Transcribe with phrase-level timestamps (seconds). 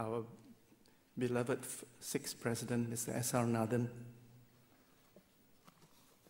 [0.00, 0.24] our
[1.18, 1.58] beloved
[2.00, 3.14] sixth president, Mr.
[3.16, 3.46] S.R.
[3.46, 3.90] Nathan,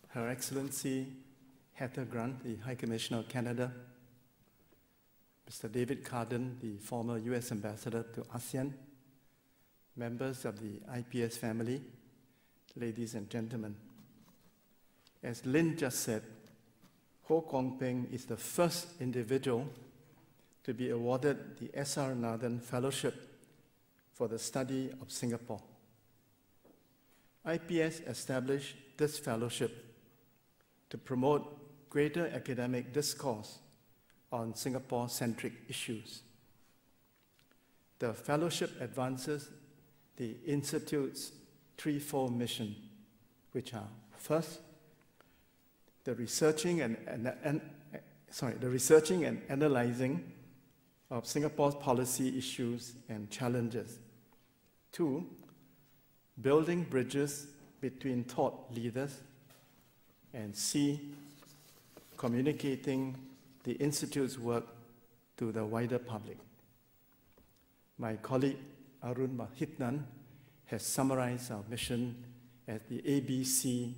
[0.09, 1.07] Her Excellency
[1.73, 3.71] Heather Grant, the High Commissioner of Canada,
[5.49, 5.71] Mr.
[5.71, 8.73] David Carden, the former US Ambassador to ASEAN,
[9.95, 11.81] members of the IPS family,
[12.75, 13.73] ladies and gentlemen.
[15.23, 16.23] As Lynn just said,
[17.23, 19.65] Ho Kwon Ping is the first individual
[20.65, 22.13] to be awarded the S.R.
[22.15, 23.30] Nathan Fellowship
[24.13, 25.61] for the study of Singapore.
[27.45, 29.95] IPS established this fellowship
[30.89, 33.59] to promote greater academic discourse
[34.31, 36.21] on Singapore centric issues.
[37.99, 39.49] The fellowship advances
[40.17, 41.31] the Institute's
[41.77, 42.75] threefold mission,
[43.51, 43.87] which are
[44.17, 44.59] first,
[46.03, 47.61] the researching and, and, and,
[48.29, 50.31] sorry, the researching and analyzing
[51.11, 53.99] of Singapore's policy issues and challenges.
[54.93, 55.27] Two,
[56.41, 57.47] building bridges
[57.81, 59.19] between thought leaders.
[60.33, 61.01] And C,
[62.15, 63.17] communicating
[63.63, 64.65] the Institute's work
[65.37, 66.37] to the wider public.
[67.97, 68.57] My colleague
[69.03, 70.03] Arun Mahizhnan
[70.65, 72.15] has summarized our mission
[72.67, 73.93] as the ABC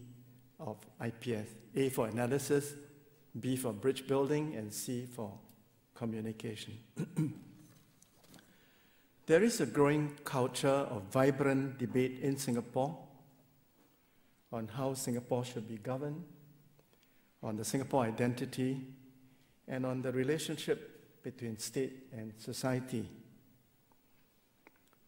[0.60, 2.74] of IPS A for analysis,
[3.40, 5.32] B for bridge building, and C for
[6.04, 6.78] communication.
[9.26, 12.98] there is a growing culture of vibrant debate in Singapore
[14.52, 16.22] on how Singapore should be governed,
[17.42, 18.82] on the Singapore identity,
[19.70, 23.08] and on the relationship between state and society.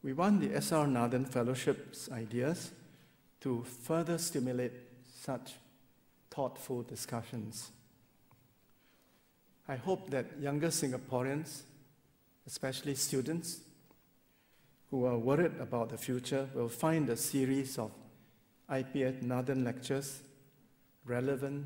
[0.02, 0.88] We want the S.R.
[0.88, 2.72] Nathan Fellowship's ideas
[3.42, 4.72] to further stimulate
[5.14, 5.56] such
[6.32, 7.72] thoughtful discussions.
[9.68, 11.62] I hope that younger Singaporeans,
[12.46, 13.62] especially students
[14.92, 17.92] who are worried about the future, will find a series of
[18.70, 20.22] IPS Nathan lectures
[21.06, 21.66] relevant,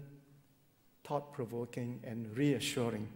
[1.03, 3.07] thought provoking, and reassuring.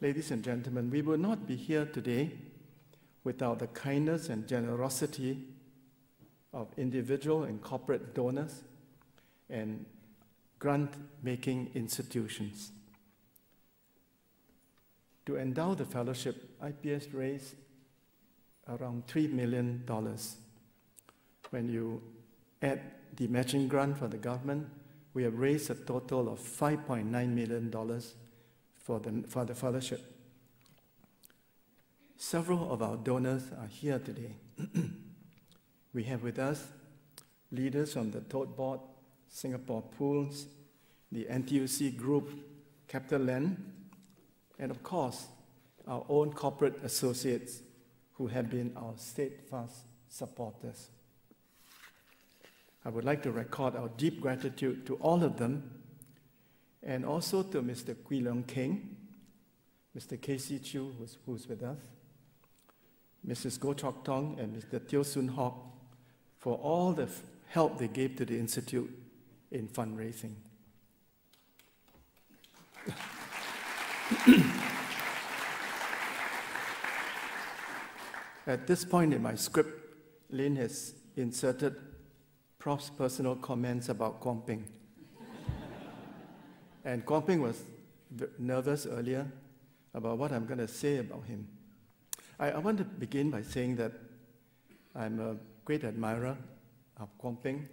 [0.00, 2.32] Ladies and gentlemen, we will not be here today
[3.24, 5.44] without the kindness and generosity
[6.52, 8.62] of individual and corporate donors
[9.48, 9.84] and
[10.62, 12.70] grant making institutions.
[15.26, 17.56] To endow the fellowship, IPS raised
[18.68, 19.82] around $3 million.
[21.50, 22.00] When you
[22.62, 22.80] add
[23.16, 24.68] the matching grant for the government,
[25.14, 28.00] we have raised a total of $5.9 million
[28.76, 30.00] for the, for the fellowship.
[32.16, 34.36] Several of our donors are here today.
[35.92, 36.68] we have with us
[37.50, 38.78] leaders from the Tote Board,
[39.32, 40.46] Singapore Pools,
[41.10, 42.30] the NTUC Group,
[42.86, 43.56] Capital CapitaLand,
[44.58, 45.26] and of course,
[45.88, 47.62] our own corporate associates
[48.14, 50.90] who have been our steadfast supporters.
[52.84, 55.80] I would like to record our deep gratitude to all of them
[56.82, 57.96] and also to Mr.
[58.04, 58.96] Kwee Liong Keng,
[59.96, 60.20] Mr.
[60.20, 61.78] Casey Chew, who's, who's with us,
[63.26, 63.58] Mrs.
[63.58, 64.86] Goh Chok Tong, and Mr.
[64.86, 65.56] Teo Soon Hock
[66.38, 67.08] for all the
[67.46, 69.01] help they gave to the Institute
[69.52, 70.34] in fundraising.
[78.46, 79.94] At this point in my script,
[80.30, 81.76] Lynn has inserted
[82.58, 84.64] Prof's personal comments about Kwon Ping.
[86.84, 87.62] and Kwon Ping was
[88.38, 89.30] nervous earlier
[89.94, 91.46] about what I'm going to say about him.
[92.38, 93.92] I, I, want to begin by saying that
[94.94, 96.36] I'm a great admirer
[96.98, 97.68] of Kwon Ping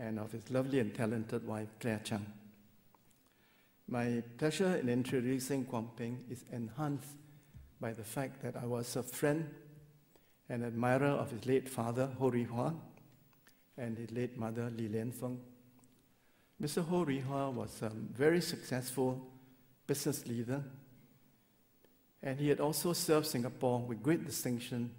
[0.00, 2.26] and of his lovely and talented wife, Claire Chiang.
[3.86, 7.16] My pleasure in introducing Kwon Ping is enhanced
[7.80, 9.50] by the fact that I was a friend
[10.48, 12.74] and admirer of his late father, Ho Rih Hwa,
[13.76, 15.36] and his late mother, Li Lienfung.
[16.62, 16.84] Mr.
[16.86, 19.20] Ho Rih Hwa was a very successful
[19.86, 20.62] business leader,
[22.22, 24.90] and he had also served Singapore with great distinction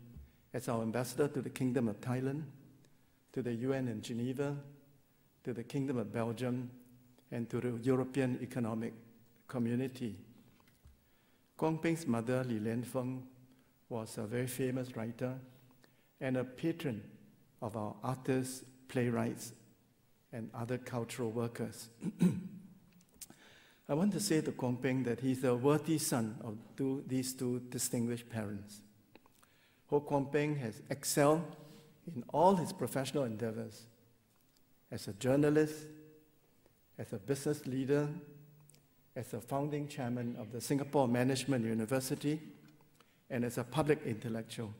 [0.54, 2.44] as our ambassador to the Kingdom of Thailand,
[3.34, 4.58] to the UN in Geneva,
[5.44, 6.70] to the Kingdom of Belgium,
[7.32, 8.94] and to the European Economic
[9.48, 10.16] Community.
[11.58, 13.22] Kwon Ping's mother, Li Lienfung,
[13.90, 15.38] was a very famous writer
[16.20, 17.02] and a patron
[17.62, 19.54] of our artists, playwrights,
[20.34, 21.90] and other cultural workers.
[23.90, 27.34] I want to say to Kwon Ping that he's a worthy son of two, these
[27.34, 28.82] two distinguished parents.
[29.88, 31.44] Ho Kwon Ping has excelled
[32.16, 33.88] in all his professional endeavors
[34.92, 35.86] as a journalist,
[36.98, 38.10] as a business leader,
[39.16, 42.40] as a founding chairman of the Singapore Management University,
[43.30, 44.74] and as a public intellectual.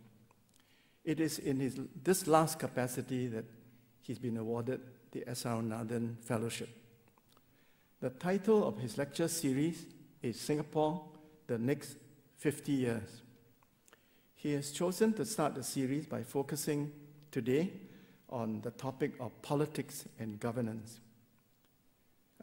[1.06, 3.46] It is in his, this last capacity that
[4.02, 4.82] he's been awarded
[5.12, 5.62] the S.R.
[5.62, 6.70] Nathan Fellowship.
[8.02, 9.86] The title of his lecture series
[10.22, 11.04] is Singapore,
[11.48, 11.96] the Next
[12.38, 13.22] 50 Years.
[14.36, 16.92] He has chosen to start the series by focusing
[17.32, 17.72] today
[18.32, 21.00] on the topic of politics and governance.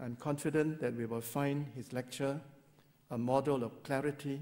[0.00, 2.40] I'm confident that we will find his lecture
[3.10, 4.40] a model of clarity,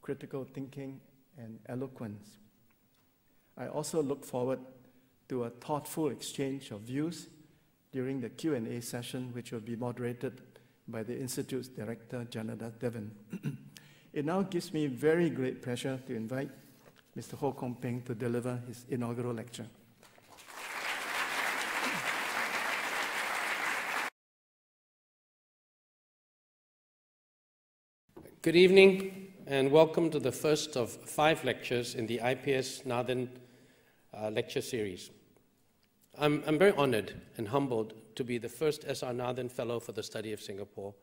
[0.00, 1.00] critical thinking,
[1.36, 2.38] and eloquence.
[3.56, 4.60] I also look forward
[5.28, 7.26] to a thoughtful exchange of views
[7.92, 10.40] during the Q&A session, which will be moderated
[10.88, 13.10] by the Institute's Director, Janadas Devan.
[14.12, 16.50] it now gives me very great pleasure to invite
[17.16, 17.34] Mr.
[17.34, 19.66] Ho Kwon Ping to deliver his inaugural lecture.
[28.42, 33.28] Good evening, and welcome to the first of five lectures in the IPS Nathan
[34.16, 35.10] uh, lecture series.
[36.18, 39.12] I'm, I'm very honored and humbled to be the first S.R.
[39.12, 40.94] Nathan Fellow for the Study of Singapore.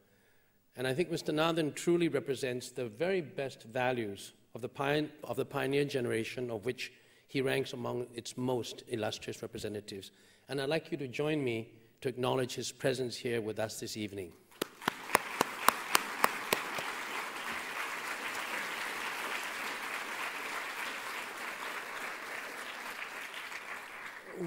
[0.75, 1.31] And I think Mr.
[1.31, 6.91] Nathan truly represents the very best values of the, of the pioneer generation, of which
[7.27, 10.09] he ranks among its most illustrious representatives.
[10.49, 11.69] And I'd like you to join me
[12.01, 14.31] to acknowledge his presence here with us this evening.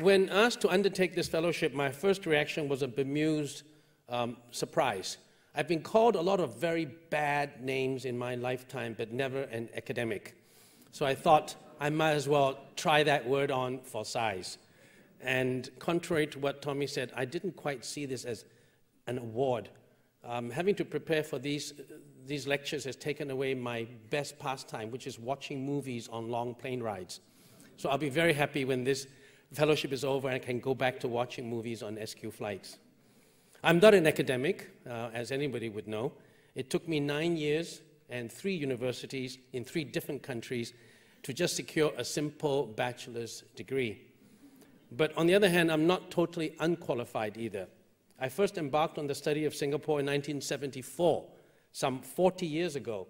[0.03, 3.63] When asked to undertake this fellowship, my first reaction was a bemused
[4.09, 5.19] um, surprise.
[5.55, 9.69] I've been called a lot of very bad names in my lifetime, but never an
[9.77, 10.37] academic.
[10.93, 14.59] So I thought I might as well try that word on for size.
[15.21, 18.45] And contrary to what Tommy said, I didn't quite see this as
[19.07, 19.69] an award.
[20.25, 21.75] Um, having to prepare for these,
[22.27, 26.83] these lectures has taken away my best pastime, which is watching movies on long plane
[26.83, 27.21] rides.
[27.77, 29.07] So I'll be very happy when this
[29.53, 32.79] fellowship is over, I can go back to watching movies on SQ flights.
[33.63, 36.13] I'm not an academic, uh, as anybody would know.
[36.55, 40.73] It took me nine years and three universities in three different countries
[41.23, 44.01] to just secure a simple bachelor's degree.
[44.93, 47.69] But on the other hand, I'm not totally unqualified either.
[48.19, 51.25] I first embarked on the study of Singapore in 1974,
[51.73, 53.07] some 40 years ago,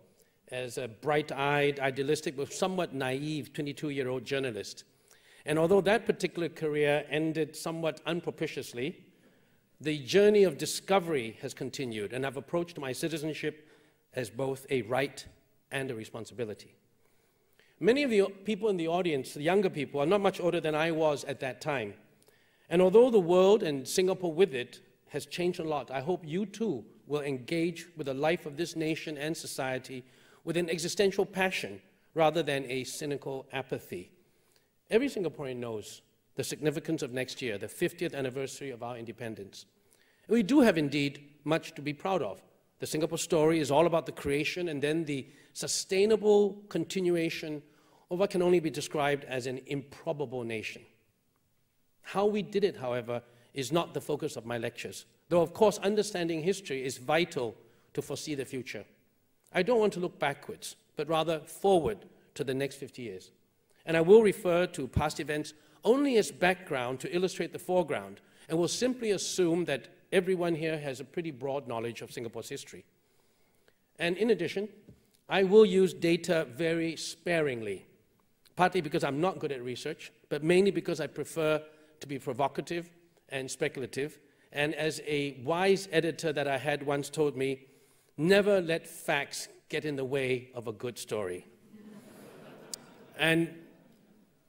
[0.49, 4.85] as a bright eyed, idealistic, but somewhat naive 22 year old journalist.
[5.47, 9.05] And although that particular career ended somewhat unpropitiously,
[9.81, 13.67] the journey of discovery has continued, and I've approached my citizenship
[14.15, 15.25] as both a right
[15.71, 16.75] and a responsibility.
[17.79, 20.75] Many of the people in the audience, the younger people, are not much older than
[20.75, 21.95] I was at that time.
[22.69, 26.45] And although the world and Singapore with it has changed a lot, I hope you
[26.45, 30.05] too will engage with the life of this nation and society
[30.45, 31.81] with an existential passion
[32.15, 34.11] rather than a cynical apathy.
[34.91, 36.03] Every Singaporean knows
[36.35, 39.67] the significance of next year, the 50th anniversary of our independence.
[40.27, 42.43] And we do have indeed much to be proud of.
[42.81, 47.63] The Singapore story is all about the creation and then the sustainable continuation
[48.11, 50.83] of what can only be described as an improbable nation.
[52.03, 53.23] How we did it, however,
[53.55, 57.55] is not the focus of my lectures, though, of course, understanding history is vital
[57.95, 58.85] to foresee the future.
[59.53, 61.99] I don't want to look backwards, but rather forward
[62.35, 63.31] to the next 50 years.
[63.91, 68.57] And I will refer to past events only as background to illustrate the foreground, and
[68.57, 72.85] will simply assume that everyone here has a pretty broad knowledge of Singapore's history.
[73.99, 74.69] And in addition,
[75.29, 77.85] I will use data very sparingly,
[78.55, 81.61] partly because I'm not good at research, but mainly because I prefer
[81.99, 82.91] to be provocative
[83.31, 84.21] and speculative.
[84.53, 87.67] And as a wise editor that I had once told me,
[88.17, 91.45] never let facts get in the way of a good story.
[93.19, 93.53] and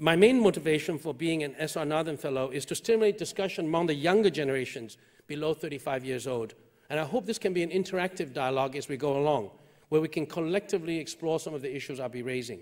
[0.02, 3.94] my main motivation for being an SR Nathan Fellow is to stimulate discussion among the
[3.94, 6.56] younger generations below 35 years old.
[6.90, 9.52] And I hope this can be an interactive dialogue as we go along,
[9.90, 12.62] where we can collectively explore some of the issues I'll be raising.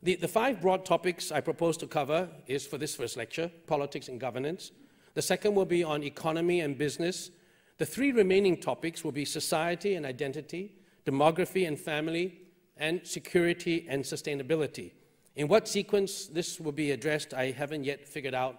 [0.00, 4.06] The, the five broad topics I propose to cover is for this first lecture, politics
[4.06, 4.70] and governance.
[5.14, 7.32] The second will be on economy and business.
[7.78, 12.38] The three remaining topics will be society and identity, demography and family,
[12.76, 14.92] and security and sustainability.
[15.38, 18.58] In what sequence this will be addressed, I haven't yet figured out,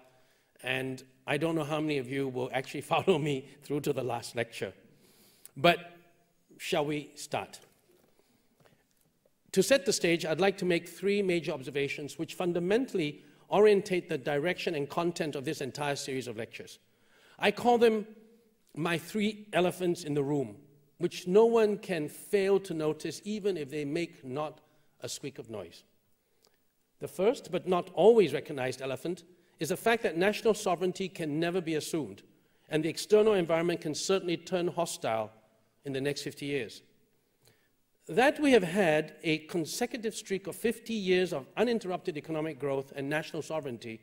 [0.62, 4.02] and I don't know how many of you will actually follow me through to the
[4.02, 4.72] last lecture.
[5.58, 5.78] But
[6.56, 7.60] shall we start?
[9.52, 14.16] To set the stage, I'd like to make three major observations which fundamentally orientate the
[14.16, 16.78] direction and content of this entire series of lectures.
[17.38, 18.06] I call them
[18.74, 20.56] my three elephants in the room,
[20.96, 24.62] which no one can fail to notice even if they make not
[25.02, 25.84] a squeak of noise.
[27.00, 29.24] The first, but not always recognized elephant,
[29.58, 32.22] is the fact that national sovereignty can never be assumed,
[32.68, 35.30] and the external environment can certainly turn hostile
[35.84, 36.82] in the next 50 years.
[38.08, 43.08] That we have had a consecutive streak of 50 years of uninterrupted economic growth and
[43.08, 44.00] national sovereignty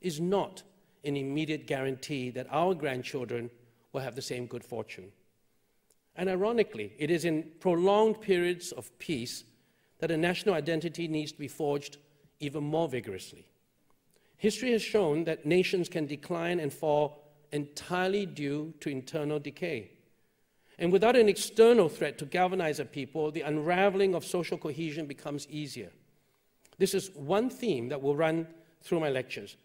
[0.00, 0.62] is not
[1.04, 3.50] an immediate guarantee that our grandchildren
[3.92, 5.12] will have the same good fortune.
[6.16, 9.44] And ironically, it is in prolonged periods of peace
[9.98, 11.98] that a national identity needs to be forged
[12.40, 13.46] even more vigorously.
[14.36, 19.90] History has shown that nations can decline and fall entirely due to internal decay.
[20.78, 25.48] And without an external threat to galvanize a people, the unraveling of social cohesion becomes
[25.48, 25.90] easier.
[26.78, 28.46] This is one theme that will run
[28.82, 29.56] through my lectures,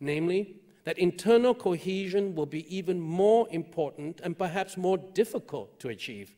[0.00, 6.34] namely, that internal cohesion will be even more important and perhaps more difficult to achieve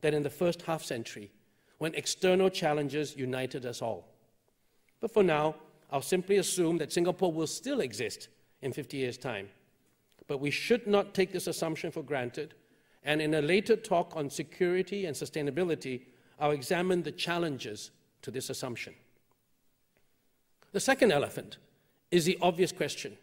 [0.00, 1.30] than in the first half century
[1.78, 4.09] when external challenges united us all.
[5.00, 5.56] But for now,
[5.90, 8.28] I'll simply assume that Singapore will still exist
[8.62, 9.48] in 50 years' time.
[10.26, 12.54] But we should not take this assumption for granted,
[13.02, 16.02] and in a later talk on security and sustainability,
[16.38, 17.90] I'll examine the challenges
[18.22, 18.94] to this assumption.
[20.72, 21.56] The second elephant
[22.10, 23.16] is the obvious question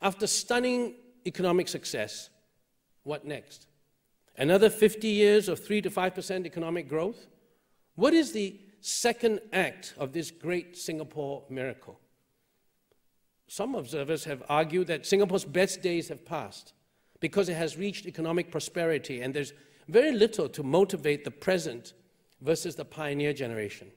[0.00, 0.94] after stunning
[1.26, 2.30] economic success,
[3.02, 3.66] what next?
[4.36, 7.26] Another 50 years of 3 to 5% economic growth?
[7.96, 11.98] What is the second act of this great Singapore miracle?
[13.46, 16.74] Some observers have argued that Singapore's best days have passed
[17.20, 19.52] because it has reached economic prosperity and there's
[19.88, 21.94] very little to motivate the present
[22.42, 23.90] versus the pioneer generation.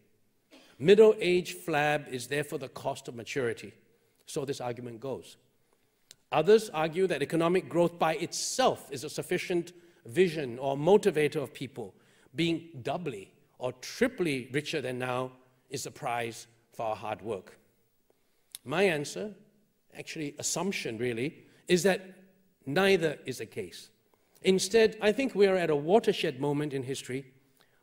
[0.79, 3.73] Middle age flab is therefore the cost of maturity.
[4.25, 5.37] So this argument goes.
[6.31, 9.73] Others argue that economic growth by itself is a sufficient
[10.05, 11.93] vision or motivator of people.
[12.33, 15.31] Being doubly or triply richer than now
[15.69, 17.57] is the prize for our hard work.
[18.65, 19.31] My answer,
[19.97, 22.01] actually, assumption really, is that
[22.65, 23.89] neither is the case.
[24.41, 27.25] Instead, I think we are at a watershed moment in history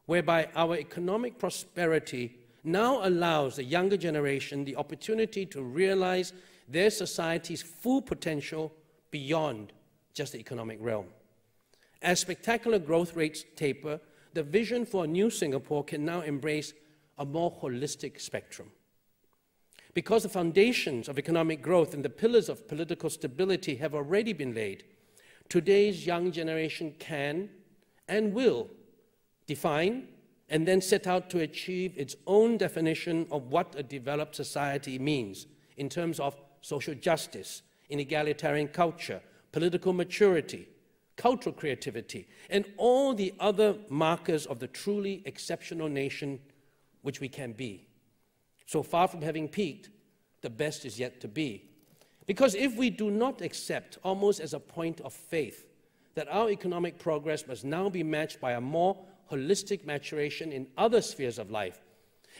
[0.06, 6.32] whereby our economic prosperity now allows the younger generation the opportunity to realize
[6.66, 8.72] their society's full potential
[9.12, 9.72] beyond
[10.12, 11.06] just the economic realm.
[12.02, 14.00] As spectacular growth rates taper,
[14.38, 16.72] the vision for a new Singapore can now embrace
[17.18, 18.70] a more holistic spectrum.
[19.94, 24.54] Because the foundations of economic growth and the pillars of political stability have already been
[24.54, 24.84] laid,
[25.48, 27.50] today's young generation can
[28.06, 28.70] and will
[29.48, 30.06] define
[30.48, 35.48] and then set out to achieve its own definition of what a developed society means
[35.78, 40.68] in terms of social justice, in egalitarian culture, political maturity,
[41.18, 46.38] cultural creativity, and all the other markers of the truly exceptional nation
[47.02, 47.86] which we can be.
[48.64, 49.90] So far from having peaked,
[50.40, 51.64] the best is yet to be.
[52.26, 55.66] Because if we do not accept, almost as a point of faith,
[56.14, 58.96] that our economic progress must now be matched by a more
[59.30, 61.80] holistic maturation in other spheres of life,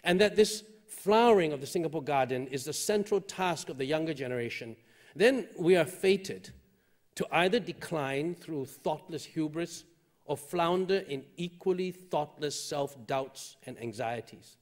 [0.04, 4.14] and that this flowering of the Singapore garden is the central task of the younger
[4.14, 4.76] generation,
[5.16, 6.50] then we are fated
[7.18, 9.82] to either decline through thoughtless hubris
[10.26, 14.56] or flounder in equally thoughtless self doubts and anxieties.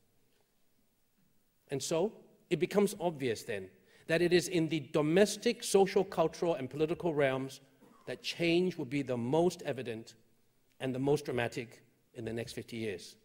[1.70, 2.12] And so,
[2.48, 3.68] it becomes obvious then
[4.06, 7.60] that it is in the domestic, social, cultural, and political realms
[8.06, 10.14] that change will be the most evident
[10.80, 11.82] and the most dramatic
[12.14, 13.16] in the next 50 years.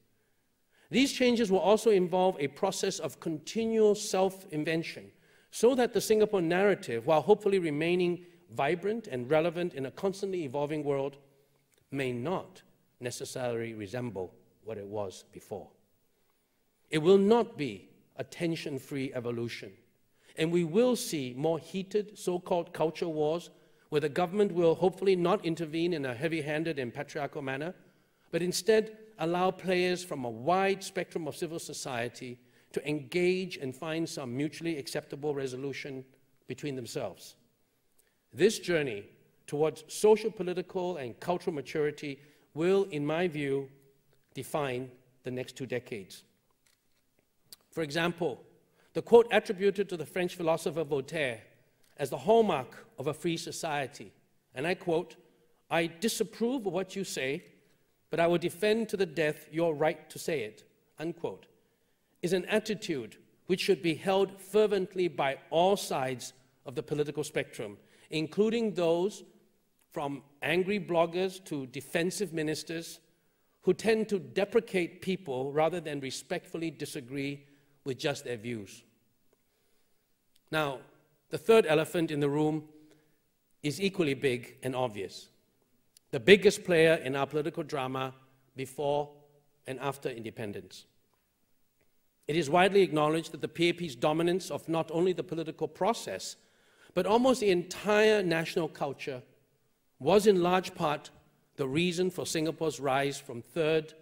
[0.90, 5.10] These changes will also involve a process of continual self invention
[5.52, 10.84] so that the Singapore narrative, while hopefully remaining vibrant and relevant in a constantly evolving
[10.84, 11.18] world,
[11.92, 12.62] may not
[13.00, 15.68] necessarily resemble what it was before.
[16.90, 19.72] It will not be a tension free evolution,
[20.38, 23.50] and we will see more heated so called culture wars
[23.90, 27.74] where the government will hopefully not intervene in a heavy handed and patriarchal manner,
[28.32, 32.40] but instead allow players from a wide spectrum of civil society
[32.72, 36.06] to engage and find some mutually acceptable resolution
[36.48, 37.36] between themselves.
[38.34, 39.06] This journey
[39.48, 42.20] towards social, political, and cultural maturity
[42.54, 43.70] will, in my view,
[44.34, 44.90] define
[45.24, 46.24] the next two decades.
[47.72, 48.42] For example,
[48.94, 51.42] the quote attributed to the French philosopher Voltaire
[51.98, 54.12] as the hallmark of a free society,
[54.56, 55.16] and I quote,
[55.70, 57.44] I disapprove of what you say,
[58.10, 60.64] but I will defend to the death your right to say it,
[61.00, 61.46] unquote,
[62.22, 66.34] is an attitude which should be held fervently by all sides
[66.66, 67.78] of the political spectrum,
[68.12, 69.24] including those
[69.92, 73.00] from angry bloggers to defensive ministers
[73.64, 77.46] who tend to deprecate people rather than respectfully disagree
[77.84, 78.84] with just their views.
[80.52, 80.80] Now,
[81.30, 82.64] the third elephant in the room
[83.64, 85.30] is equally big and obvious.
[86.12, 88.14] The biggest player in our political drama
[88.56, 89.10] before
[89.68, 90.86] and after independence.
[92.28, 96.36] It is widely acknowledged that the PAP's dominance of not only the political process,
[96.94, 99.22] but almost the entire national culture
[100.00, 101.10] was in large part
[101.56, 103.94] the reason for Singapore's rise from third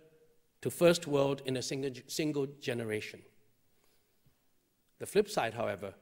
[0.61, 3.21] to first world in a single, single generation.
[4.99, 5.93] The flip side, however,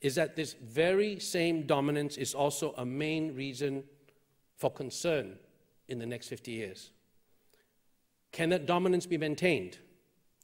[0.00, 3.84] is that this very same dominance is also a main reason
[4.56, 5.38] for concern
[5.88, 6.90] in the next 50 years.
[8.32, 9.78] Can that dominance be maintained?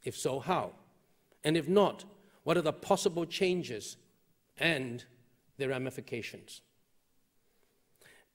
[0.02, 0.72] If so, how?
[1.44, 2.04] And if not,
[2.42, 3.96] what are the possible changes
[4.58, 5.04] and
[5.56, 6.61] their ramifications?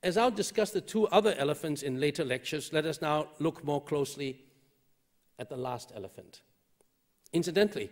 [0.02, 3.84] As I'll discuss the two other elephants in later lectures, let us now look more
[3.84, 4.42] closely
[5.38, 6.42] at the last elephant.
[7.34, 7.90] Incidentally,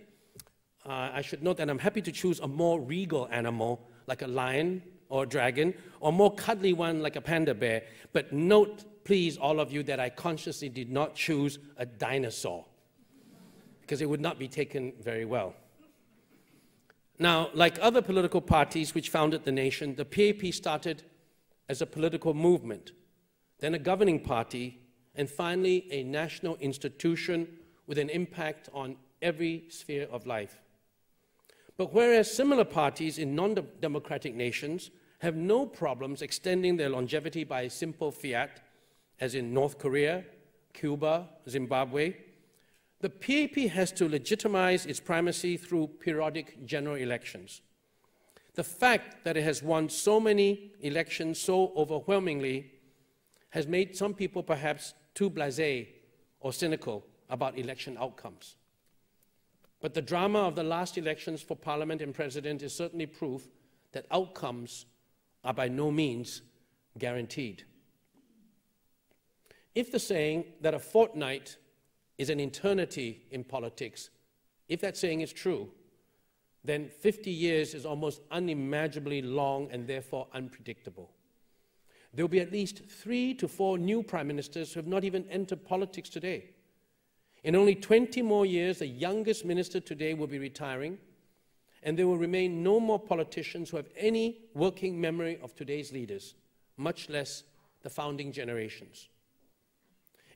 [0.85, 4.27] uh, I should note that I'm happy to choose a more regal animal like a
[4.27, 7.83] lion or a dragon, or a more cuddly one like a panda bear.
[8.11, 12.65] But note, please, all of you, that I consciously did not choose a dinosaur
[13.81, 15.55] because it would not be taken very well.
[17.19, 21.03] Now, like other political parties which founded the nation, the PAP started
[21.67, 22.91] as a political movement,
[23.59, 24.79] then a governing party,
[25.15, 27.47] and finally a national institution
[27.87, 30.59] with an impact on every sphere of life.
[31.75, 37.61] But whereas similar parties in non democratic nations have no problems extending their longevity by
[37.61, 38.61] a simple fiat,
[39.19, 40.23] as in North Korea,
[40.73, 42.13] Cuba, Zimbabwe,
[42.99, 47.61] the PAP has to legitimize its primacy through periodic general elections.
[48.55, 52.71] The fact that it has won so many elections so overwhelmingly
[53.49, 55.87] has made some people perhaps too blase
[56.39, 58.55] or cynical about election outcomes.
[59.79, 63.47] But the drama of the last elections for parliament and president is certainly proof
[63.91, 64.85] that outcomes
[65.43, 66.41] are by no means
[66.97, 67.63] guaranteed.
[69.75, 71.57] If the saying that a fortnight
[72.17, 74.09] is an eternity in politics,
[74.67, 75.69] if that saying is true,
[76.63, 81.11] then 50 years is almost unimaginably long and therefore unpredictable.
[82.13, 85.25] There will be at least three to four new prime ministers who have not even
[85.29, 86.49] entered politics today.
[87.43, 90.97] In only 20 more years, the youngest minister today will be retiring,
[91.83, 96.33] and there will remain no more politicians who have any working memory of today's leaders,
[96.75, 97.43] much less
[97.83, 99.07] the founding generations.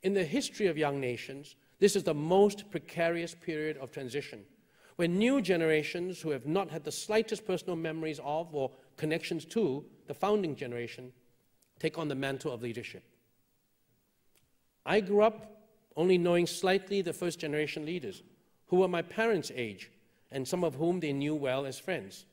[0.03, 4.45] In the history of young nations, this is the most precarious period of transition,
[4.97, 9.83] when new generations who have not had the slightest personal memories of or connections to
[10.05, 11.11] the founding generation
[11.79, 13.03] take on the mantle of leadership.
[14.85, 15.63] I grew up
[15.95, 18.21] only knowing slightly the first generation leaders,
[18.67, 19.89] who were my parents' age,
[20.31, 22.25] and some of whom they knew well as friends.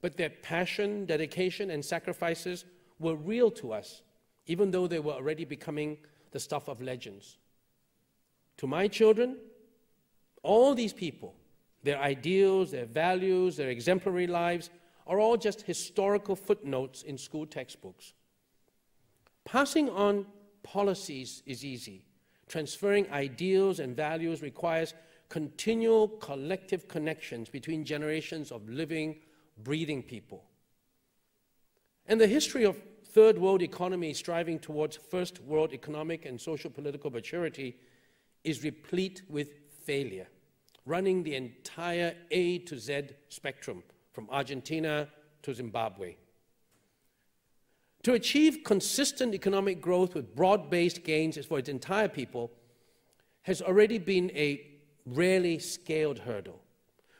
[0.00, 2.64] But their passion, dedication, and sacrifices
[3.00, 4.02] were real to us,
[4.46, 5.98] even though they were already becoming
[6.30, 7.36] the stuff of legends.
[8.58, 9.36] To my children,
[10.42, 11.34] all these people,
[11.82, 14.70] their ideals, their values, their exemplary lives,
[15.06, 18.14] are all just historical footnotes in school textbooks.
[19.44, 20.26] Passing on
[20.62, 22.04] policies is easy.
[22.48, 24.94] Transferring ideals and values requires
[25.28, 29.16] continual collective connections between generations of living,
[29.62, 30.44] breathing people.
[32.06, 37.10] And the history of third world economies striving towards first world economic and social political
[37.10, 37.76] maturity
[38.46, 39.50] is replete with
[39.84, 40.28] failure,
[40.86, 43.82] running the entire A to Z spectrum
[44.12, 45.08] from Argentina
[45.42, 46.14] to Zimbabwe.
[48.04, 52.52] To achieve consistent economic growth with broad based gains for its entire people
[53.42, 54.64] has already been a
[55.06, 56.60] rarely scaled hurdle.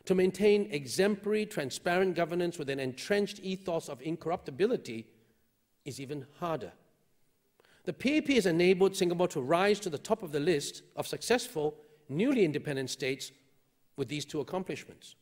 [0.05, 5.07] To maintain exemplary, transparent governance with an entrenched ethos of incorruptibility
[5.85, 6.73] is even harder.
[7.87, 11.77] The PAP has enabled Singapore to rise to the top of the list of successful,
[12.09, 13.31] newly independent states
[13.97, 15.15] with these two accomplishments.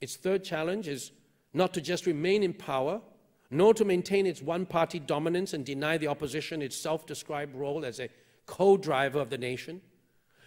[0.00, 1.12] Its third challenge is
[1.54, 3.00] not to just remain in power
[3.48, 7.84] nor to maintain its one party dominance and deny the opposition its self described role
[7.84, 8.08] as a
[8.46, 9.80] co driver of the nation,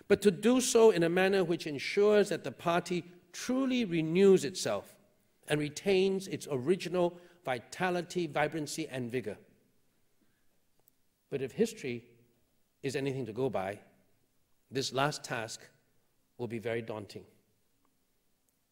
[0.07, 4.95] but to do so in a manner which ensures that the party truly renews itself
[5.47, 9.37] and retains its original vitality, vibrancy, and vigor.
[11.29, 12.03] But if history
[12.83, 13.79] is anything to go by,
[14.71, 15.61] this last task
[16.37, 17.23] will be very daunting.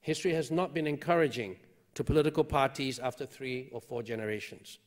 [0.01, 1.55] History has not been encouraging
[1.95, 4.79] to political parties after three or four generations.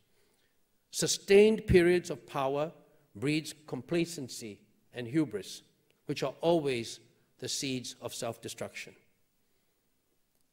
[0.91, 2.73] Sustained periods of power
[3.15, 4.61] breeds complacency
[4.93, 5.63] and hubris,
[6.07, 7.01] which are always
[7.39, 8.95] the seeds of self destruction.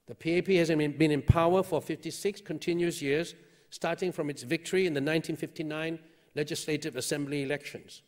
[0.08, 3.36] The PAP has been in power for 56 continuous years,
[3.70, 6.00] starting from its victory in the 1959
[6.36, 8.02] Legislative Assembly elections.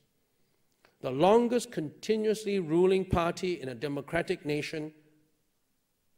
[1.02, 4.92] The longest continuously ruling party in a democratic nation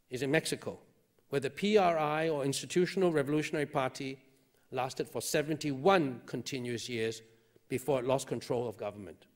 [0.08, 0.78] is in Mexico,
[1.28, 4.18] where the PRI, or Institutional Revolutionary Party,
[4.70, 7.22] lasted for 71 continuous years
[7.68, 9.26] before it lost control of government.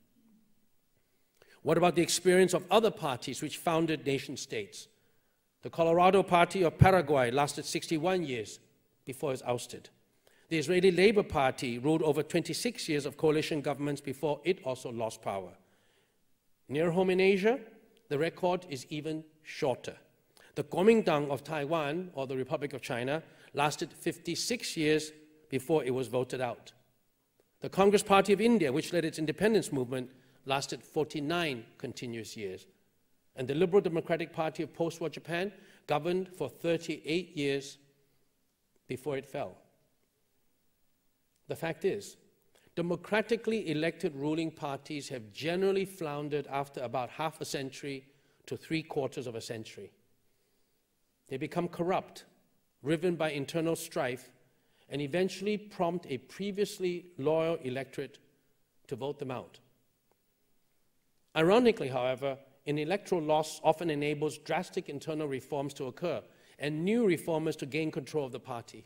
[1.63, 4.89] What about the experience of other parties which founded nation states?
[5.63, 8.59] The Colorado Party of Paraguay lasted 61 years
[9.05, 9.91] before it was ousted.
[10.53, 15.23] The Israeli Labour Party ruled over 26 years of coalition governments before it also lost
[15.23, 15.49] power.
[16.69, 17.59] Near home in Asia,
[18.11, 19.97] the record is even shorter.
[20.55, 23.23] The Kuomintang of Taiwan, or the Republic of China,
[23.55, 25.11] lasted 56 years
[25.49, 26.73] before it was voted out.
[27.63, 30.11] The Congress Party of India, which led its independence movement,
[30.45, 32.67] lasted 49 continuous years.
[33.37, 35.51] And the Liberal Democratic Party of post war Japan
[35.87, 37.79] governed for 38 years
[38.87, 39.57] before it fell.
[41.49, 42.17] The fact is,
[42.75, 48.05] democratically elected ruling parties have generally floundered after about half a century
[48.47, 49.93] to three quarters of a century.
[51.29, 52.25] They become corrupt,
[52.83, 54.31] riven by internal strife,
[54.89, 58.19] and eventually prompt a previously loyal electorate
[58.89, 59.59] to vote them out.
[61.35, 66.23] Ironically, however, an electoral loss often enables drastic internal reforms to occur
[66.59, 68.85] and new reformers to gain control of the party.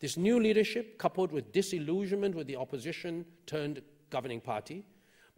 [0.00, 4.84] This new leadership, coupled with disillusionment with the opposition turned governing party,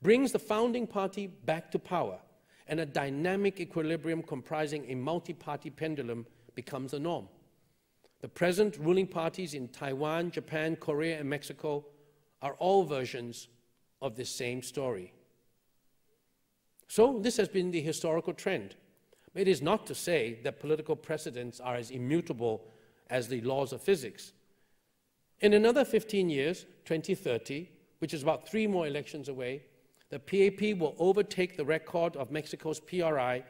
[0.03, 2.19] brings the founding party back to power,
[2.69, 7.29] and a dynamic equilibrium comprising a multi party pendulum becomes the norm.
[8.21, 11.87] The present ruling parties in Taiwan, Japan, Korea, and Mexico
[12.43, 13.49] are all versions
[14.03, 15.13] of this same story.
[16.87, 18.75] So, this has been the historical trend.
[19.35, 22.67] It is not to say that political precedents are as immutable
[23.09, 24.33] as the laws of physics.
[25.41, 29.63] In another 15 years, 2030, which is about three more elections away,
[30.11, 33.43] the PAP will overtake the record of Mexico's PRI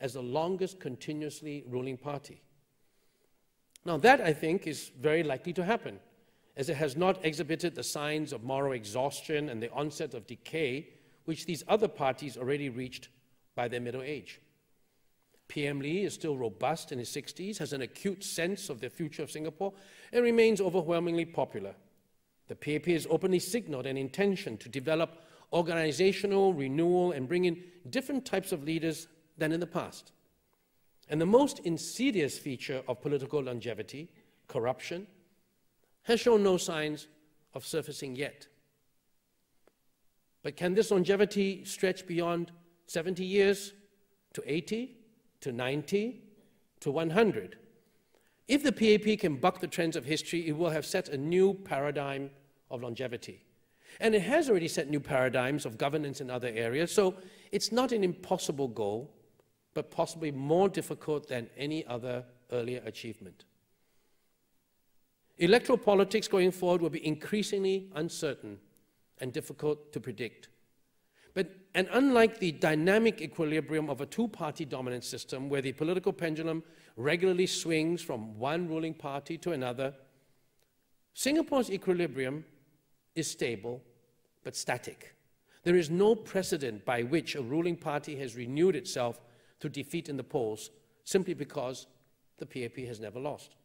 [0.00, 2.40] as the longest continuously ruling party.
[3.84, 6.00] Now, that I think is very likely to happen,
[6.56, 10.88] as it has not exhibited the signs of moral exhaustion and the onset of decay
[11.24, 13.08] which these other parties already reached
[13.54, 14.40] by their middle age.
[15.48, 19.22] PM Lee is still robust in his 60s, has an acute sense of the future
[19.22, 19.72] of Singapore,
[20.12, 21.74] and remains overwhelmingly popular.
[22.48, 28.26] The PAP has openly signaled an intention to develop organizational renewal and bring in different
[28.26, 29.08] types of leaders
[29.38, 30.12] than in the past.
[31.08, 34.10] And the most insidious feature of political longevity,
[34.46, 35.06] corruption,
[36.02, 37.08] has shown no signs
[37.54, 38.46] of surfacing yet.
[40.42, 42.52] But can this longevity stretch beyond
[42.86, 43.72] 70 years
[44.34, 44.97] to 80
[45.40, 46.22] to 90
[46.80, 47.56] to 100?
[48.48, 51.54] If the PAP can buck the trends of history, it will have set a new
[51.54, 52.30] paradigm
[52.70, 53.44] of longevity.
[54.00, 57.14] And it has already set new paradigms of governance in other areas, so
[57.52, 59.10] it's not an impossible goal,
[59.74, 63.44] but possibly more difficult than any other earlier achievement.
[65.38, 68.58] Electoral politics going forward will be increasingly uncertain
[69.20, 70.48] and difficult to predict.
[71.34, 76.12] But, and unlike the dynamic equilibrium of a two party dominant system where the political
[76.12, 76.62] pendulum
[76.96, 79.94] regularly swings from one ruling party to another,
[81.14, 82.44] Singapore's equilibrium
[83.14, 83.82] is stable
[84.44, 85.14] but static.
[85.64, 89.20] There is no precedent by which a ruling party has renewed itself
[89.60, 90.70] through defeat in the polls
[91.04, 91.86] simply because
[92.38, 93.56] the PAP has never lost.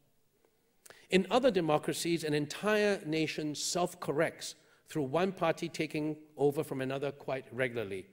[1.10, 4.56] In other democracies, an entire nation self corrects
[4.89, 8.06] through one party taking over from another quite regularly.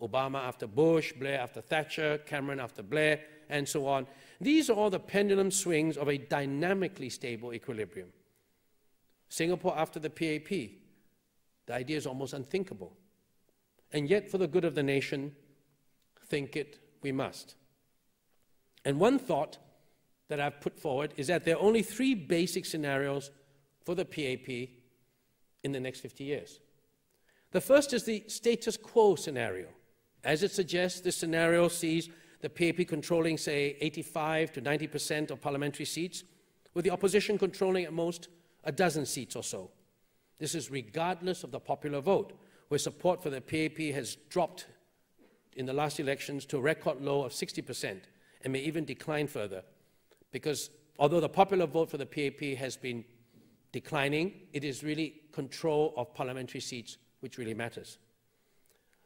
[0.00, 4.06] Obama after Bush, Blair after Thatcher, Cameron after Blair, and so on.
[4.40, 8.08] These are all the pendulum swings of a dynamically stable equilibrium.
[9.28, 10.48] Singapore after the PAP,
[11.66, 12.96] the idea is almost unthinkable.
[13.92, 15.34] And yet, for the good of the nation,
[16.26, 17.54] think it we must.
[18.84, 19.58] And one thought
[20.28, 23.30] that I've put forward is that there are only three basic scenarios
[23.84, 24.68] for the PAP
[25.66, 26.60] in the next 50 years.
[27.50, 29.66] The first is the status quo scenario.
[30.24, 32.08] As it suggests, this scenario sees
[32.40, 36.22] the PAP controlling, say, 85 to 90% of parliamentary seats,
[36.72, 38.28] with the opposition controlling at most
[38.64, 39.70] a dozen seats or so.
[40.38, 44.66] This is regardless of the popular vote, where support for the PAP has dropped
[45.56, 48.00] in the last elections to a record low of 60%
[48.42, 49.62] and may even decline further.
[50.30, 53.04] Because although the popular vote for the PAP has been
[53.80, 57.98] declining, it is really control of parliamentary seats which really matters.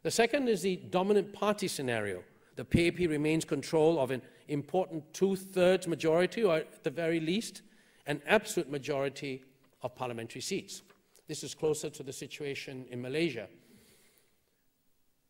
[0.03, 2.23] The second is the dominant party scenario.
[2.55, 7.63] The PAP remains control of an important two-thirds majority, or at the very least,
[8.05, 9.43] an absolute majority
[9.81, 10.83] of parliamentary seats.
[11.27, 13.47] This is closer to the situation in Malaysia.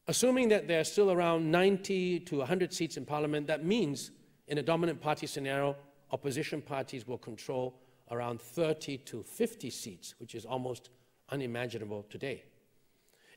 [0.08, 4.12] Assuming that there are still around 90 to 100 seats in parliament, that means
[4.48, 5.76] in a dominant party scenario,
[6.12, 10.90] opposition parties will control around 30 to 50 seats, which is almost
[11.30, 12.44] unimaginable today.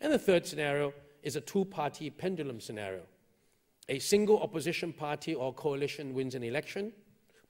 [0.00, 3.02] And the third scenario is a two-party pendulum scenario.
[3.88, 6.92] A single opposition party or coalition wins an election.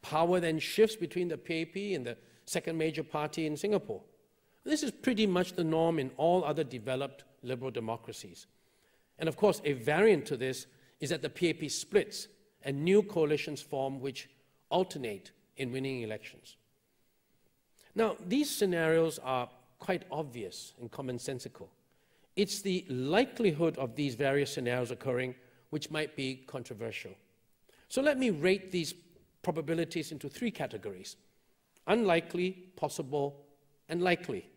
[0.02, 4.02] Power then shifts between the PAP and the second major party in Singapore.
[4.64, 8.46] This is pretty much the norm in all other developed liberal democracies.
[9.18, 10.66] And of course, a variant to this
[11.00, 12.28] is that the PAP splits
[12.62, 14.28] and new coalitions form which
[14.70, 16.56] alternate in winning elections.
[17.94, 21.68] Now, these scenarios are quite obvious and commonsensical.
[22.36, 25.34] It's the likelihood of these various scenarios occurring
[25.70, 27.12] which might be controversial.
[27.88, 28.94] So let me rate these
[29.42, 31.16] probabilities into three categories
[31.86, 33.44] unlikely, possible,
[33.90, 34.48] and likely.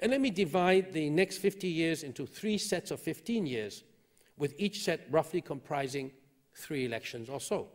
[0.00, 3.84] And let me divide the next 50 years into three sets of 15 years,
[4.38, 6.10] with each set roughly comprising
[6.54, 7.68] three elections or so.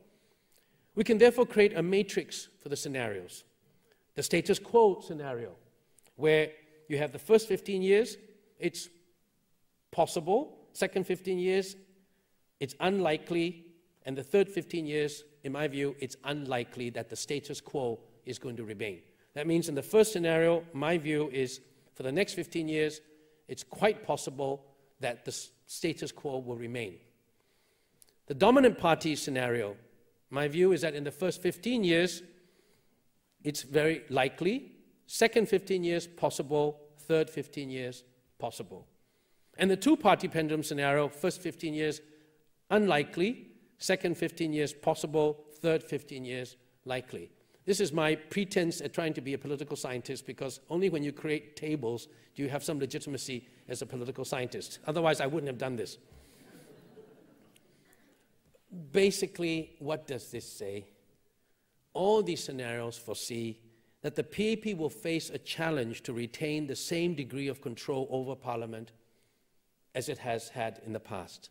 [0.95, 3.43] We can therefore create a matrix for the scenarios.
[4.19, 5.51] The status quo scenario,
[6.17, 6.49] where
[6.89, 8.17] you have the first 15 years,
[8.59, 8.89] it's
[9.91, 10.57] possible.
[10.73, 11.77] Second 15 years,
[12.59, 13.63] it's unlikely.
[14.05, 18.37] And the third 15 years, in my view, it's unlikely that the status quo is
[18.37, 18.99] going to remain.
[19.35, 21.61] That means in the first scenario, my view is
[21.93, 22.99] for the next 15 years,
[23.47, 24.65] it's quite possible
[24.99, 25.31] that the
[25.65, 26.97] status quo will remain.
[28.27, 29.77] The dominant party scenario,
[30.29, 32.21] my view is that in the first 15 years,
[33.43, 34.71] it's very likely.
[35.07, 36.79] Second 15 years, possible.
[36.97, 38.03] Third 15 years,
[38.37, 38.87] possible.
[39.57, 42.01] And the two party pendulum scenario, first 15 years,
[42.69, 43.47] unlikely.
[43.77, 45.45] Second 15 years, possible.
[45.61, 47.31] Third 15 years, likely.
[47.65, 51.11] This is my pretense at trying to be a political scientist because only when you
[51.11, 54.79] create tables do you have some legitimacy as a political scientist.
[54.87, 55.97] Otherwise, I wouldn't have done this
[58.91, 60.85] basically, what does this say?
[61.93, 63.59] All these scenarios foresee
[64.01, 68.35] that the PAP will face a challenge to retain the same degree of control over
[68.35, 68.91] Parliament
[69.95, 71.49] as it has had in the past.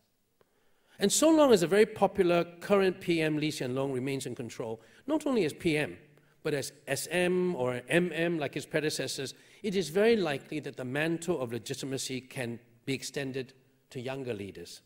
[0.99, 4.81] And so long as a very popular current PM Lee Hsien Loong remains in control,
[5.07, 5.97] not only as PM,
[6.43, 11.41] but as SM or MM like his predecessors, it is very likely that the mantle
[11.41, 13.53] of legitimacy can be extended
[13.91, 14.81] to younger leaders.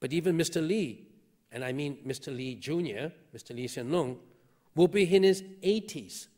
[0.00, 0.66] But even Mr.
[0.66, 1.08] Lee
[1.50, 2.34] and I mean Mr.
[2.34, 3.54] Lee Jr., Mr.
[3.54, 4.18] Lee Hsien Loong,
[4.76, 6.28] will be in his 80s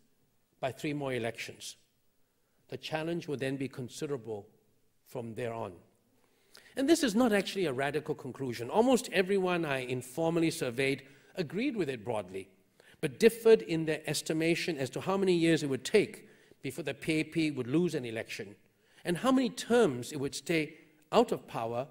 [0.61, 1.77] by three more elections.
[2.69, 4.47] The challenge will then be considerable
[5.07, 5.73] from there on.
[6.77, 8.71] And this is not actually a radical conclusion.
[8.71, 11.03] Almost everyone I informally surveyed
[11.35, 12.49] agreed with it broadly,
[13.01, 16.29] but differed in their estimation as to how many years it would take
[16.63, 18.55] before the PAP would lose an election
[19.05, 20.75] and how many terms it would stay
[21.13, 21.87] out of power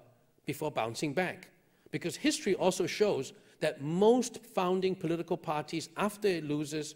[0.46, 1.48] before bouncing back
[1.90, 6.94] because history also shows that most founding political parties, after it loses,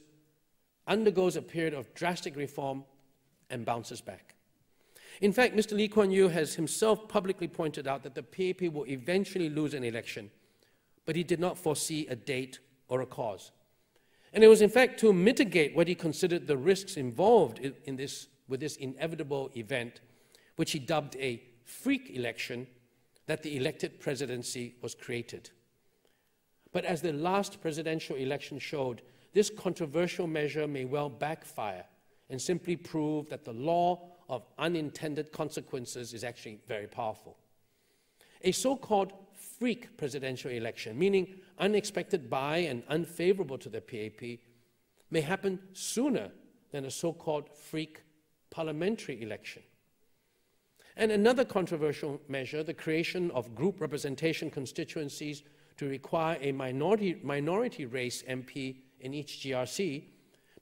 [0.87, 2.85] undergoes a period of drastic reform
[3.51, 4.35] and bounces back.
[5.21, 5.77] In fact, Mr.
[5.77, 9.85] Lee Kuan Yew has himself publicly pointed out that the PAP will eventually lose an
[9.85, 10.31] election,
[11.05, 13.53] but he did not foresee a date or a cause.
[14.33, 18.29] And it was, in fact, to mitigate what he considered the risks involved in, this,
[18.49, 20.01] with this inevitable event,
[20.57, 22.67] which he dubbed a freak election
[23.27, 25.51] that the elected presidency was created.
[26.73, 31.85] But as the last presidential election showed, this controversial measure may well backfire
[32.31, 37.37] and simply prove that the law of unintended consequences is actually very powerful.
[38.43, 44.39] A so called freak presidential election, meaning unexpected by and unfavorable to the PAP,
[45.11, 46.31] may happen sooner
[46.71, 48.03] than a so called freak
[48.51, 49.63] parliamentary election.
[50.97, 55.43] And another controversial measure, the creation of group representation constituencies
[55.83, 60.05] to require a minority, minority race MP in each GRC,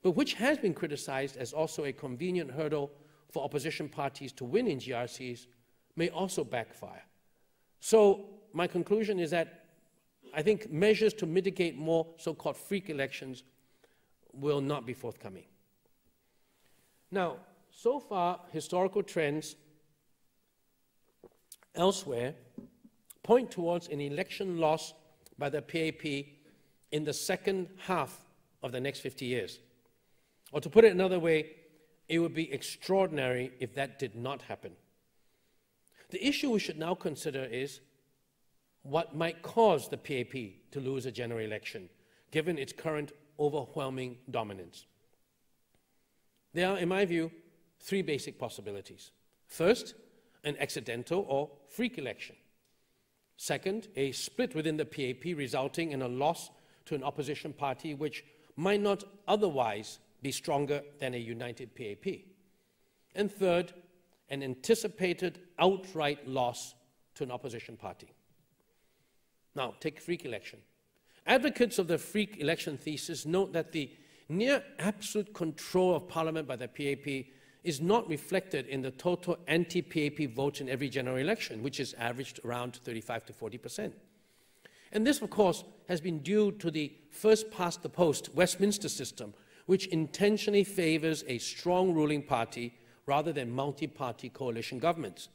[0.01, 2.89] but which has been criticized as also a convenient hurdle
[3.29, 5.45] for opposition parties to win in GRCs,
[5.95, 7.03] may also backfire.
[7.79, 9.65] So my conclusion is that
[10.33, 13.43] I think measures to mitigate more so-called freak elections
[14.33, 15.45] will not be forthcoming.
[17.11, 17.35] Now,
[17.69, 19.55] so far, historical trends
[21.75, 22.33] elsewhere
[23.21, 24.95] point towards an election loss
[25.41, 26.05] by the PAP
[26.91, 28.21] in the second half
[28.61, 29.57] of the next 50 years.
[30.51, 31.49] Or to put it another way,
[32.07, 34.73] it would be extraordinary if that did not happen.
[36.11, 37.79] The issue we should now consider is
[38.83, 40.33] what might cause the PAP
[40.73, 41.89] to lose a general election,
[42.29, 44.85] given its current overwhelming dominance.
[46.53, 47.31] There are, in my view,
[47.79, 49.09] three basic possibilities.
[49.47, 49.95] First,
[50.43, 52.35] an accidental or freak election.
[53.41, 56.51] Second, a split within the PAP resulting in a loss
[56.85, 58.23] to an opposition party which
[58.55, 62.19] might not otherwise be stronger than a united PAP.
[63.15, 63.73] And third,
[64.29, 66.75] an anticipated outright loss
[67.15, 68.13] to an opposition party.
[69.55, 70.59] Now, take freak election.
[71.25, 73.89] Advocates of the freak election thesis note that the
[74.29, 77.25] near absolute control of parliament by the PAP
[77.63, 82.39] is not reflected in the total anti-PAP votes in every general election, which is averaged
[82.43, 83.93] around 35 to 40 percent.
[84.91, 89.33] And this, of course, has been due to the first past the post Westminster system,
[89.65, 92.73] which intentionally favors a strong ruling party
[93.05, 95.29] rather than multi-party coalition governments.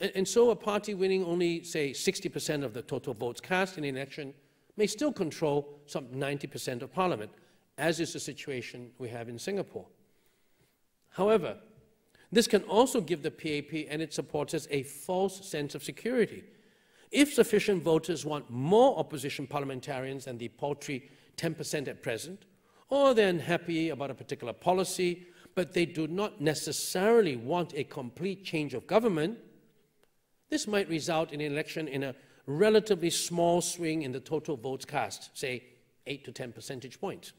[0.00, 3.84] And, and, so a party winning only, say, 60% of the total votes cast in
[3.84, 4.34] an election
[4.76, 7.30] may still control some 90% of parliament,
[7.78, 9.86] as is the situation we have in Singapore.
[11.14, 11.56] However,
[12.32, 16.42] this can also give the PAP and its supporters a false sense of security.
[17.12, 22.46] If sufficient voters want more opposition parliamentarians than the paltry 10% at present,
[22.88, 28.44] or they're unhappy about a particular policy, but they do not necessarily want a complete
[28.44, 29.38] change of government,
[30.50, 32.14] this might result in an election in a
[32.46, 35.62] relatively small swing in the total votes cast, say
[36.08, 37.32] 8 to 10 percentage points.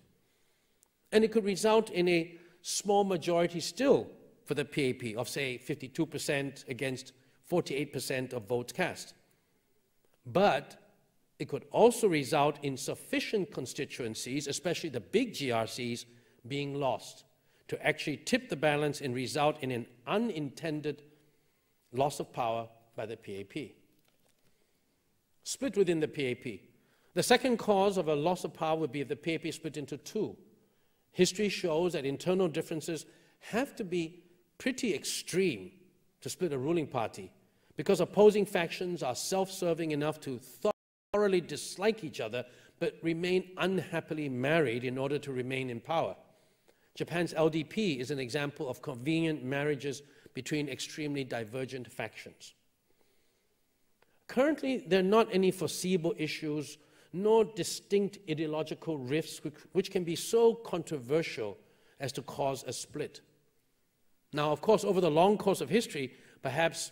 [1.12, 4.08] And it could result in a small majority still
[4.44, 7.14] for the PAP of, say, 52% against
[7.50, 9.14] 48% of votes cast.
[10.26, 10.76] But
[11.38, 16.06] it could also result in sufficient constituencies, especially the big GRCs,
[16.48, 17.26] being lost
[17.68, 21.04] to actually tip the balance and result in an unintended
[21.94, 23.76] loss of power by the PAP.
[25.44, 26.62] Split within the PAP.
[27.14, 29.98] The second cause of a loss of power would be if the PAP split into
[29.98, 30.36] two
[31.16, 33.06] History shows that internal differences
[33.40, 34.22] have to be
[34.58, 35.72] pretty extreme
[36.20, 37.32] to split a ruling party
[37.78, 40.42] because opposing factions are self serving enough to
[41.14, 42.44] thoroughly dislike each other
[42.80, 46.18] but remain unhappily married in order to remain in power.
[46.96, 50.02] Japan's LDP is an example of convenient marriages
[50.34, 52.56] between extremely divergent factions.
[54.28, 56.78] Currently, there are not any foreseeable issues
[57.16, 61.58] nor distinct ideological rifts which, which can be so controversial
[62.02, 63.22] as to cause a split.
[64.34, 66.92] Now, of course, over the long course of history, perhaps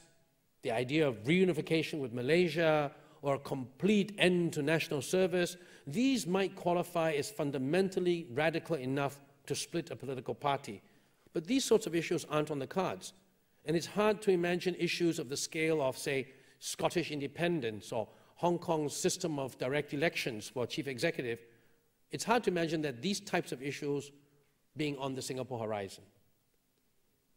[0.62, 2.90] the idea of reunification with Malaysia
[3.22, 9.56] or a complete end to national service, these might qualify as fundamentally radical enough to
[9.56, 10.82] split a political party.
[11.34, 13.12] But these sorts of issues aren't on the cards.
[13.66, 16.28] And it's hard to imagine issues of the scale of, say,
[16.60, 21.40] Scottish independence or Hong Kong's system of direct elections for chief executive,
[22.12, 24.12] it's hard to imagine that these types of issues
[24.76, 26.04] being on the Singapore horizon.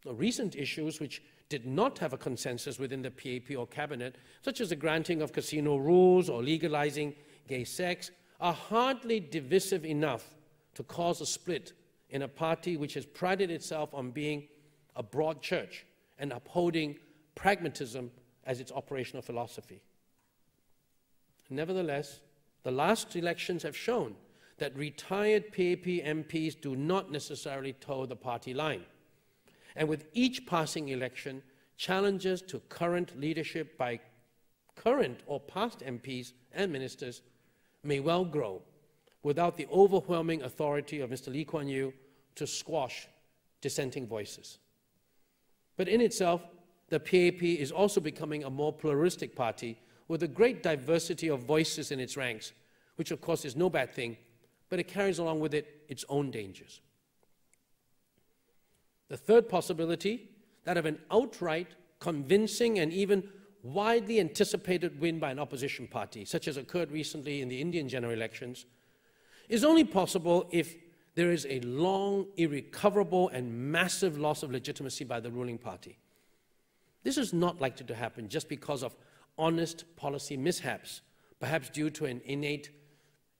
[0.03, 4.61] The recent issues which did not have a consensus within the PAP or cabinet, such
[4.61, 7.15] as the granting of casino rules or legalizing
[7.47, 10.35] gay sex, are hardly divisive enough
[10.75, 11.73] to cause a split
[12.09, 14.47] in a party which has prided itself on being
[14.95, 15.85] a broad church
[16.19, 16.97] and upholding
[17.35, 18.11] pragmatism
[18.45, 19.81] as its operational philosophy.
[21.49, 22.19] Nevertheless,
[22.63, 24.15] the last elections have shown
[24.57, 28.83] that retired PAP MPs do not necessarily toe the party line.
[29.75, 31.43] And with each passing election,
[31.77, 33.99] challenges to current leadership by
[34.75, 37.21] current or past MPs and ministers
[37.83, 38.61] may well grow
[39.23, 41.31] without the overwhelming authority of Mr.
[41.31, 41.93] Lee Kuan Yew
[42.35, 43.07] to squash
[43.61, 44.57] dissenting voices.
[45.75, 46.41] But in itself,
[46.89, 49.77] the PAP is also becoming a more pluralistic party
[50.07, 52.53] with a great diversity of voices in its ranks,
[52.95, 54.17] which of course is no bad thing,
[54.69, 56.81] but it carries along with it its own dangers.
[59.09, 60.29] The third possibility,
[60.65, 61.67] that of an outright,
[61.99, 63.27] convincing, and even
[63.63, 68.13] widely anticipated win by an opposition party, such as occurred recently in the Indian general
[68.13, 68.65] elections,
[69.49, 70.75] is only possible if
[71.15, 75.97] there is a long, irrecoverable, and massive loss of legitimacy by the ruling party.
[77.03, 78.95] This is not likely to happen just because of
[79.37, 81.01] honest policy mishaps,
[81.39, 82.71] perhaps due to an innate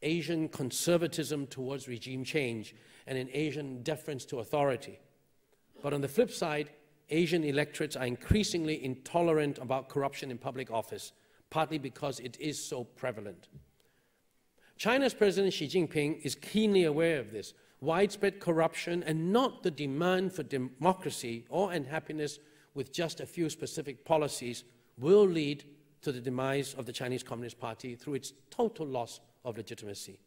[0.02, 2.76] Asian conservatism towards regime change
[3.08, 5.00] and an Asian deference to authority.
[5.82, 6.72] But on the flip side,
[7.10, 11.14] Asian electorates are increasingly intolerant about corruption in public office,
[11.50, 13.48] partly because it is so prevalent.
[14.78, 20.34] China's President Xi Jinping is keenly aware of this widespread corruption and not the demand
[20.34, 22.40] for democracy or unhappiness
[22.74, 24.64] with just a few specific policies
[24.98, 25.64] will lead
[26.02, 30.20] to the demise of the Chinese Communist Party through its total loss of legitimacy.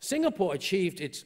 [0.00, 1.24] Singapore achieved its,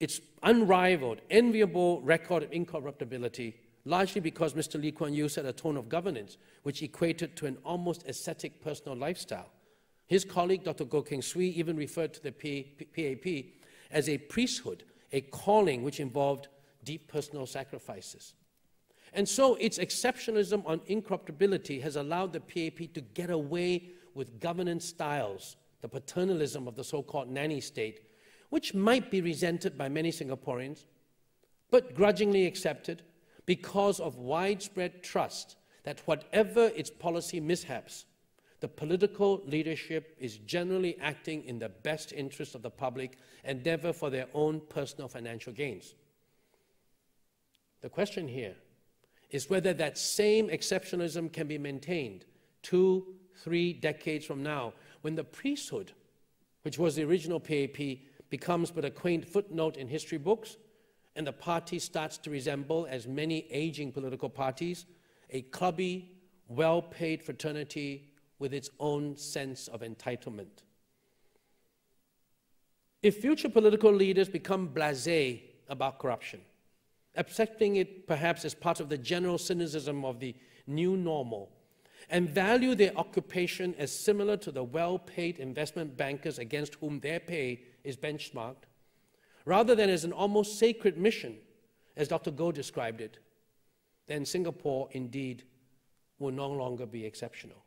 [0.00, 4.80] its unrivaled, enviable record of incorruptibility largely because Mr.
[4.80, 8.96] Lee Kuan Yew set a tone of governance which equated to an almost ascetic personal
[8.96, 9.50] lifestyle.
[10.06, 10.84] His colleague, Dr.
[10.84, 13.52] Goh Keng Swee, even referred to the PAP
[13.90, 16.48] as a priesthood, a calling which involved
[16.84, 18.34] deep personal sacrifices.
[19.12, 24.86] And so its exceptionalism on incorruptibility has allowed the PAP to get away with governance
[24.86, 28.00] styles, the paternalism of the so called nanny state,
[28.50, 30.84] which might be resented by many Singaporeans,
[31.70, 33.02] but grudgingly accepted
[33.46, 38.04] because of widespread trust that whatever its policy mishaps,
[38.60, 43.92] the political leadership is generally acting in the best interest of the public and never
[43.92, 45.94] for their own personal financial gains.
[47.80, 48.54] The question here
[49.32, 52.24] is whether that same exceptionalism can be maintained
[52.62, 53.04] two,
[53.42, 55.92] three decades from now when the priesthood,
[56.62, 57.98] which was the original PAP,
[58.30, 60.58] becomes but a quaint footnote in history books
[61.16, 64.86] and the party starts to resemble, as many aging political parties,
[65.30, 66.10] a clubby,
[66.48, 70.62] well paid fraternity with its own sense of entitlement.
[73.02, 76.40] If future political leaders become blase about corruption,
[77.16, 80.34] accepting it perhaps as part of the general cynicism of the
[80.66, 81.50] new normal,
[82.10, 87.20] and value their occupation as similar to the well paid investment bankers against whom their
[87.20, 88.64] pay is benchmarked,
[89.44, 91.36] rather than as an almost sacred mission,
[91.96, 92.30] as Dr.
[92.30, 93.18] Goh described it,
[94.06, 95.44] then Singapore indeed
[96.18, 97.64] will no longer be exceptional.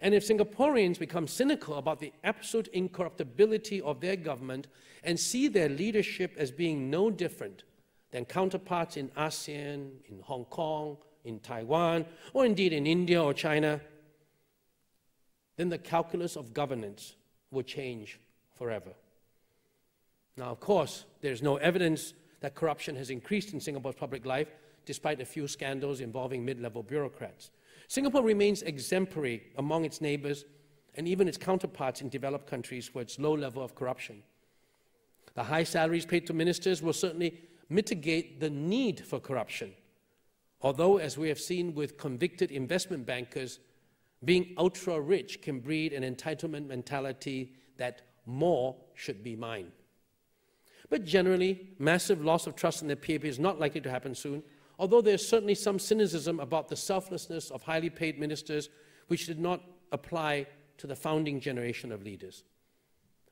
[0.00, 4.66] And if Singaporeans become cynical about the absolute incorruptibility of their government
[5.04, 7.64] and see their leadership as being no different
[8.10, 13.80] than counterparts in ASEAN, in Hong Kong, in Taiwan, or indeed in India or China,
[15.56, 17.16] then the calculus of governance
[17.50, 18.18] will change
[18.56, 18.92] forever.
[20.36, 24.48] Now, of course, there's no evidence that corruption has increased in Singapore's public life,
[24.86, 27.50] despite a few scandals involving mid level bureaucrats.
[27.88, 30.44] Singapore remains exemplary among its neighbors
[30.94, 34.22] and even its counterparts in developed countries for its low level of corruption.
[35.34, 37.40] The high salaries paid to ministers will certainly
[37.70, 39.72] mitigate the need for corruption.
[40.60, 43.60] Although, as we have seen with convicted investment bankers,
[44.24, 49.72] being ultra rich can breed an entitlement mentality that more should be mine.
[50.90, 54.42] But generally, massive loss of trust in the PAP is not likely to happen soon,
[54.78, 58.68] although there's certainly some cynicism about the selflessness of highly paid ministers,
[59.06, 59.62] which did not
[59.92, 60.46] apply
[60.78, 62.44] to the founding generation of leaders.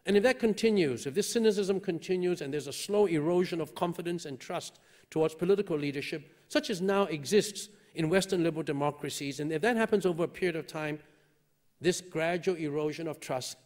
[0.06, 4.24] And if that continues, if this cynicism continues and there's a slow erosion of confidence
[4.24, 4.80] and trust
[5.10, 10.06] towards political leadership, such as now exists in Western liberal democracies, and if that happens
[10.06, 10.98] over a period of time,
[11.80, 13.56] this gradual erosion of trust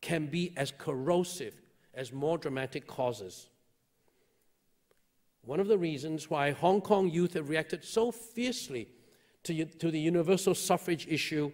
[0.00, 1.60] can be as corrosive
[1.94, 3.48] as more dramatic causes.
[5.42, 8.88] One of the reasons why Hong Kong youth have reacted so fiercely
[9.44, 11.50] to, to the universal suffrage issue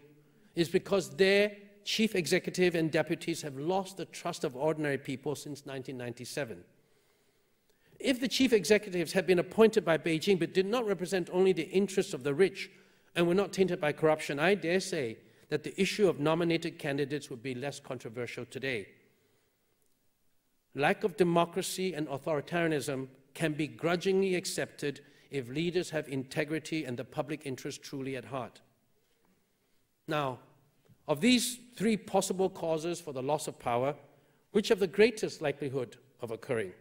[0.54, 1.52] is because their
[1.86, 6.64] chief executive and deputies have lost the trust of ordinary people since 1997.
[7.98, 11.70] If the chief executives had been appointed by Beijing but did not represent only the
[11.70, 12.70] interests of the rich
[13.14, 15.16] and were not tainted by corruption, I dare say
[15.48, 18.88] that the issue of nominated candidates would be less controversial today
[20.76, 27.04] lack of democracy and authoritarianism can be grudgingly accepted if leaders have integrity and the
[27.04, 28.60] public interest truly at heart.
[30.06, 30.38] Now,
[31.08, 33.94] of these three possible causes for the loss of power,
[34.52, 36.72] which have the greatest likelihood of occurring?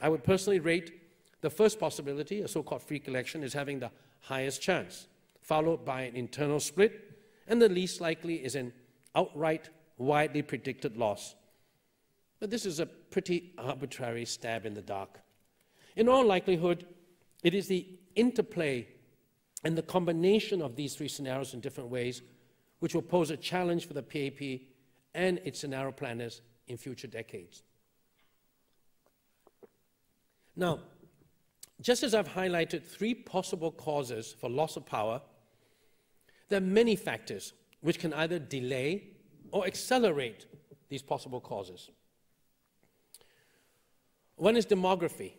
[0.00, 0.92] I would personally rate
[1.40, 3.90] the first possibility, a so called freak election, as having the
[4.20, 5.08] highest chance,
[5.40, 7.16] followed by an internal split,
[7.48, 8.72] and the least likely is an
[9.14, 11.34] outright, widely predicted loss
[12.42, 15.20] but this is a pretty arbitrary stab in the dark.
[15.94, 16.84] In all likelihood,
[17.44, 17.86] it is the
[18.16, 18.88] interplay
[19.62, 22.20] and the combination of these three scenarios in different ways
[22.82, 24.66] which will pose a challenge for the PAP
[25.14, 27.62] and its scenario planners in future decades.
[30.56, 30.80] Now,
[31.80, 35.22] just as I've highlighted three possible causes for loss of power,
[36.48, 37.52] there are many factors
[37.82, 39.04] which can either delay
[39.52, 40.46] or accelerate
[40.88, 41.88] these possible causes.
[44.34, 45.34] One is demography.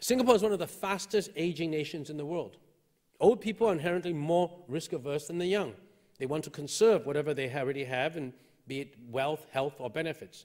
[0.00, 2.56] Singapore is one of the fastest aging nations in the world.
[3.20, 5.74] Old people are inherently more risk averse than the young.
[6.18, 8.32] They want to conserve whatever they already have, and
[8.66, 10.44] be it wealth, health, or benefits.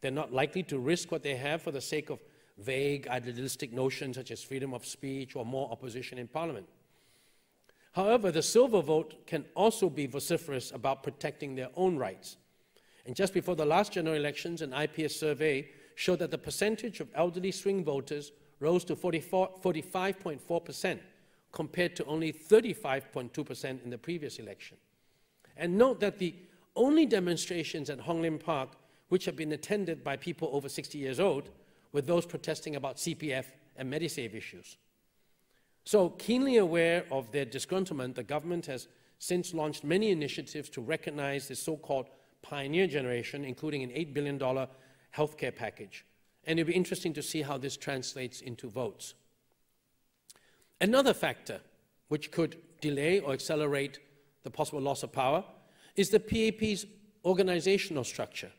[0.00, 2.20] They're not likely to risk what they have for the sake of
[2.58, 6.68] vague, idealistic notions such as freedom of speech or more opposition in parliament.
[7.92, 12.36] However, the silver vote can also be vociferous about protecting their own rights.
[13.06, 17.08] And just before the last general elections, an IPS survey showed that the percentage of
[17.14, 20.98] elderly swing voters rose to 45.4%
[21.52, 24.76] compared to only 35.2% in the previous election.
[25.56, 26.34] And note that the
[26.76, 28.70] only demonstrations at Hong Lim Park
[29.08, 31.48] which have been attended by people over 60 years old
[31.92, 33.44] were those protesting about CPF
[33.76, 34.76] and Medisave issues.
[35.84, 38.88] So, keenly aware of their disgruntlement, the government has
[39.18, 42.06] since launched many initiatives to recognize the so called
[42.42, 46.04] pioneer generation, including an $8 billion healthcare package.
[46.46, 49.14] And it'll be interesting to see how this translates into votes.
[50.80, 51.60] Another factor
[52.08, 53.98] which could delay or accelerate
[54.44, 55.42] the possible loss of power
[55.96, 56.86] is the PAP's
[57.24, 58.50] organizational structure.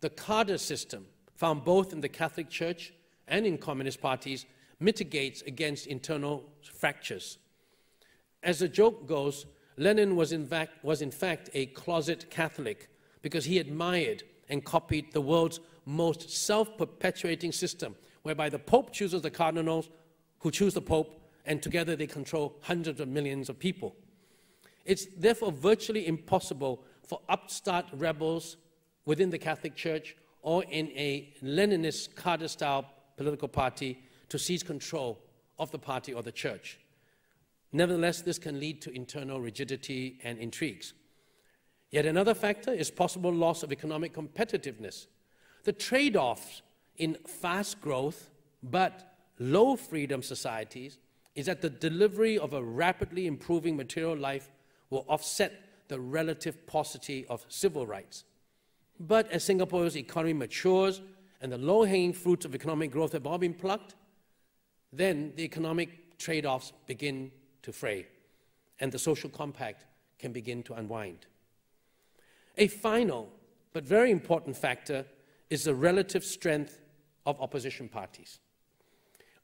[0.00, 2.92] The cadre system, found both in the Catholic Church
[3.26, 4.44] and in communist parties,
[4.78, 7.38] mitigates against internal fractures.
[8.42, 12.88] As the joke goes, Lenin was in, fact, was in fact a closet Catholic
[13.22, 19.22] because he admired and copied the world's most self perpetuating system, whereby the Pope chooses
[19.22, 19.88] the cardinals
[20.40, 23.94] who choose the Pope, and together they control hundreds of millions of people.
[24.84, 28.56] It's therefore virtually impossible for upstart rebels
[29.04, 35.18] within the Catholic Church or in a Leninist cadre style political party to seize control
[35.58, 36.78] of the party or the church.
[37.72, 40.94] Nevertheless, this can lead to internal rigidity and intrigues.
[41.90, 45.06] Yet another factor is possible loss of economic competitiveness.
[45.64, 46.62] The trade offs
[46.96, 48.30] in fast growth
[48.62, 50.98] but low freedom societies
[51.34, 54.50] is that the delivery of a rapidly improving material life
[54.90, 55.52] will offset
[55.88, 58.24] the relative paucity of civil rights.
[58.98, 61.00] But as Singapore's economy matures
[61.40, 63.94] and the low hanging fruits of economic growth have all been plucked,
[64.92, 67.30] then the economic trade offs begin
[67.62, 68.06] to fray
[68.78, 69.86] and the social compact
[70.18, 71.26] can begin to unwind.
[72.58, 73.30] A final
[73.72, 75.06] but very important factor
[75.48, 76.80] is the relative strength
[77.26, 78.38] of opposition parties.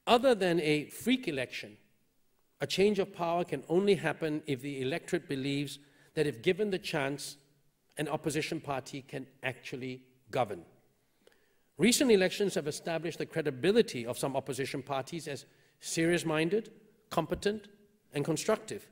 [0.07, 1.76] Other than a freak election,
[2.61, 5.78] a change of power can only happen if the electorate believes
[6.14, 7.36] that if given the chance,
[7.98, 10.62] an opposition party can actually govern.
[11.78, 15.44] Recent elections have established the credibility of some opposition parties as
[15.80, 16.70] serious minded,
[17.11, 17.68] competent,
[18.14, 18.88] and constructive.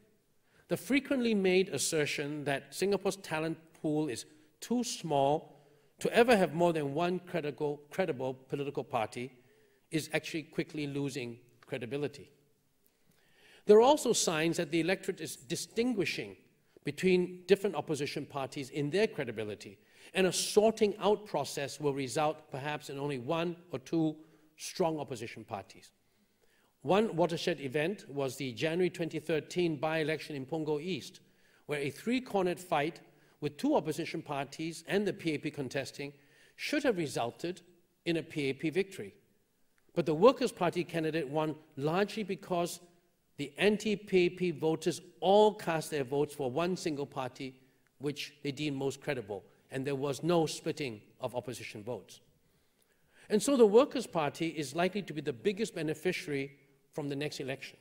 [0.68, 4.26] The frequently made assertion that Singapore's talent pool is
[4.60, 5.54] too small
[6.00, 9.32] to ever have more than one credible, credible political party
[9.90, 12.30] is actually quickly losing credibility.
[13.66, 16.36] There are also signs that the electorate is distinguishing
[16.84, 19.78] between different opposition parties in their credibility,
[20.12, 24.16] and a sorting out process will result perhaps in only one or two
[24.56, 25.90] strong opposition parties.
[26.82, 31.20] One watershed event was the January 2013 by election in Punggol East,
[31.64, 33.00] where a three cornered fight
[33.40, 36.12] with two opposition parties and the PAP contesting
[36.56, 37.62] should have resulted
[38.04, 39.14] in a PAP victory.
[39.94, 42.80] But the Workers' Party candidate won largely because
[43.36, 47.54] the anti-PAP voters all cast their votes for one single party,
[47.98, 52.20] which they deemed most credible, and there was no splitting of opposition votes.
[53.28, 56.52] And so the Workers' Party is likely to be the biggest beneficiary
[56.92, 57.78] from the next election.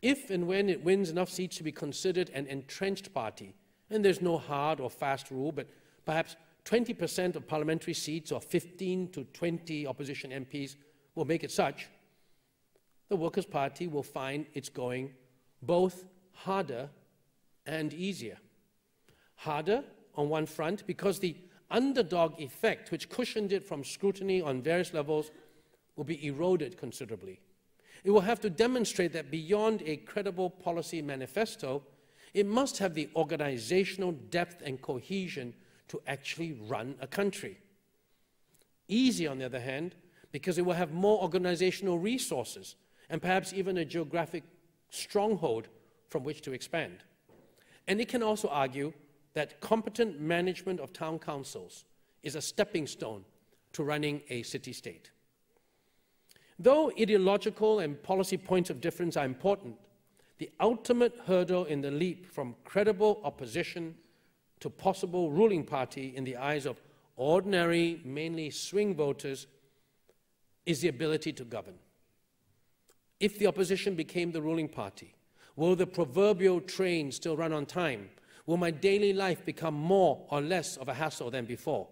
[0.00, 3.54] If and when it wins enough seats to be considered an entrenched party,
[3.90, 5.68] and there's no hard or fast rule, but
[6.04, 10.76] perhaps 20% of parliamentary seats or 15 to 20 opposition MPs
[11.14, 11.88] will make it such,
[13.08, 15.12] the Workers' Party will find it's going
[15.62, 16.88] both harder
[17.66, 18.38] and easier.
[19.36, 19.84] Harder
[20.14, 21.36] on one front because the
[21.70, 25.30] underdog effect, which cushioned it from scrutiny on various levels,
[25.96, 27.40] will be eroded considerably.
[28.04, 31.82] It will have to demonstrate that beyond a credible policy manifesto,
[32.34, 35.54] it must have the organizational depth and cohesion
[35.88, 37.58] to actually run a country.
[38.86, 39.94] Easy, on the other hand,
[40.30, 42.76] because it will have more organizational resources
[43.10, 44.44] and perhaps even a geographic
[44.90, 45.68] stronghold
[46.08, 47.04] from which to expand.
[47.86, 48.92] And it can also argue
[49.34, 51.84] that competent management of town councils
[52.22, 53.24] is a stepping stone
[53.72, 55.10] to running a city state.
[56.58, 59.76] Though ideological and policy points of difference are important,
[60.38, 63.94] the ultimate hurdle in the leap from credible opposition
[64.60, 66.80] to possible ruling party in the eyes of
[67.16, 69.46] ordinary, mainly swing voters,
[70.66, 71.74] is the ability to govern.
[73.20, 75.14] If the opposition became the ruling party,
[75.56, 78.10] will the proverbial train still run on time?
[78.46, 81.88] Will my daily life become more or less of a hassle than before?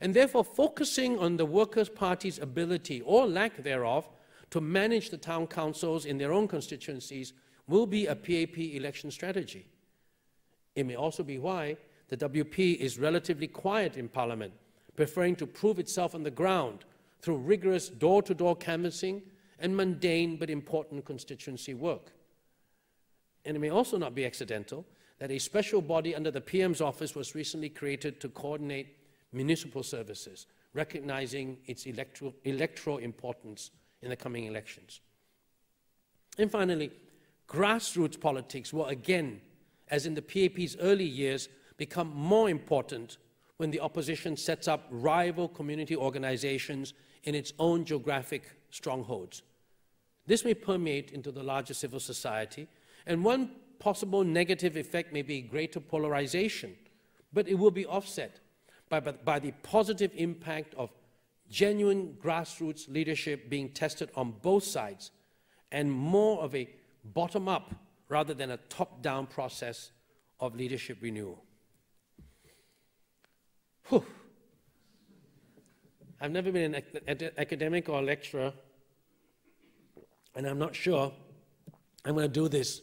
[0.00, 4.08] And therefore, focusing on the Workers' Party's ability or lack thereof
[4.50, 7.34] to manage the town councils in their own constituencies
[7.68, 9.66] will be a PAP election strategy.
[10.74, 11.76] It may also be why
[12.08, 14.52] the WP is relatively quiet in Parliament,
[14.96, 16.84] preferring to prove itself on the ground
[17.20, 19.22] through rigorous door to door canvassing
[19.62, 22.12] and mundane but important constituency work.
[23.46, 24.84] And it may also not be accidental
[25.18, 28.96] that a special body under the PM's office was recently created to coordinate
[29.32, 33.70] municipal services, recognizing its electoral, electoral importance
[34.02, 35.00] in the coming elections.
[36.38, 36.90] And finally,
[37.48, 39.40] grassroots politics will again,
[39.88, 43.18] as in the PAP's early years, become more important
[43.58, 49.42] when the opposition sets up rival community organizations in its own geographic strongholds.
[50.26, 52.68] This may permeate into the larger civil society,
[53.06, 56.76] and one possible negative effect may be greater polarization,
[57.32, 58.40] but it will be offset
[58.88, 60.90] by, by, by the positive impact of
[61.50, 65.10] genuine grassroots leadership being tested on both sides
[65.72, 66.68] and more of a
[67.04, 67.74] bottom up
[68.08, 69.90] rather than a top down process
[70.38, 71.42] of leadership renewal.
[73.88, 74.04] Whew.
[76.20, 78.52] I've never been an academic or a lecturer,
[80.34, 81.12] and I'm not sure
[82.04, 82.82] I'm going to do this,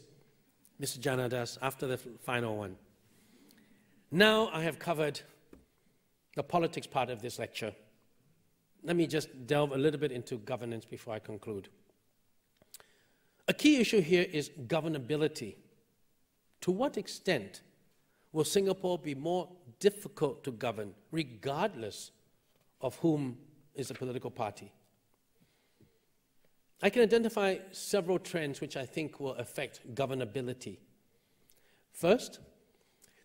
[0.82, 1.00] Mr.
[1.00, 2.76] Janadas, after the final one.
[4.12, 5.22] Now I have covered
[6.36, 7.74] the politics part of this lecture.
[8.84, 11.70] Let me just delve a little bit into governance before I conclude.
[13.48, 15.56] A key issue here is governability.
[16.62, 17.62] To what extent
[18.32, 22.12] will Singapore be more difficult to govern, regardless
[22.82, 23.38] of whom
[23.76, 24.72] is the political party.
[26.82, 30.78] I can identify several trends which I think will affect governability.
[31.92, 32.40] First,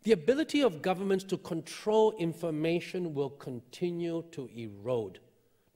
[0.03, 5.21] the ability of governments to control information will continue to erode,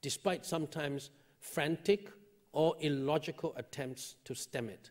[0.02, 2.10] despite sometimes frantic
[2.52, 4.90] or illogical attempts to stem it.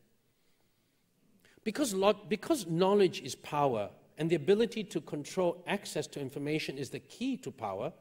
[1.64, 1.94] Because,
[2.30, 7.36] because knowledge is power and the ability to control access to information is the key
[7.38, 7.92] to power,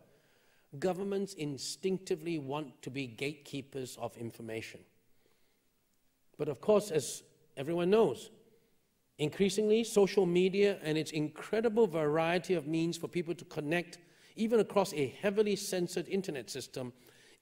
[0.81, 4.81] governments instinctively want to be gatekeepers of information.
[6.39, 7.23] But of course, as
[7.57, 8.31] everyone knows,
[9.19, 13.99] increasingly social media and its incredible variety of means for people to connect,
[14.37, 16.93] even across a heavily censored internet system,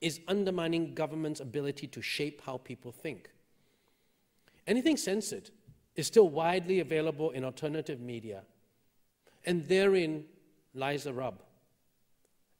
[0.00, 3.30] is undermining government's ability to shape how people think.
[4.66, 5.50] Anything censored
[5.96, 8.42] is still widely available in alternative media,
[9.46, 10.24] and therein
[10.74, 11.42] lies the rub.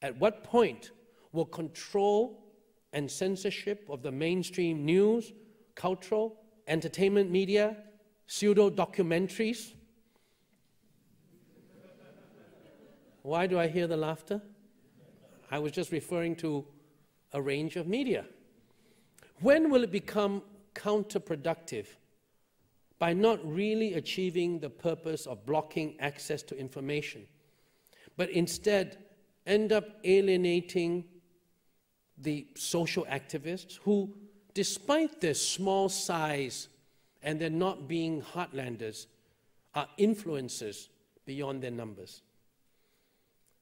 [0.05, 0.91] At what point
[1.33, 2.45] will control
[2.93, 5.33] and censorship of the mainstream news,
[5.75, 6.37] cultural,
[6.69, 7.79] entertainment media,
[8.27, 9.73] pseudo documentaries?
[13.23, 14.43] Why do I hear the laughter?
[15.51, 16.67] I was just referring to
[17.33, 18.27] a range of media.
[19.41, 20.43] When will it become
[20.75, 21.87] counterproductive
[22.99, 27.27] by not really achieving the purpose of blocking access to information,
[28.19, 28.99] but instead
[29.47, 31.05] end up alienating
[32.19, 34.15] the social activists who,
[34.55, 36.69] despite their small size
[37.23, 39.07] and their not being heartlanders,
[39.75, 40.89] are influencers
[41.27, 42.23] beyond their numbers.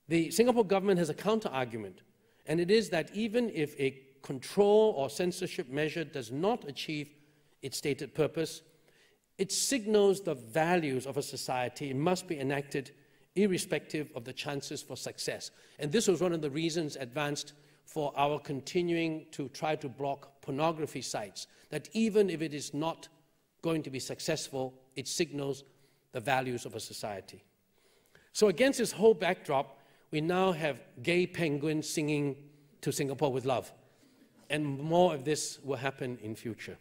[0.09, 2.03] The Singapore government has a counter argument,
[2.47, 7.09] and it is that even if a control or censorship measure does not achieve
[7.63, 8.63] its stated purpose,
[9.39, 11.91] it signals the values of a society.
[11.91, 12.91] It must be enacted
[13.35, 15.51] irrespective of the chances for success.
[15.79, 17.55] And this was one of the reasons advanced
[17.85, 23.09] for our continuing to try to block pornography sites, that even if it is not
[23.63, 25.65] going to be successful, it signals
[26.13, 27.43] the values of a society.
[28.33, 29.79] So against this whole backdrop,
[30.11, 32.37] we now have gay penguins singing
[32.83, 33.73] to Singapore with love.
[34.51, 36.77] And more of this will happen in future.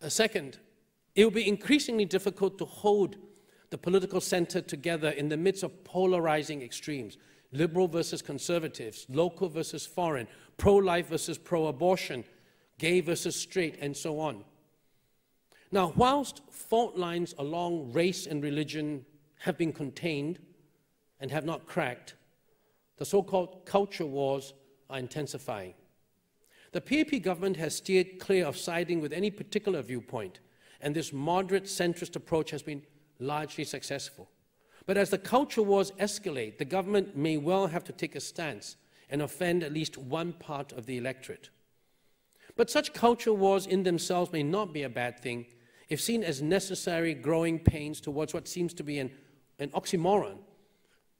[0.00, 0.58] A second,
[1.14, 3.16] it will be increasingly difficult to hold
[3.72, 7.16] the political center together in the midst of polarizing extremes
[7.52, 12.22] liberal versus conservatives, local versus foreign, pro life versus pro abortion,
[12.78, 14.44] gay versus straight, and so on.
[15.70, 19.06] Now, whilst fault lines along race and religion
[19.38, 20.38] have been contained
[21.18, 22.14] and have not cracked,
[22.98, 24.52] the so called culture wars
[24.90, 25.72] are intensifying.
[26.72, 30.40] The PAP government has steered clear of siding with any particular viewpoint,
[30.82, 32.82] and this moderate centrist approach has been
[33.22, 34.28] largely successful.
[34.86, 38.76] But as the culture wars escalate, the government may well have to take a stance
[39.08, 41.50] and offend at least one part of the electorate.
[42.56, 45.46] But such culture wars in themselves may not be a bad thing
[45.88, 49.10] if seen as necessary growing pains towards what seems to be an,
[49.58, 50.38] an oxymoron,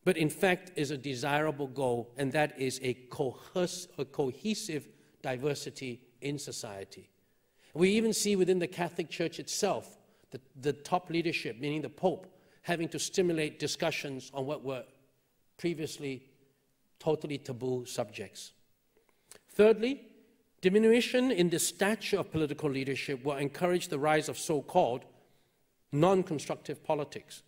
[0.05, 4.89] but in fact is a desirable goal, and that is a, cohes a cohesive
[5.21, 7.11] diversity in society.
[7.75, 9.99] We even see within the Catholic Church itself
[10.33, 12.27] the, the top leadership, meaning the Pope,
[12.63, 14.85] having to stimulate discussions on what were
[15.59, 16.25] previously
[16.99, 18.53] totally taboo subjects.
[19.51, 20.01] Thirdly,
[20.61, 25.05] diminution in the stature of political leadership will encourage the rise of so called
[25.93, 27.43] non constructive politics.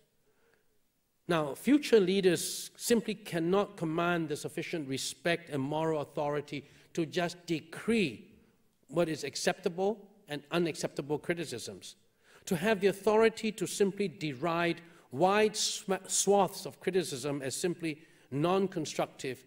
[1.27, 8.27] Now, future leaders simply cannot command the sufficient respect and moral authority to just decree
[8.89, 11.95] what is acceptable and unacceptable criticisms,
[12.45, 14.81] to have the authority to simply deride
[15.11, 19.43] wide swaths of criticism as simply non constructive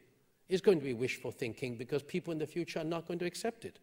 [0.48, 3.26] is going to be wishful thinking because people in the future are not going to
[3.26, 3.78] accept it.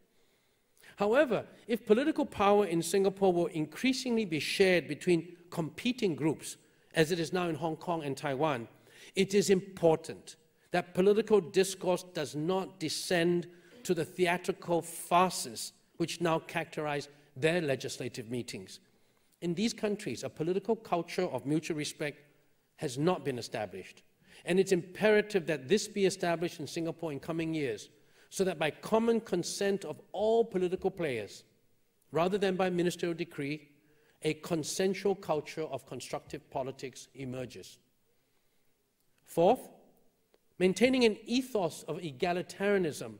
[0.98, 6.58] However, if political power in Singapore will increasingly be shared between competing groups,
[6.96, 8.68] as it is now in Hong Kong and Taiwan,
[9.16, 10.38] it is important
[10.72, 13.48] that political discourse does not descend
[13.84, 18.80] to the theatrical farces which now characterize their legislative meetings.
[19.42, 22.20] In these countries, a political culture of mutual respect
[22.78, 24.04] has not been established.
[24.46, 27.90] And it's imperative that this be established in Singapore in coming years
[28.30, 31.44] so that by common consent of all political players,
[32.12, 33.70] rather than by ministerial decree,
[34.24, 37.78] a consensual culture of constructive politics emerges.
[39.24, 39.70] Fourth,
[40.60, 43.14] maintaining an ethos of egalitarianism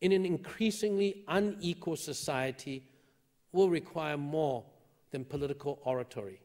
[0.00, 2.88] in an increasingly unequal society
[3.52, 4.64] will require more
[5.16, 6.42] than political oratory.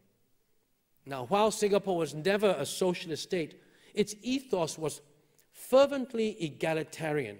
[1.05, 3.61] Now, while Singapore was never a socialist state,
[3.93, 5.01] its ethos was
[5.51, 7.37] fervently egalitarian.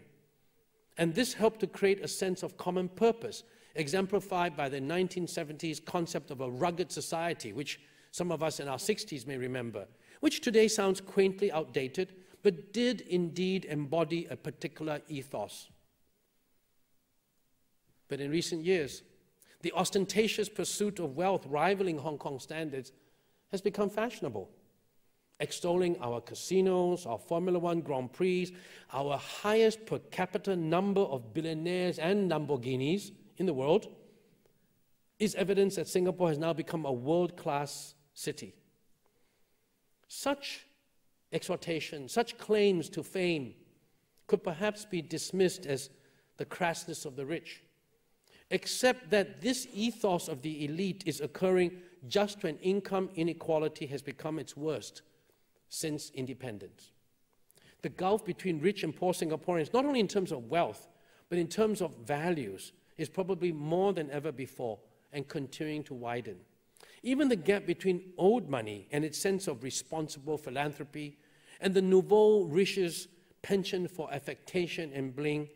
[0.98, 3.44] And this helped to create a sense of common purpose,
[3.76, 7.80] exemplified by the 1970s concept of a rugged society, which
[8.12, 9.88] some of us in our 60s may remember,
[10.20, 12.14] which today sounds quaintly outdated,
[12.44, 15.70] but did indeed embody a particular ethos.
[18.10, 19.04] But in recent years,
[19.62, 22.92] the ostentatious pursuit of wealth rivaling Hong Kong standards
[23.52, 24.50] has become fashionable.
[25.40, 28.56] Extolling our casinos, our Formula One Grand Prix,
[28.94, 33.88] our highest per capita number of billionaires and Lamborghinis in the world
[35.20, 38.56] is evidence that Singapore has now become a world class city.
[40.08, 40.66] Such
[41.32, 43.54] exhortation, such claims to fame
[44.28, 45.90] could perhaps be dismissed as
[46.38, 47.62] the crassness of the rich
[48.52, 51.72] except that this ethos of the elite is occurring
[52.08, 55.02] just when income inequality has become its worst
[55.70, 56.92] since independence.
[57.82, 60.90] The gulf between rich and poor Singaporeans, not only in terms of wealth,
[61.30, 64.78] but in terms of values, is probably more than ever before
[65.14, 66.36] and continuing to widen.
[67.04, 71.18] Even the gap between old money and its sense of responsible philanthropy
[71.62, 73.08] and the nouveau riche's
[73.42, 75.48] penchant for affectation and bling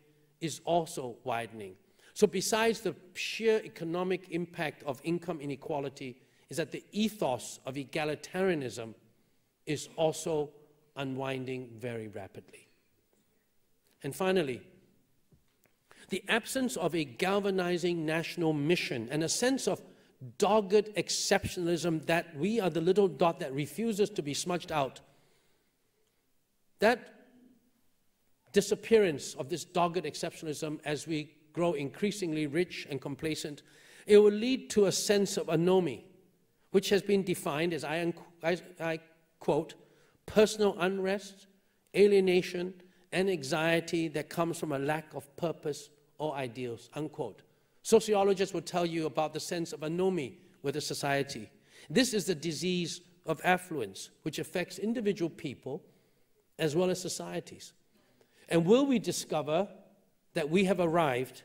[0.41, 1.75] is also widening.
[2.15, 6.15] So besides the sheer economic impact of income inequality
[6.49, 8.93] is that the ethos of egalitarianism
[9.65, 10.49] is also
[10.95, 12.69] unwinding very rapidly.
[14.01, 14.61] And finally,
[16.07, 19.81] the absence of a galvanizing national mission and a sense of
[20.37, 25.01] dogged exceptionalism that we are the little dot that refuses to be smudged out.
[26.79, 27.25] That
[28.53, 33.61] disappearance of this dogged exceptionalism as we grow increasingly rich and complacent,
[34.05, 36.03] it will lead to a sense of anomie,
[36.71, 38.99] which has been defined as, I, I, I
[39.39, 39.75] quote,
[40.25, 41.47] personal unrest,
[41.95, 42.73] alienation,
[43.13, 47.41] and anxiety that comes from a lack of purpose or ideals, unquote.
[47.83, 51.49] Sociologists will tell you about the sense of anomie with a society.
[51.89, 55.81] This is the disease of affluence, which affects individual people
[56.59, 57.71] as well as societies.
[58.49, 59.69] And will we discover
[60.35, 61.41] that we have arrived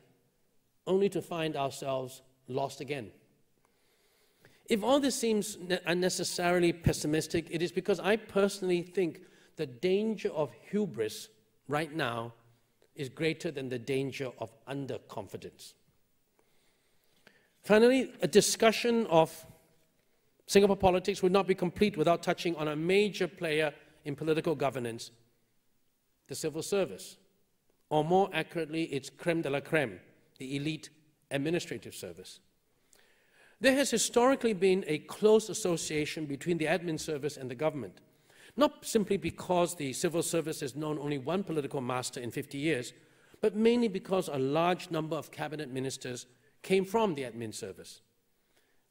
[0.87, 3.11] only to find ourselves lost again.
[4.69, 9.23] If all this seems unnecessarily pessimistic, it is because I personally think
[9.57, 11.29] the danger of hubris
[11.67, 12.35] right now
[12.95, 15.73] is greater than the danger of underconfidence.
[17.63, 19.47] Finally, a discussion of
[20.47, 23.73] Singapore politics would not be complete without touching on a major player
[24.05, 25.11] in political governance,
[26.27, 27.17] the civil service
[27.91, 30.01] or more accurately, its creme de la creme,
[30.39, 30.91] the elite
[31.31, 32.41] administrative service.
[33.61, 38.01] There has historically been a close association between the admin service and the government,
[38.57, 42.95] not simply because the civil service has known only one political master in 50 years,
[43.43, 46.27] but mainly because a large number of cabinet ministers
[46.63, 48.01] came from the admin service.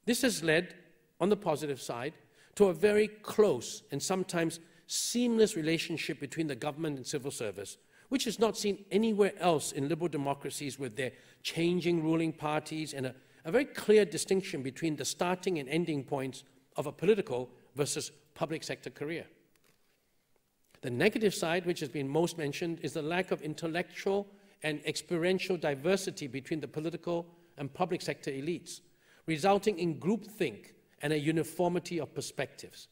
[0.06, 0.76] This has led,
[1.20, 2.14] on the positive side,
[2.56, 7.78] to a very close and sometimes seamless relationship between the government and civil service,
[8.10, 11.12] which is not seen anywhere else in liberal democracies with their
[11.43, 16.43] changing ruling parties and a, a very clear distinction between the starting and ending points
[16.76, 19.26] of a political versus public sector career.
[20.82, 24.28] The negative side, which has been most mentioned, is the lack of intellectual
[24.64, 28.80] and experiential diversity between the political and public sector elites,
[29.26, 32.88] resulting in groupthink and a uniformity of perspectives.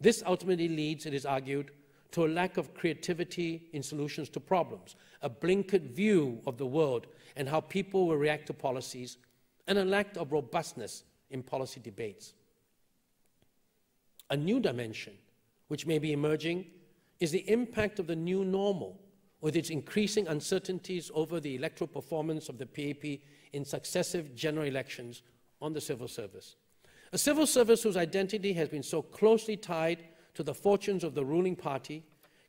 [0.00, 1.72] This ultimately leads, it is argued,
[2.12, 7.06] to a lack of creativity in solutions to problems, a blinkered view of the world
[7.36, 9.18] and how people will react to policies,
[9.66, 12.34] and a lack of robustness in policy debates.
[14.30, 15.14] A new dimension,
[15.68, 16.66] which may be emerging,
[17.20, 19.00] is the impact of the new normal,
[19.40, 23.20] with its increasing uncertainties over the electoral performance of the PAP
[23.52, 25.22] in successive general elections
[25.62, 26.56] on the civil service.
[27.12, 30.04] A civil service whose identity has been so closely tied
[30.34, 32.04] to the fortunes of the ruling party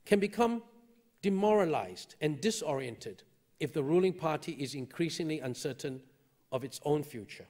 [0.05, 0.63] can become
[1.21, 3.23] demoralized and disoriented
[3.59, 6.01] if the ruling party is increasingly uncertain
[6.51, 7.45] of its own future.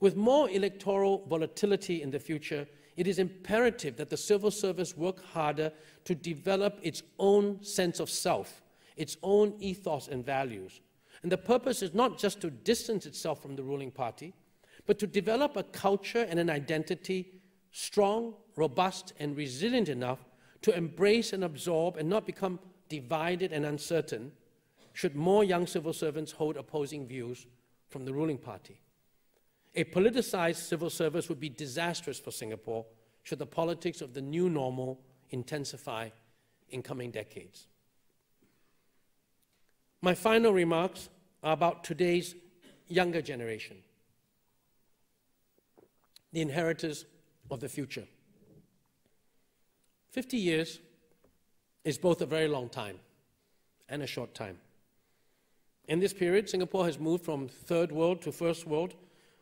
[0.00, 5.24] With more electoral volatility in the future, it is imperative that the civil service work
[5.24, 5.72] harder
[6.04, 8.62] to develop its own sense of self,
[8.96, 10.80] its own ethos and values.
[11.22, 14.34] And the purpose is not just to distance itself from the ruling party,
[14.86, 17.41] but to develop a culture and an identity
[17.72, 20.24] strong, robust, and resilient enough
[20.60, 22.58] to embrace and absorb and not become
[22.88, 24.30] divided and uncertain
[24.92, 27.46] should more young civil servants hold opposing views
[27.88, 28.80] from the ruling party.
[29.74, 32.84] A politicized civil service would be disastrous for Singapore
[33.22, 35.00] should the politics of the new normal
[35.30, 36.10] intensify
[36.68, 37.66] in coming decades.
[40.02, 41.08] My final remarks
[41.42, 42.34] are about today's
[42.88, 43.78] younger generation,
[46.32, 47.06] the inheritors
[47.50, 48.06] of the future.
[50.10, 50.80] 50 years
[51.84, 52.98] is both a very long time
[53.88, 54.58] and a short time.
[55.88, 58.94] In this period, Singapore has moved from third world to first world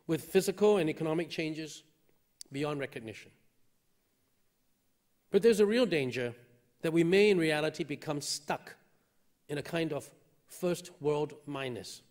[0.06, 1.82] with physical and economic changes
[2.50, 3.30] beyond recognition.
[5.30, 6.34] But there's a real danger
[6.82, 8.74] that we may in reality become stuck
[9.48, 10.10] in a kind of
[10.48, 12.02] first world minus,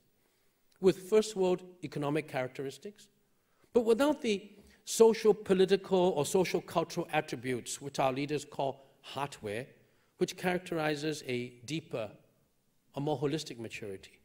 [0.80, 3.08] with first world economic characteristics,
[3.74, 4.50] but without the
[4.90, 9.68] social, political, or social cultural attributes, which our leaders call hardware,
[10.18, 12.10] which characterizes a deeper,
[12.96, 14.20] a more holistic maturity.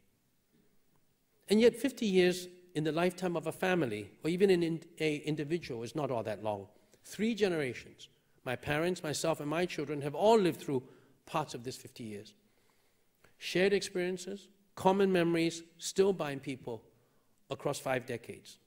[1.49, 5.83] And yet, 50 years in the lifetime of a family, or even in an individual,
[5.83, 6.65] is not all that long.
[7.03, 8.09] Three generations,
[8.43, 10.81] my parents, myself, and my children, have all lived through
[11.27, 12.33] parts of this 50 years.
[13.37, 16.81] Shared experiences, common memories still bind people
[17.51, 18.57] across five decades.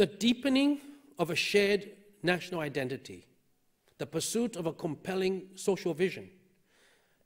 [0.00, 0.80] The deepening
[1.18, 1.90] of a shared
[2.22, 3.26] national identity,
[3.98, 6.30] the pursuit of a compelling social vision,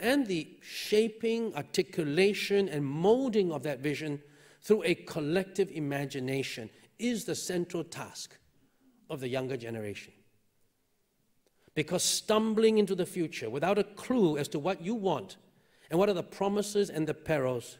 [0.00, 4.20] and the shaping, articulation, and molding of that vision
[4.60, 6.68] through a collective imagination
[6.98, 8.36] is the central task
[9.08, 10.12] of the younger generation.
[11.76, 15.36] Because stumbling into the future without a clue as to what you want
[15.90, 17.78] and what are the promises and the perils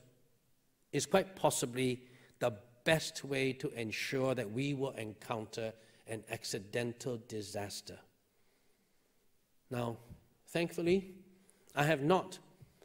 [0.92, 2.04] is quite possibly
[2.38, 2.52] the
[2.84, 5.72] best way to ensure that we will encounter
[6.06, 7.98] an accidental disaster.
[9.70, 9.96] Now,
[10.48, 11.14] thankfully,
[11.74, 12.38] I have not,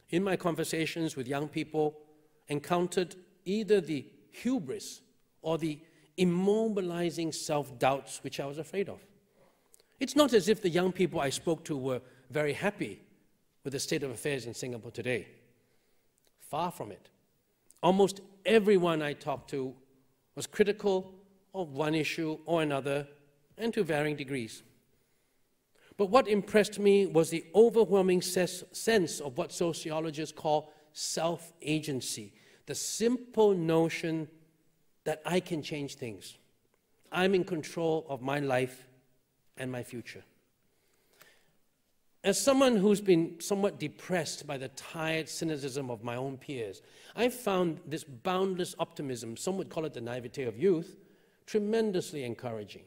[0.09, 1.97] in my conversations with young people,
[2.47, 5.01] encountered either the hubris
[5.41, 5.79] or the
[6.17, 8.99] immobilizing self doubts which I was afraid of.
[9.99, 13.01] It's not as if the young people I spoke to were very happy
[13.63, 15.27] with the state of affairs in Singapore today.
[16.39, 17.09] Far from it.
[17.83, 19.75] Almost everyone I talked to
[20.39, 21.13] was critical
[21.53, 23.05] of one issue or another,
[23.57, 24.63] and to varying degrees.
[25.97, 32.31] But what impressed me was the overwhelming sense of what sociologists call self agency,
[32.67, 34.29] the simple notion
[35.03, 36.37] that I can change things.
[37.11, 38.87] I'm in control of my life
[39.57, 40.23] and my future.
[42.23, 46.81] As someone who's been somewhat depressed by the tired cynicism of my own peers,
[47.15, 50.97] I've found this boundless optimism, some would call it the naivete of youth,
[51.45, 52.83] tremendously encouraging.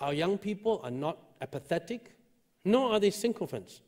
[0.00, 2.16] Our young people are not apathetic,
[2.64, 3.80] nor are they sycophants,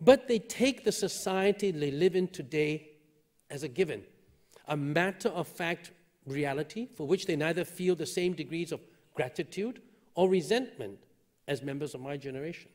[0.00, 2.90] but they take the society they live in today
[3.50, 4.04] as a given,
[4.68, 5.90] a matter of fact
[6.26, 8.80] reality for which they neither feel the same degrees of
[9.14, 9.82] gratitude
[10.14, 10.98] or resentment
[11.48, 12.70] as members of my generation.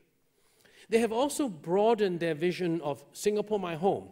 [0.88, 4.08] They have also broadened their vision of Singapore, my home,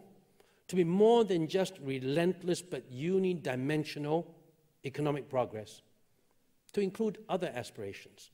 [0.67, 4.25] to be more than just relentless but unidimensional
[4.85, 5.81] economic progress,
[6.73, 8.31] to include other aspirations.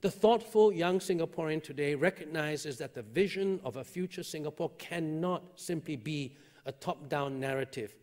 [0.00, 5.96] The thoughtful young Singaporean today recognizes that the vision of a future Singapore cannot simply
[5.96, 7.94] be a top down narrative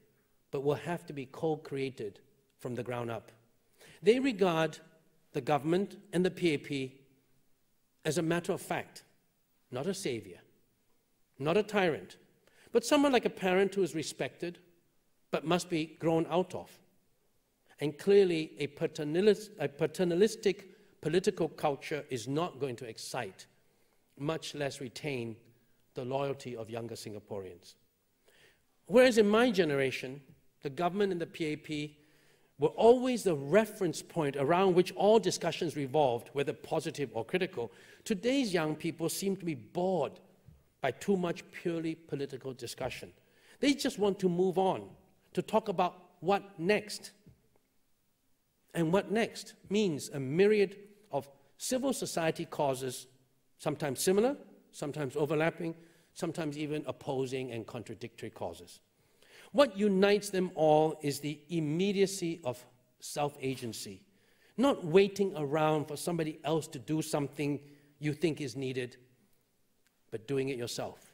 [0.50, 2.20] but will have to be co created
[2.60, 3.32] from the ground up.
[4.02, 4.80] They regard
[5.34, 6.92] the government and the PAP
[8.04, 9.04] as a matter of fact,
[9.72, 10.40] not a savior,
[11.40, 12.18] not a tyrant,
[12.72, 14.60] but someone like a parent who is respected
[15.32, 16.70] but must be grown out of.
[17.80, 23.48] And clearly, a, paternalist, a paternalistic political culture is not going to excite,
[24.20, 25.36] much less retain,
[25.96, 27.74] the loyalty of younger Singaporeans.
[28.86, 30.22] Whereas in my generation,
[30.62, 31.92] the government and the PAP
[32.62, 37.72] were always the reference point around which all discussions revolved, whether positive or critical.
[38.06, 40.20] Today's young people seem to be bored
[40.80, 43.12] by too much purely political discussion.
[43.62, 44.88] They just want to move on,
[45.34, 47.10] to talk about what next.
[48.76, 50.78] And what next means a myriad
[51.12, 53.08] of civil society causes,
[53.58, 54.38] sometimes similar,
[54.72, 55.74] sometimes overlapping,
[56.14, 58.82] sometimes even opposing and contradictory causes.
[59.52, 62.64] What unites them all is the immediacy of
[63.00, 64.02] self agency,
[64.58, 67.60] not waiting around for somebody else to do something
[68.00, 68.98] you think is needed,
[70.10, 71.14] but doing it yourself.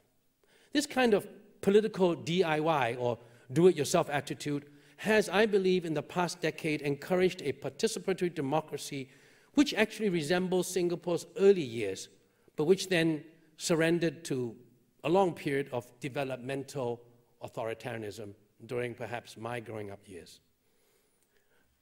[0.73, 1.27] This kind of
[1.61, 3.17] political DIY or
[3.51, 4.65] do it yourself attitude
[4.97, 9.09] has, I believe, in the past decade encouraged a participatory democracy
[9.53, 12.09] which actually resembles Singapore's early years,
[12.55, 13.23] but which then
[13.57, 14.55] surrendered to
[15.03, 17.01] a long period of developmental
[17.43, 18.33] authoritarianism
[18.65, 20.39] during perhaps my growing up years.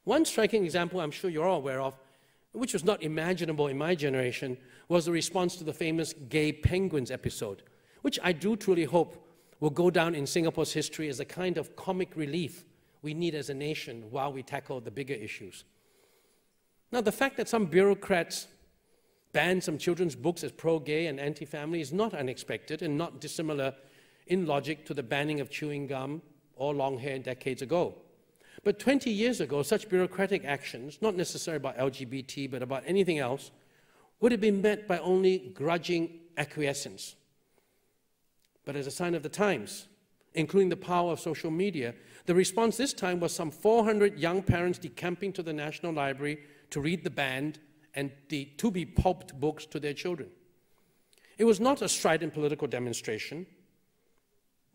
[0.04, 1.98] One striking example I'm sure you're all aware of,
[2.52, 7.12] which was not imaginable in my generation, was the response to the famous gay penguins
[7.12, 7.64] episode,
[8.02, 9.22] which I do truly hope
[9.60, 12.66] will go down in Singapore's history as a kind of comic relief
[13.02, 15.64] we need as a nation while we tackle the bigger issues.
[16.92, 18.48] Now, the fact that some bureaucrats
[19.32, 23.20] banned some children's books as pro gay and anti family is not unexpected and not
[23.20, 23.76] dissimilar
[24.28, 26.22] in logic to the banning of chewing gum
[26.56, 27.96] or long hair decades ago.
[28.64, 33.52] But 20 years ago, such bureaucratic actions, not necessarily about LGBT, but about anything else,
[34.20, 37.16] would have been met by only grudging acquiescence.
[38.66, 39.88] But as a sign of the times,
[40.34, 41.94] including the power of social media,
[42.26, 46.40] the response this time was some 400 young parents decamping to the National Library
[46.72, 47.60] to read the banned
[47.94, 50.30] and the to be pulped books to their children.
[51.38, 53.46] It was not a strident political demonstration,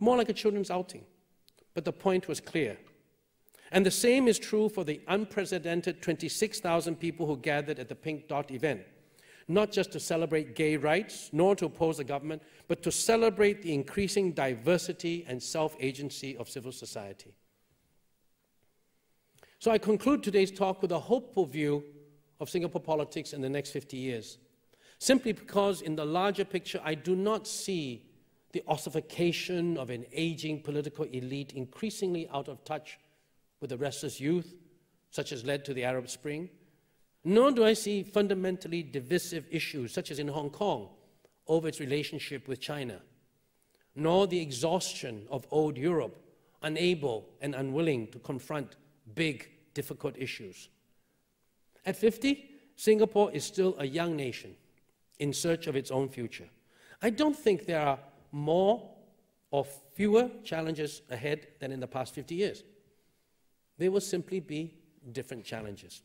[0.01, 1.05] more like a children's outing.
[1.74, 2.76] But the point was clear.
[3.72, 8.26] And the same is true for the unprecedented 26,000 people who gathered at the Pink
[8.26, 8.82] Dot event,
[9.46, 13.72] not just to celebrate gay rights, nor to oppose the government, but to celebrate the
[13.72, 17.32] increasing diversity and self agency of civil society.
[19.61, 21.84] So I conclude today's talk with a hopeful view
[22.40, 24.38] of Singapore politics in the next 50 years,
[24.98, 28.09] simply because in the larger picture, I do not see
[28.53, 32.98] the ossification of an aging political elite increasingly out of touch
[33.61, 34.55] with the restless youth,
[35.11, 36.48] such as led to the Arab Spring,
[37.24, 40.88] nor do I see fundamentally divisive issues, such as in Hong Kong,
[41.46, 43.01] over its relationship with China,
[43.94, 46.16] nor the exhaustion of old Europe,
[46.62, 48.76] unable and unwilling to confront
[49.14, 50.68] big, difficult issues.
[51.84, 54.55] At 50, Singapore is still a young nation
[55.18, 56.48] in search of its own future.
[57.03, 57.98] I don't think there are
[58.33, 58.91] more
[59.51, 59.64] or
[59.95, 62.62] fewer challenges ahead than in the past 50 years.
[63.78, 64.74] There will simply be
[65.12, 66.03] different challenges.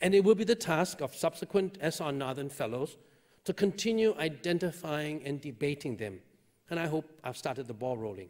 [0.00, 2.12] And it will be the task of subsequent S.R.
[2.12, 2.96] Nathan Fellows
[3.44, 6.20] to continue identifying and debating them.
[6.68, 8.28] And I hope I've started the ball rolling.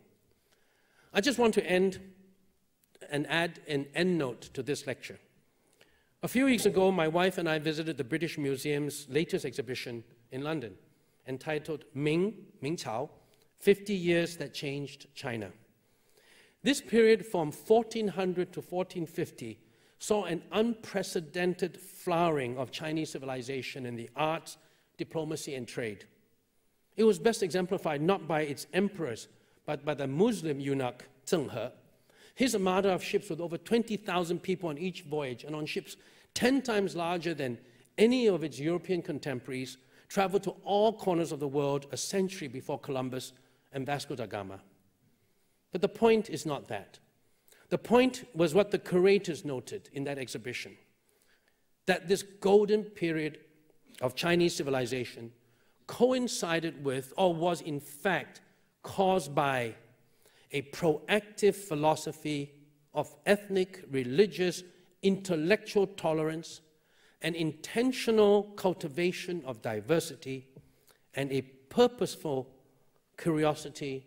[1.12, 2.00] I just want to end
[3.10, 5.18] and add an endnote to this lecture.
[6.22, 10.42] A few weeks ago, my wife and I visited the British Museum's latest exhibition in
[10.42, 10.74] London
[11.26, 13.10] entitled Ming, Ming Cao,
[13.58, 15.50] 50 Years That Changed China.
[16.62, 19.58] This period from 1400 to 1450
[19.98, 24.56] saw an unprecedented flowering of Chinese civilization in the arts,
[24.96, 26.06] diplomacy, and trade.
[26.96, 29.28] It was best exemplified not by its emperors,
[29.66, 31.68] but by the Muslim eunuch Zheng He.
[32.34, 35.96] His armada of ships with over 20,000 people on each voyage and on ships
[36.34, 37.58] 10 times larger than
[37.98, 39.76] any of its European contemporaries
[40.10, 43.32] traveled to all corners of the world a century before Columbus
[43.72, 44.60] and Vasco da Gama.
[45.72, 46.98] But the point is not that.
[47.70, 50.76] The point was what the curators noted in that exhibition
[51.86, 53.38] that this golden period
[54.00, 55.32] of Chinese civilization
[55.86, 58.40] coincided with, or was in fact
[58.82, 59.74] caused by,
[60.52, 62.52] a proactive philosophy
[62.92, 64.62] of ethnic, religious,
[65.02, 66.60] intellectual tolerance,
[67.22, 70.46] an intentional cultivation of diversity,
[71.14, 72.48] and a purposeful
[73.16, 74.06] curiosity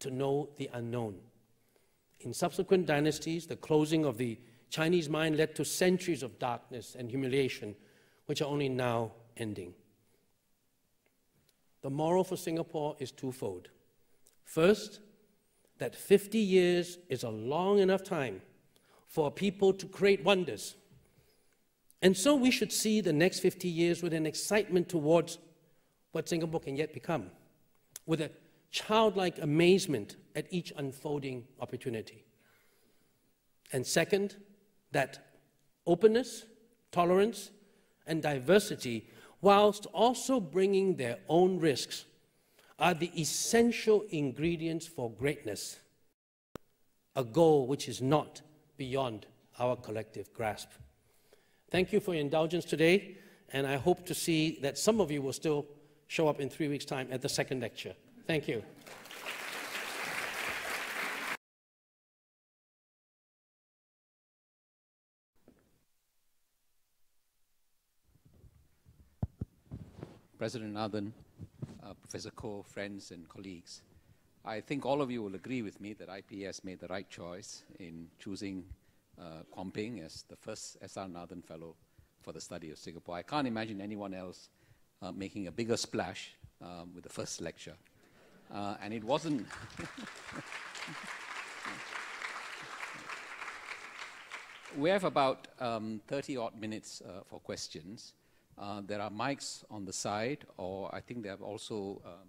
[0.00, 1.16] to know the unknown.
[2.20, 4.38] In subsequent dynasties, the closing of the
[4.70, 7.74] Chinese mind led to centuries of darkness and humiliation,
[8.26, 9.74] which are only now ending.
[11.82, 13.68] The moral for Singapore is twofold.
[14.44, 15.00] First,
[15.78, 18.42] that 50 years is a long enough time
[19.06, 20.74] for people to create wonders.
[22.02, 25.38] And so we should see the next 50 years with an excitement towards
[26.12, 27.30] what Singapore can yet become,
[28.06, 28.30] with a
[28.70, 32.24] childlike amazement at each unfolding opportunity.
[33.72, 34.36] And second,
[34.92, 35.18] that
[35.86, 36.44] openness,
[36.92, 37.50] tolerance,
[38.06, 39.08] and diversity,
[39.40, 42.04] whilst also bringing their own risks,
[42.78, 45.80] are the essential ingredients for greatness,
[47.16, 48.40] a goal which is not
[48.76, 49.26] beyond
[49.58, 50.70] our collective grasp.
[51.70, 53.16] Thank you for your indulgence today,
[53.52, 55.66] and I hope to see that some of you will still
[56.06, 57.94] show up in three weeks' time at the second lecture.
[58.26, 58.62] Thank you.
[70.38, 71.12] President Nathan,
[71.82, 73.82] uh, Professor Koh, friends and colleagues,
[74.42, 77.64] I think all of you will agree with me that IPS made the right choice
[77.78, 78.64] in choosing
[79.20, 81.74] uh, Kwon Ping as the first SR Nathan Fellow
[82.20, 83.16] for the study of Singapore.
[83.16, 84.48] I can't imagine anyone else
[85.02, 87.74] uh, making a bigger splash um, with the first lecture.
[88.52, 89.46] Uh, and it wasn't.
[94.76, 98.14] we have about um, 30 odd minutes uh, for questions.
[98.56, 102.28] Uh, there are mics on the side, or I think there are also um,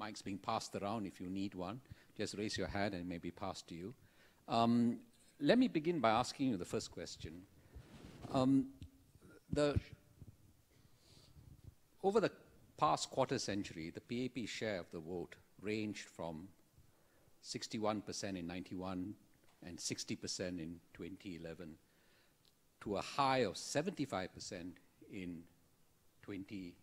[0.00, 1.80] mics being passed around if you need one.
[2.16, 3.94] Just raise your hand and it may be passed to you.
[5.40, 7.42] Let me begin by asking you the first question.
[8.32, 8.68] Um,
[9.52, 9.78] the,
[12.02, 12.30] over the
[12.78, 16.48] past quarter century, the PAP share of the vote ranged from
[17.44, 19.14] 61% in 91
[19.66, 21.74] and 60% in 2011
[22.80, 24.72] to a high of 75%
[25.12, 25.42] in
[26.22, 26.74] 20,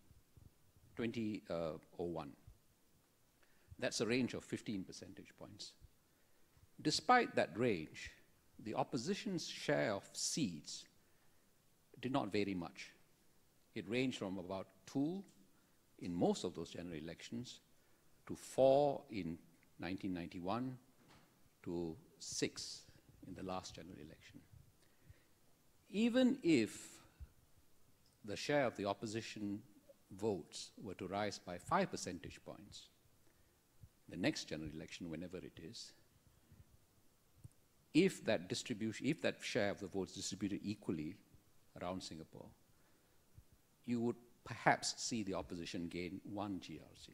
[0.96, 2.32] 2001.
[3.80, 5.72] That's a range of 15 percentage points.
[6.80, 8.12] Despite that range,
[8.62, 10.84] the opposition's share of seats
[12.00, 12.90] did not vary much.
[13.74, 15.22] It ranged from about two
[15.98, 17.60] in most of those general elections
[18.26, 19.38] to four in
[19.78, 20.76] 1991
[21.64, 22.82] to six
[23.26, 24.40] in the last general election.
[25.90, 27.00] Even if
[28.24, 29.60] the share of the opposition
[30.10, 32.88] votes were to rise by five percentage points,
[34.08, 35.92] the next general election, whenever it is,
[37.94, 41.14] if that distribution, if that share of the votes distributed equally
[41.80, 42.46] around Singapore,
[43.86, 47.10] you would perhaps see the opposition gain one GRC.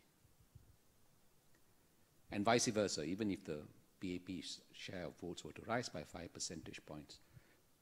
[2.32, 3.58] And vice versa, even if the
[4.00, 7.18] PAP's share of votes were to rise by five percentage points,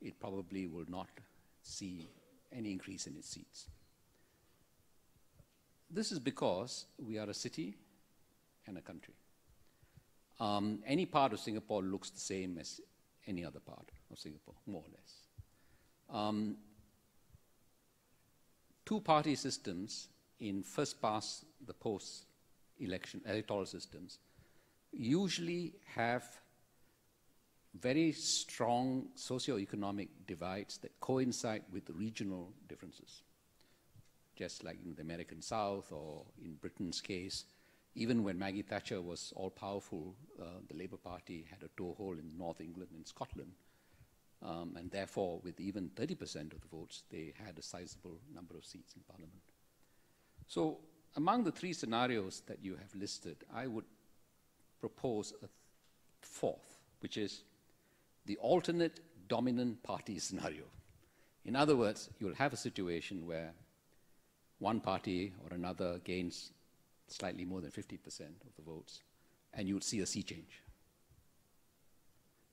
[0.00, 1.08] it probably will not
[1.62, 2.08] see
[2.52, 3.68] any increase in its seats.
[5.90, 7.74] This is because we are a city
[8.66, 9.14] and a country.
[10.40, 12.80] Um, any part of Singapore looks the same as
[13.28, 15.12] any other part of Singapore, more or less.
[16.10, 16.56] Um,
[18.84, 20.08] two party systems
[20.40, 22.24] in first past the post
[22.80, 24.18] election electoral systems
[24.92, 26.24] usually have
[27.78, 33.22] very strong socio-economic divides that coincide with regional differences.
[34.36, 37.44] Just like in the American South or in Britain's case,
[37.98, 42.38] even when Maggie Thatcher was all powerful, uh, the Labour Party had a toehold in
[42.38, 43.50] North England and Scotland.
[44.40, 48.64] Um, and therefore, with even 30% of the votes, they had a sizable number of
[48.64, 49.42] seats in Parliament.
[50.46, 50.78] So,
[51.16, 53.84] among the three scenarios that you have listed, I would
[54.80, 55.48] propose a
[56.20, 57.42] fourth, which is
[58.26, 60.64] the alternate dominant party scenario.
[61.44, 63.52] In other words, you'll have a situation where
[64.60, 66.52] one party or another gains
[67.08, 67.94] slightly more than 50%
[68.46, 69.02] of the votes,
[69.54, 70.62] and you'll see a sea change.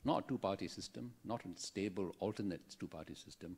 [0.04, 3.58] Not a two party system, not a stable alternate two party system,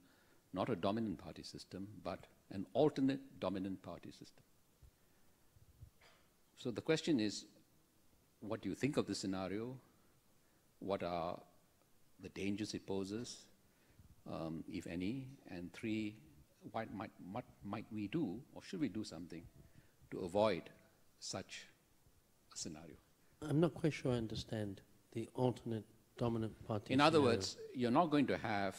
[0.53, 4.43] not a dominant party system, but an alternate dominant party system.
[6.55, 7.45] So the question is
[8.39, 9.75] what do you think of the scenario?
[10.79, 11.39] What are
[12.21, 13.45] the dangers it poses,
[14.31, 15.27] um, if any?
[15.49, 16.15] And three,
[16.71, 19.43] what might, what might we do, or should we do something
[20.11, 20.63] to avoid
[21.19, 21.67] such
[22.53, 22.95] a scenario?
[23.41, 24.81] I'm not quite sure I understand
[25.13, 25.85] the alternate
[26.17, 26.93] dominant party.
[26.93, 28.75] In other words, you're not going to have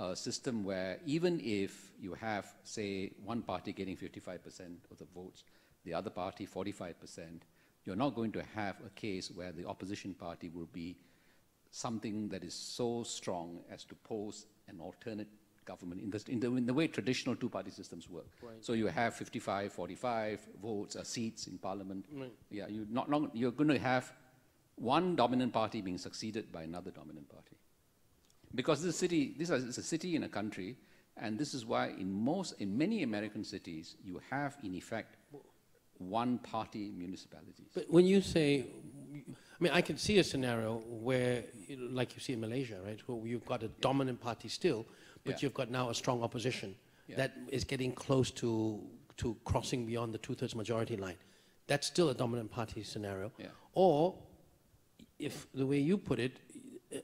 [0.00, 4.38] a system where even if you have, say, one party getting 55%
[4.90, 5.44] of the votes,
[5.84, 6.94] the other party 45%,
[7.84, 10.96] you're not going to have a case where the opposition party will be
[11.70, 15.28] something that is so strong as to pose an alternate
[15.68, 18.30] government in the, in the, in the way traditional two-party systems work.
[18.42, 18.64] Right.
[18.66, 22.06] So you have 55, 45 votes, or seats in parliament.
[22.12, 22.32] Right.
[22.50, 24.12] Yeah, you not long, you're going to have
[24.76, 27.56] one dominant party being succeeded by another dominant party.
[28.54, 30.76] Because this city, this is a city in a country,
[31.16, 35.16] and this is why in most, in many American cities, you have in effect
[35.98, 37.66] one-party municipalities.
[37.74, 38.66] But when you say,
[39.26, 41.44] I mean, I can see a scenario where,
[42.00, 44.86] like you see in Malaysia, right, where you've got a dominant party still,
[45.24, 45.38] but Yeah.
[45.42, 46.74] you've got now a strong opposition
[47.08, 47.16] Yeah.
[47.16, 48.80] that is getting close to,
[49.18, 51.16] to crossing beyond the two-thirds majority line.
[51.66, 53.32] That's still a dominant party scenario.
[53.38, 53.48] Yeah.
[53.74, 54.14] Or,
[55.18, 56.38] if the way you put it,
[56.92, 57.00] eh,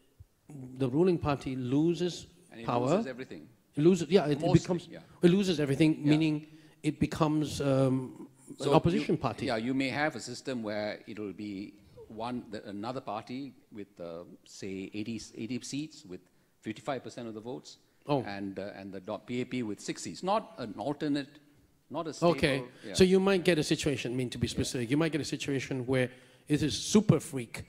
[0.79, 2.89] the ruling party loses And it power.
[2.89, 3.49] loses everything.
[3.77, 4.89] It loses, yeah, it, Mostly, becomes,
[5.23, 6.47] it loses everything, meaning
[6.83, 8.29] it becomes um,
[8.61, 9.47] an opposition you- party.
[9.47, 11.75] Yeah, you may have a system where it'll be
[12.09, 16.21] one, the, another party with, uh, say, 80, 80 seats with
[16.65, 17.79] 55% of the votes.
[18.07, 18.23] Oh.
[18.23, 20.23] And, uh, and the PAP with six seats.
[20.23, 21.29] Not an alternate,
[21.91, 22.33] not a stable.
[22.33, 22.93] Okay, yeah.
[22.95, 25.25] so you might get a situation, I mean, to be specific, you might get a
[25.25, 26.11] situation where
[26.49, 27.65] it is super freak,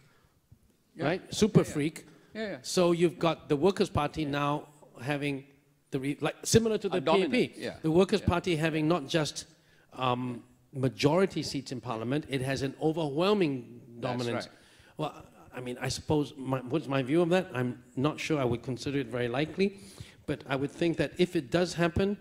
[0.95, 1.05] Yeah.
[1.05, 1.33] right?
[1.33, 1.73] Super Yeah, yeah.
[1.73, 2.05] freak.
[2.33, 2.57] Yeah, yeah.
[2.63, 4.67] So you've got the Workers' Party now
[5.01, 5.45] having
[5.91, 7.51] the, re, like, similar to the PAP.
[7.57, 8.27] yeah, The Workers' yeah.
[8.27, 9.45] Party having not just
[9.93, 10.43] um,
[10.73, 14.45] majority seats in Parliament, it has an overwhelming That's dominance.
[14.47, 14.55] right.
[14.97, 15.25] Well,
[15.55, 17.47] I mean, I suppose, my, what's my view of that?
[17.53, 19.79] I'm not sure I would consider it very likely,
[20.25, 22.17] but I would think that if it does happen,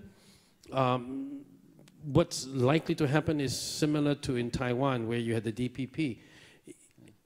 [0.73, 1.41] um,
[2.05, 6.19] what's likely to happen is similar to in Taiwan, where you had the DPP.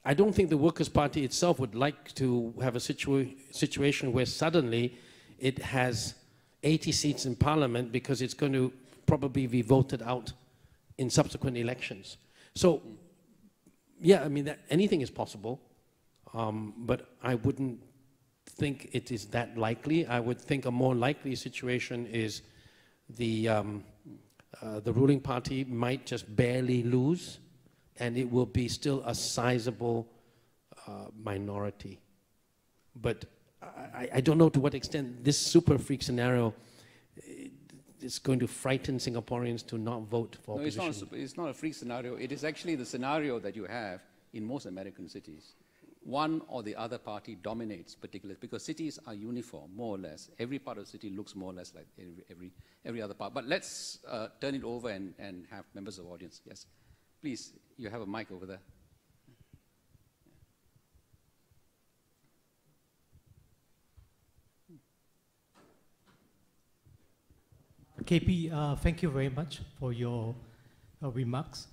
[0.05, 4.25] I don't think the Workers' Party itself would like to have a situa- situation where
[4.25, 4.97] suddenly
[5.37, 6.15] it has
[6.63, 8.71] 80 seats in parliament because it's going to
[9.05, 10.31] probably be voted out
[10.97, 12.17] in subsequent elections.
[12.55, 12.81] So,
[14.01, 15.61] yeah, I mean, that, anything is possible,
[16.33, 17.79] um, but I wouldn't
[18.59, 20.05] think it is that likely.
[20.05, 22.41] I would think a more likely situation is
[23.17, 23.83] the, um,
[24.61, 27.39] uh, the ruling party might just barely lose,
[27.97, 30.07] and it will be still a sizable
[30.87, 31.99] uh, minority.
[32.95, 33.25] But
[33.61, 36.53] I, I don't know to what extent this super freak scenario
[37.17, 37.47] eh,
[38.01, 41.09] is going to frighten Singaporeans to not vote for No, it's not, a, opposition.
[41.13, 42.15] it's not a freak scenario.
[42.15, 44.01] It is actually the scenario that you have
[44.33, 45.53] in most American cities.
[46.01, 50.29] One or the other party dominates particular because cities are uniform, more or less.
[50.39, 52.51] Every part of the city looks more or less like every, every,
[52.85, 53.33] every other part.
[53.33, 56.41] But let's uh, turn it over and, and have members of audience.
[56.45, 56.65] Yes.
[57.21, 58.59] Please, you have a mic over there.
[68.05, 70.33] KP, uh, thank you very much for your
[71.03, 71.67] uh, remarks.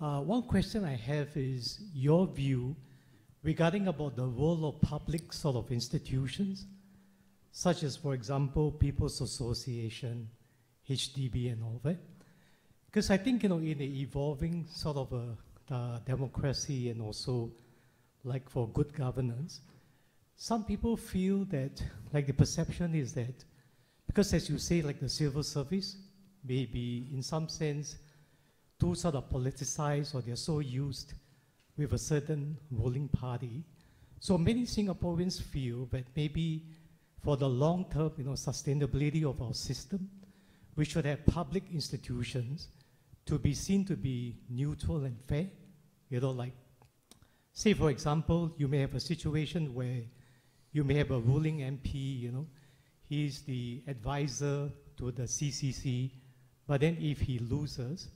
[0.00, 2.74] Uh, one question I have is your view
[3.42, 6.66] regarding about the role of public sort of institutions,
[7.52, 10.28] such as, for example, People's Association,
[10.88, 11.98] HDB, and all that.
[12.86, 17.50] Because I think, you know, in the evolving sort of a uh, democracy and also
[18.24, 19.60] like for good governance,
[20.36, 21.82] some people feel that,
[22.12, 23.44] like the perception is that
[24.08, 25.96] because as you say, like the civil service
[26.44, 27.96] may be in some sense
[28.80, 31.12] too sort of politicized or they're so used
[31.78, 33.64] with a certain ruling party.
[34.20, 36.64] So many Singaporeans feel that maybe
[37.22, 40.10] for the long term, you know, sustainability of our system,
[40.76, 42.68] we should have public institutions
[43.26, 45.46] to be seen to be neutral and fair.
[46.10, 46.52] You know, like,
[47.52, 50.02] say for example, you may have a situation where
[50.72, 52.46] you may have a ruling MP, you know,
[53.08, 56.10] he's the advisor to the CCC,
[56.66, 58.08] but then if he loses,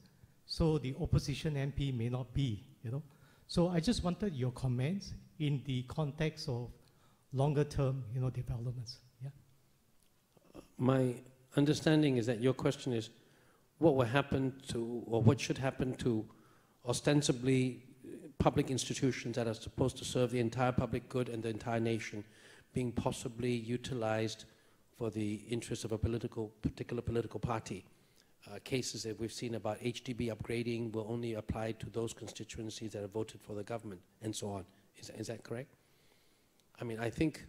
[0.47, 3.03] so the opposition MP may not be, you know.
[3.53, 6.71] So I just wanted your comments in the context of
[7.35, 9.01] longer term, you know, developments.
[9.23, 9.29] Yeah.
[10.79, 11.17] My
[11.55, 13.11] understanding is that your question is
[13.77, 16.25] what will happen to, or what should happen to
[16.89, 17.83] ostensibly
[18.39, 22.25] public institutions that are supposed to serve the entire public good and the entire nation
[22.73, 24.47] being possibly utilized
[24.97, 27.85] for the interests of a political, particular political party.
[28.51, 33.03] Uh, cases that we've seen about HDB upgrading will only apply to those constituencies that
[33.03, 34.65] have voted for the government, and so on.
[34.97, 35.75] Is, is that correct?
[36.81, 37.47] I mean, I think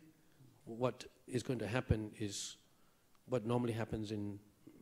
[0.65, 2.57] what is going to happen is
[3.27, 4.37] what normally happens in,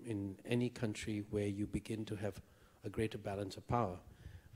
[0.05, 2.41] in any country where you begin to have
[2.83, 3.97] a greater balance of power.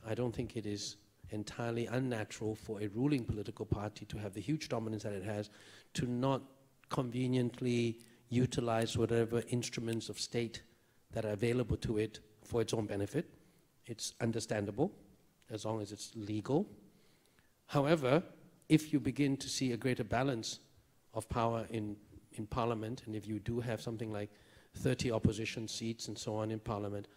[0.05, 0.97] I don't think it is
[1.29, 5.49] entirely unnatural for a ruling political party to have the huge dominance that it has
[5.93, 6.41] to not
[6.89, 7.99] conveniently
[8.29, 10.61] utilize whatever instruments of state
[11.15, 13.25] that are available to it for its own benefit.
[13.87, 14.91] It's understandable
[15.49, 16.67] as long as it's legal.
[17.67, 18.21] However,
[18.67, 20.59] if you begin to see a greater balance
[21.13, 21.95] of power in,
[22.33, 24.29] in Parliament, and if you do have something like
[24.75, 27.07] 30 opposition seats and so on in Parliament,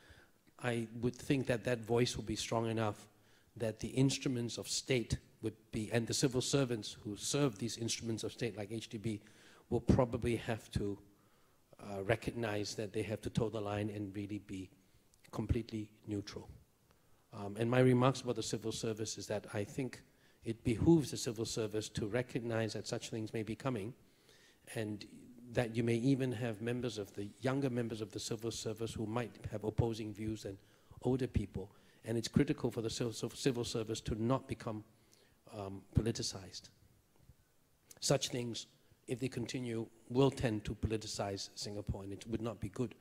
[0.62, 3.08] I would think that that voice will be strong enough
[3.56, 8.22] that the instruments of state would be, and the civil servants who serve these instruments
[8.22, 9.18] of state, like HDB,
[9.70, 10.96] will probably have to
[11.82, 14.70] uh, recognize that they have to toe the line and really be
[15.30, 16.48] completely neutral.
[17.32, 20.00] Um, and my remarks about the civil service is that I think
[20.44, 23.92] it behooves the civil service to recognize that such things may be coming
[24.74, 25.04] and
[25.52, 29.06] that you may even have members of the younger members of the civil service who
[29.06, 30.58] might have opposing views than
[31.02, 31.70] older people.
[32.04, 34.84] And it's critical for the civil service to not become
[35.56, 36.70] um, politicized.
[38.00, 38.66] Such things,
[39.08, 42.94] if they continue, will tend to politicize Singapore, and it would not be good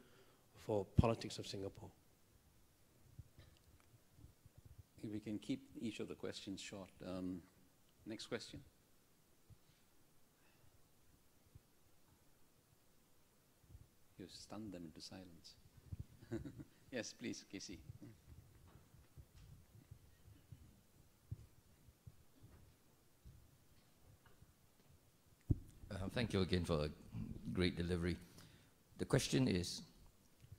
[0.65, 1.89] for politics of Singapore.
[5.03, 6.89] If we can keep each of the questions short.
[7.05, 7.41] Um,
[8.05, 8.61] next question.
[14.17, 15.55] You've stunned them into silence.
[16.91, 17.79] yes, please, Casey.
[25.89, 26.89] Uh, thank you again for a
[27.53, 28.17] great delivery.
[28.97, 29.81] The question is,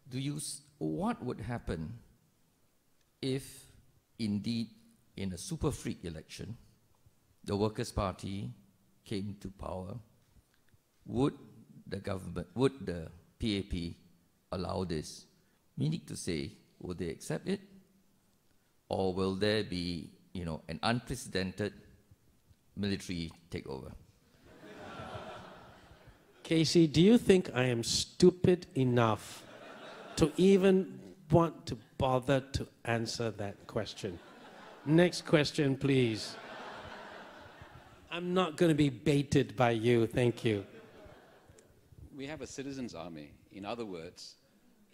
[0.09, 0.41] do you,
[0.79, 1.99] what would happen
[3.21, 3.67] if
[4.19, 4.69] indeed
[5.17, 6.57] in a super freak election,
[7.45, 8.51] the Workers' Party
[9.05, 9.97] came to power,
[11.05, 11.35] would
[11.87, 13.97] the government, would the PAP
[14.53, 15.27] allow this?
[15.77, 17.61] Meaning to say, will they accept it?
[18.89, 21.73] Or will there be, you know, an unprecedented
[22.77, 23.93] military takeover?
[26.49, 29.43] Casey, do you think I am stupid enough
[30.17, 30.99] to even
[31.31, 34.19] want to bother to answer that question?
[34.87, 36.37] Next question, please.
[38.11, 40.07] I'm not going to be baited by you.
[40.07, 40.65] Thank you.
[42.17, 43.33] We have a citizens' army.
[43.53, 44.37] In other words,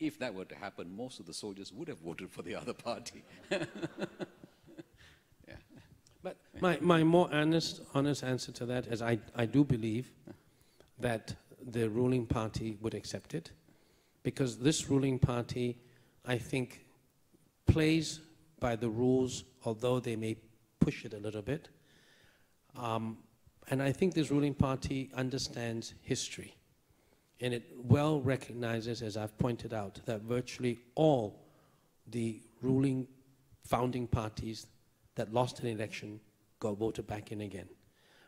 [0.00, 2.72] if that were to happen, most of the soldiers would have voted for the other
[2.72, 3.22] party.
[3.52, 3.58] yeah.
[6.20, 10.10] But my, my more honest, honest answer to that is I, I do believe
[10.98, 11.34] that
[11.74, 13.50] the ruling party would accept it
[14.22, 15.76] because this ruling party,
[16.24, 16.86] I think,
[17.66, 18.20] plays
[18.60, 20.36] by the rules, although they may
[20.78, 21.68] push it a little bit.
[22.78, 23.18] Um,
[23.68, 26.54] and I think this ruling party understands history.
[27.40, 31.44] And it well recognizes, as I've pointed out, that virtually all
[32.06, 33.08] the ruling
[33.64, 34.66] founding parties
[35.16, 36.20] that lost an election
[36.60, 37.68] got voted back in again.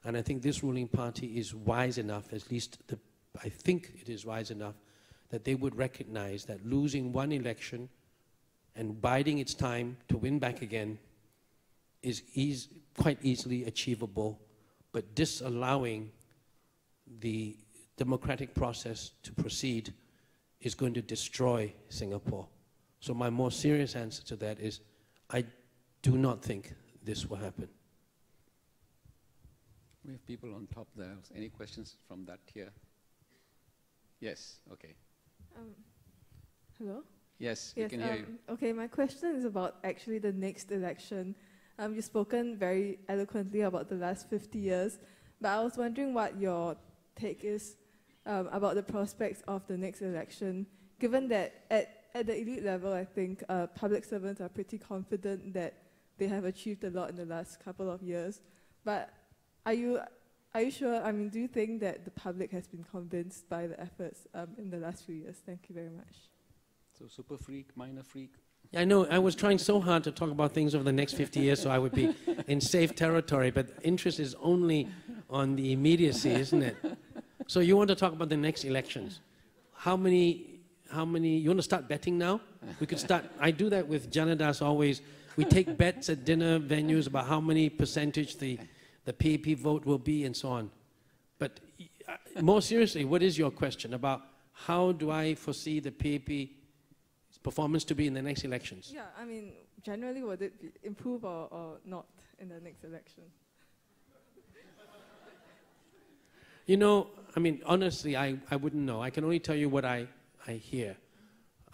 [0.05, 2.99] And I think this ruling party is wise enough, at least the
[3.43, 4.75] I think it is wise enough
[5.31, 7.89] that they would recognize that losing one election
[8.75, 10.99] and biding its time to win back again
[12.03, 14.41] is quite easily achievable,
[14.93, 16.11] but disallowing
[17.21, 17.57] the
[17.97, 19.93] democratic process to proceed
[20.61, 22.47] is going to destroy Singapore.
[23.01, 24.81] So my more serious answer to that is
[25.31, 25.45] I
[26.03, 27.69] do not think this will happen.
[30.05, 31.17] We have people on top there.
[31.35, 32.71] Any questions from that here?
[34.21, 34.95] Yes, okay.
[35.57, 35.75] Um,
[36.79, 37.03] hello?
[37.39, 38.55] Yes, yes, we can hear um, you.
[38.55, 41.35] Okay, my question is about actually the next election.
[41.79, 44.99] Um, you've spoken very eloquently about the last 50 years,
[45.41, 46.77] but I was wondering what your
[47.15, 47.77] take is
[48.25, 50.67] um, about the prospects of the next election,
[50.99, 55.53] given that at, at the elite level, I think uh, public servants are pretty confident
[55.53, 55.75] that
[56.17, 58.41] they have achieved a lot in the last couple of years.
[58.85, 59.11] But
[59.67, 60.01] are you
[60.57, 61.03] are you sure?
[61.03, 64.49] I mean, do you think that the public has been convinced by the efforts um,
[64.57, 65.37] in the last few years?
[65.45, 66.17] Thank you very much.
[66.99, 68.33] So, super freak, minor freak.
[68.75, 69.07] I know.
[69.07, 71.71] I was trying so hard to talk about things over the next 50 years so
[71.71, 72.15] I would be
[72.47, 74.89] in safe territory, but interest is only
[75.29, 76.77] on the immediacy, isn't it?
[77.47, 79.21] So, you want to talk about the next elections.
[79.75, 80.61] How many,
[80.91, 82.41] how many, you want to start betting now?
[82.81, 85.03] We could start, I do that with Janadas always.
[85.37, 88.59] We take bets at dinner venues about how many percentage the
[89.07, 90.71] the PAP vote will be, and so on.
[91.39, 91.61] But
[92.07, 94.23] uh, more seriously, what is your question about
[94.53, 96.51] how do I foresee the PAP
[97.43, 98.91] performance to be in the next elections?
[98.93, 99.53] Yeah, I mean,
[99.83, 100.53] generally, would it
[100.83, 102.07] improve or, or not
[102.39, 103.23] in the next election?
[106.67, 107.07] You know,
[107.37, 109.01] I mean, honestly, I, I wouldn't know.
[109.01, 110.09] I can only tell you what I,
[110.49, 110.97] I hear.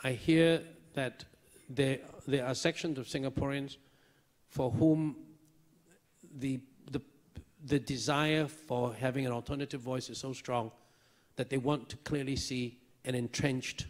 [0.05, 0.61] I hear
[0.93, 1.25] that
[1.71, 3.79] there, there are sections of Singaporeans
[4.51, 5.17] for whom
[6.39, 6.61] the
[7.67, 10.71] the desire for having an alternative voice is so strong
[11.37, 13.87] that they want to clearly see an entrenched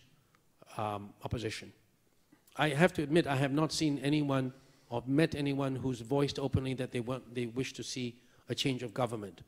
[0.76, 1.72] um, opposition.
[2.56, 4.52] I have to admit, I have not seen anyone
[4.90, 8.14] or met anyone who's voiced openly that they, want, they wish to see
[8.50, 9.40] a change of government.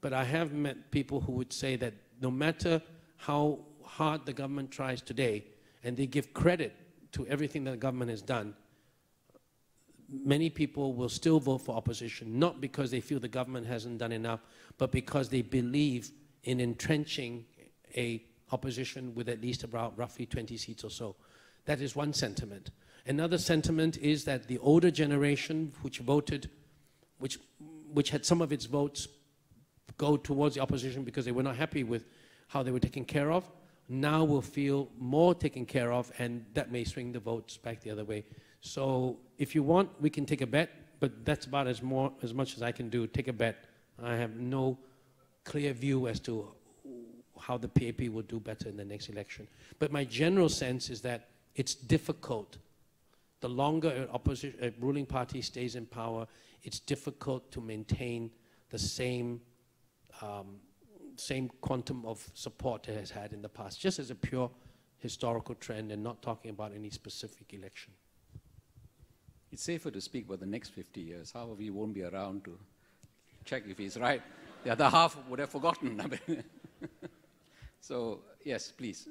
[0.00, 2.80] But I have met people who would say that no matter
[3.16, 5.44] how hard the government tries today,
[5.82, 6.76] and they give credit
[7.12, 8.54] to everything that the government has done,
[10.12, 14.12] many people will still vote for opposition, not because they feel the government hasn't done
[14.12, 14.40] enough,
[14.78, 16.10] but because they believe
[16.44, 17.44] in entrenching
[17.96, 21.14] a opposition with at least about roughly 20 seats or so.
[21.66, 22.70] That is one sentiment.
[23.06, 26.50] Another sentiment is that the older generation, which voted,
[27.18, 27.38] which,
[27.92, 29.08] which had some of its votes
[29.96, 32.06] go towards the opposition because they were not happy with
[32.48, 33.48] how they were taken care of,
[33.88, 37.90] now will feel more taken care of, and that may swing the votes back the
[37.90, 38.24] other way.
[38.60, 40.70] So if you want, we can take a bet,
[41.00, 43.06] but that's about as, more, as much as I can do.
[43.06, 43.64] Take a bet.
[44.02, 44.78] I have no
[45.44, 46.48] clear view as to
[47.38, 49.48] how the PAP will do better in the next election.
[49.78, 52.58] But my general sense is that it's difficult.
[53.40, 56.26] The longer a ruling party stays in power,
[56.62, 58.30] it's difficult to maintain
[58.68, 59.40] the same
[60.20, 60.56] um,
[61.16, 64.50] same quantum of support it has had in the past, just as a pure
[64.98, 67.92] historical trend and not talking about any specific election.
[69.52, 71.32] It's safer to speak about the next 50 years.
[71.32, 72.56] Half of you won't be around to
[73.44, 74.22] check if he's right.
[74.62, 76.00] The other half would have forgotten.
[77.80, 79.08] so, yes, please.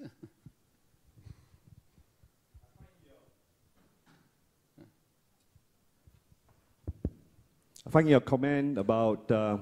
[7.86, 9.58] I find your comment about uh,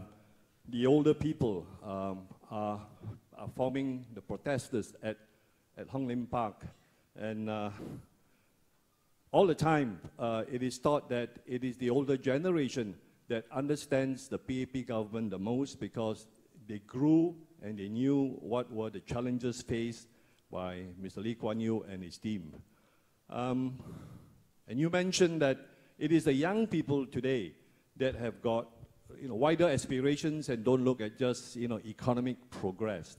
[0.68, 2.82] the older people um, are,
[3.38, 5.18] are, forming the protesters at,
[5.78, 6.66] at Hong Lim Park.
[7.16, 7.70] And uh,
[9.32, 12.96] all the time, uh, it is thought that it is the older generation
[13.28, 16.28] that understands the PAP government the most because
[16.68, 20.08] they grew and they knew what were the challenges faced
[20.52, 21.18] by Mr.
[21.18, 22.54] Lee Kuan Yew and his team.
[23.30, 23.80] Um,
[24.68, 25.58] and you mentioned that
[25.98, 27.54] it is the young people today
[27.98, 28.68] that have got
[29.20, 33.18] you know, wider aspirations and don't look at just you know, economic progress.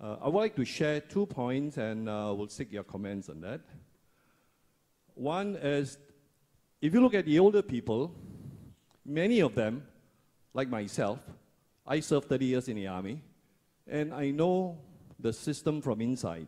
[0.00, 3.40] Uh, I would like to share two points and uh, we'll seek your comments on
[3.40, 3.60] that.
[5.18, 5.98] One is,
[6.80, 8.14] if you look at the older people,
[9.04, 9.82] many of them,
[10.54, 11.18] like myself,
[11.84, 13.20] I served 30 years in the army,
[13.88, 14.78] and I know
[15.18, 16.46] the system from inside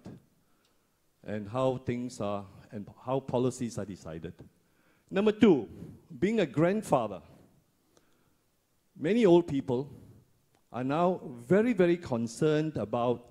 [1.27, 4.35] and how things are and how policies are decided.
[5.11, 5.69] Number two,
[6.21, 7.23] being a grandfather,
[8.97, 9.91] many old people
[10.73, 13.27] are now very, very concerned about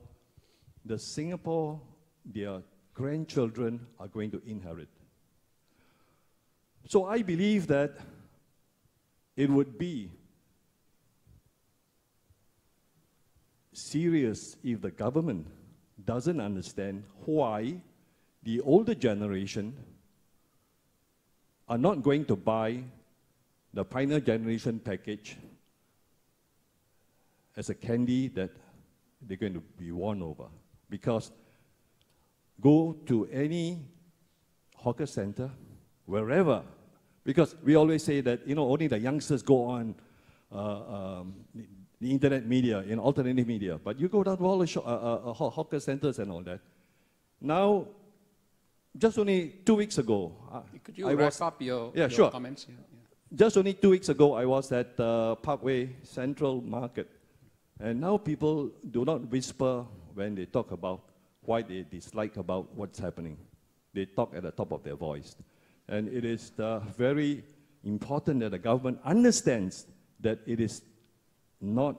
[0.84, 1.80] the Singapore
[2.26, 2.62] their
[2.94, 4.90] grandchildren are going to inherit.
[6.88, 7.98] So I believe that
[9.36, 10.12] it would be
[13.74, 15.48] serious if the government
[16.06, 17.82] doesn't understand why
[18.44, 19.76] the older generation
[21.68, 22.84] are not going to buy
[23.74, 25.38] the pioneer generation package
[27.56, 28.50] as a candy that
[29.22, 30.46] they're going to be won over.
[30.90, 31.32] Because
[32.60, 33.80] go to any
[34.76, 35.52] hawker center,
[36.10, 36.64] wherever,
[37.24, 39.96] because we always say that, you know, only the youngsters go on
[40.52, 41.34] uh, um,
[42.02, 43.80] the internet media, in alternative media.
[43.84, 46.60] But you go down to all the uh, uh, uh hawker centers and all that.
[47.40, 47.86] Now,
[48.98, 52.10] just only two weeks ago, uh, could you I wrap was, up your, yeah, your
[52.10, 52.32] sure.
[52.32, 52.66] comments?
[52.68, 53.38] Yeah, yeah.
[53.38, 57.08] Just only two weeks ago, I was at uh, Parkway Central Market
[57.80, 61.02] and now people do not whisper when they talk about
[61.44, 63.38] why they dislike about what's happening.
[63.94, 65.36] They talk at the top of their voice.
[65.90, 66.52] And it is
[66.96, 67.44] very
[67.84, 69.88] important that the government understands
[70.20, 70.84] that it is
[71.60, 71.96] not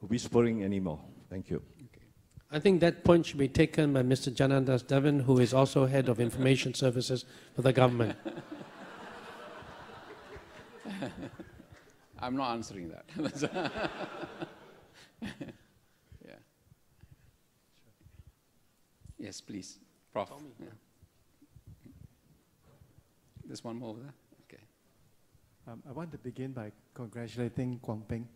[0.00, 1.00] whispering anymore.
[1.28, 1.60] Thank you.
[2.50, 4.34] I think that point should be taken by Mr.
[4.34, 8.16] Janadas Devan, who is also head of information services for the government.
[12.20, 13.04] I'm not answering that.
[16.26, 16.34] yeah.
[19.18, 19.78] Yes, please.
[20.12, 20.30] Prof.
[20.58, 20.68] Yeah.
[23.48, 24.14] There's one more over there.
[24.44, 24.62] Okay.
[25.66, 28.28] Um, I want to begin by congratulating Kwon Ping.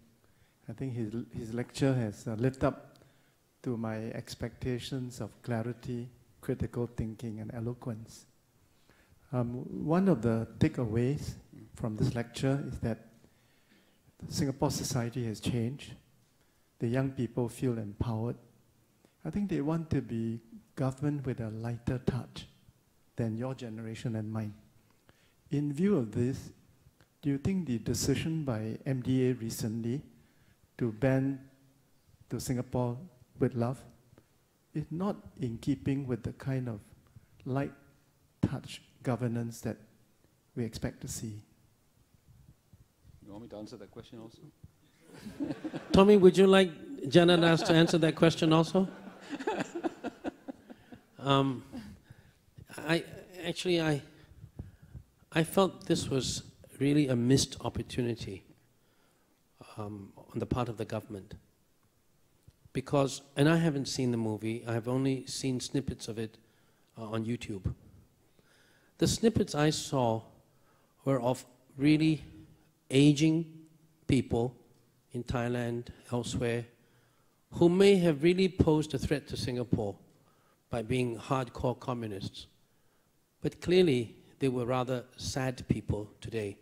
[0.69, 2.99] I think his, his lecture has uh, lived up
[3.63, 6.09] to my expectations of clarity,
[6.41, 8.25] critical thinking, and eloquence.
[9.35, 9.49] Um,
[9.85, 11.35] one of the takeaways
[11.77, 13.07] from this lecture is that
[14.29, 15.93] Singapore society has changed
[16.79, 18.37] the young people feel empowered.
[19.25, 20.41] I think they want to be
[20.75, 22.49] governed with a lighter touch
[23.15, 24.55] than your generation and mine.
[25.53, 26.51] In view of this,
[27.21, 30.01] do you think the decision by MDA recently
[30.79, 31.41] to ban
[32.31, 32.97] to Singapore
[33.39, 33.79] with love
[34.73, 36.81] is not in keeping with the kind of
[37.45, 37.73] light
[38.41, 39.77] touch governance that
[40.57, 41.43] we expect to see?
[43.23, 44.41] You want me to answer that question also?
[45.93, 46.71] Tommy, would you like
[47.07, 48.89] Janadas to answer that question also?
[51.25, 51.63] Um,
[52.77, 53.05] I
[53.47, 54.03] actually I
[55.35, 56.43] I felt this was
[56.79, 58.45] really a missed opportunity
[59.79, 61.35] um, on the part of the government
[62.75, 64.63] because, and I haven't seen the movie.
[64.67, 66.37] I have only seen snippets of it
[66.99, 67.75] uh, on YouTube.
[68.99, 70.23] The snippets I saw
[71.07, 71.47] were of
[71.79, 72.25] really
[72.91, 73.47] aging
[74.07, 74.55] people
[75.13, 76.67] in Thailand, elsewhere,
[77.53, 79.97] who may have really posed a threat to Singapore
[80.69, 82.47] by being hardcore communists.
[83.43, 86.57] But clearly, they were rather sad people today.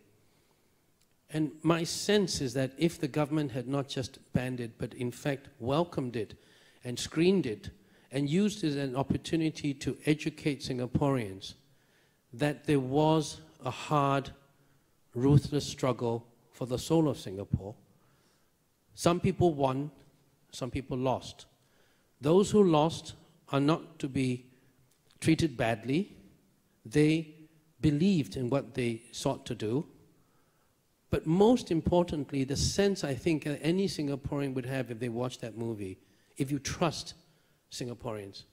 [1.31, 5.09] And my sense is that if the government had not just banned it, but in
[5.09, 6.35] fact welcomed it
[6.83, 7.71] and screened it
[8.11, 11.55] and used it as an opportunity to educate Singaporeans,
[12.33, 14.29] that there was a hard,
[15.15, 17.73] ruthless struggle for the soul of Singapore.
[18.93, 19.89] Some people won,
[20.51, 21.47] some people lost.
[22.21, 23.13] Those who lost
[23.51, 24.45] are not to be
[25.19, 26.15] treated badly.
[26.85, 27.40] They
[27.81, 29.85] believed in what they sought to do.
[31.09, 35.57] But most importantly, the sense I think any Singaporean would have if they watched that
[35.57, 35.99] movie,
[36.37, 37.15] if you trust
[37.71, 38.43] Singaporeans,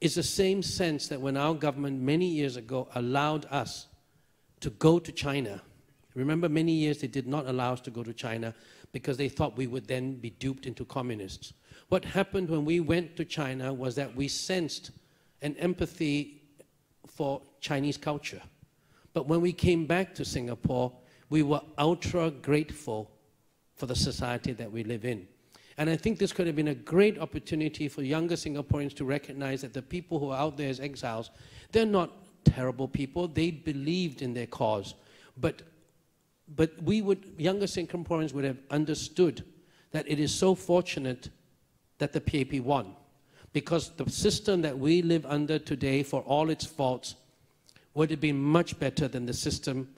[0.00, 3.86] is the same sense that when our government many years ago allowed us
[4.60, 5.62] to go to China.
[6.14, 8.54] Remember, many years they did not allow us to go to China
[8.92, 11.52] because they thought we would then be duped into communists.
[11.88, 14.90] What happened when we went to China was that we sensed
[15.40, 16.41] an empathy
[17.06, 18.42] for Chinese culture.
[19.12, 20.92] But when we came back to Singapore,
[21.28, 23.10] we were ultra grateful
[23.74, 25.26] for the society that we live in.
[25.78, 29.62] And I think this could have been a great opportunity for younger Singaporeans to recognize
[29.62, 31.30] that the people who are out there as exiles,
[31.72, 32.10] they're not
[32.44, 33.28] terrible people.
[33.28, 34.94] They believed in their cause.
[35.36, 35.62] But,
[36.54, 39.44] but we would, younger Singaporeans would have understood
[39.92, 41.30] that it is so fortunate
[41.98, 42.94] that the PAP won.
[43.52, 47.16] Because the system that we live under today, for all its faults,
[47.94, 49.88] would have been much better than the system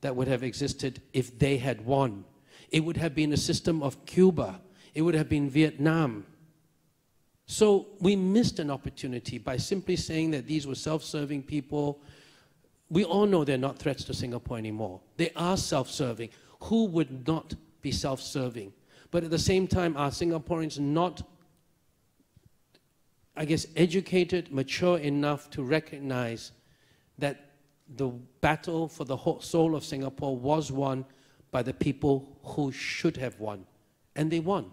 [0.00, 2.24] that would have existed if they had won.
[2.70, 4.60] It would have been a system of Cuba.
[4.94, 6.26] It would have been Vietnam.
[7.46, 12.00] So we missed an opportunity by simply saying that these were self-serving people.
[12.90, 15.00] We all know they're not threats to Singapore anymore.
[15.16, 16.30] They are self-serving.
[16.62, 18.72] Who would not be self-serving?
[19.10, 21.22] But at the same time, are Singaporeans not,
[23.36, 26.52] I guess, educated, mature enough to recognize
[27.18, 27.50] that
[27.96, 28.08] the
[28.40, 31.04] battle for the soul of Singapore was won
[31.50, 33.66] by the people who should have won.
[34.16, 34.70] And they won.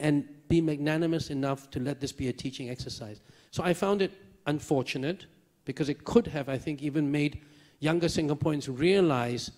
[0.00, 3.20] And be magnanimous enough to let this be a teaching exercise.
[3.50, 4.12] So I found it
[4.46, 5.26] unfortunate
[5.64, 7.42] because it could have, I think, even made
[7.80, 9.50] younger Singaporeans realize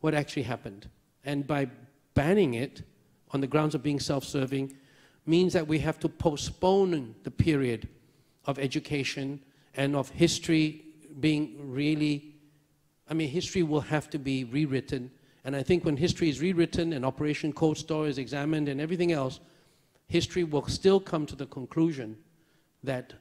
[0.00, 0.88] what actually happened.
[1.24, 1.68] And by
[2.14, 2.82] banning it
[3.32, 4.76] on the grounds of being self serving
[5.26, 7.88] means that we have to postpone the period
[8.46, 9.40] of education
[9.74, 10.84] and of history
[11.20, 12.34] being really,
[13.08, 15.10] I mean, history will have to be rewritten.
[15.44, 19.12] And I think when history is rewritten and Operation Cold Store is examined and everything
[19.12, 19.40] else,
[20.08, 22.16] history will still come to the conclusion
[22.82, 23.12] that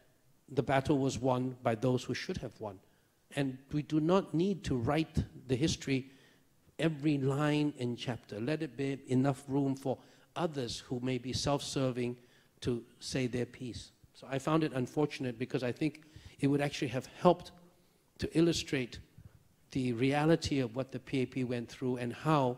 [0.51, 2.79] the battle was won by those who should have won.
[3.35, 6.09] And we do not need to write the history
[6.79, 8.39] every line and chapter.
[8.39, 9.97] Let it be enough room for
[10.39, 12.17] others who may be self serving
[12.61, 13.91] to say their piece.
[14.13, 16.01] So I found it unfortunate because I think
[16.39, 17.51] it would actually have helped
[18.17, 18.99] to illustrate
[19.71, 22.57] the reality of what the PAP went through and how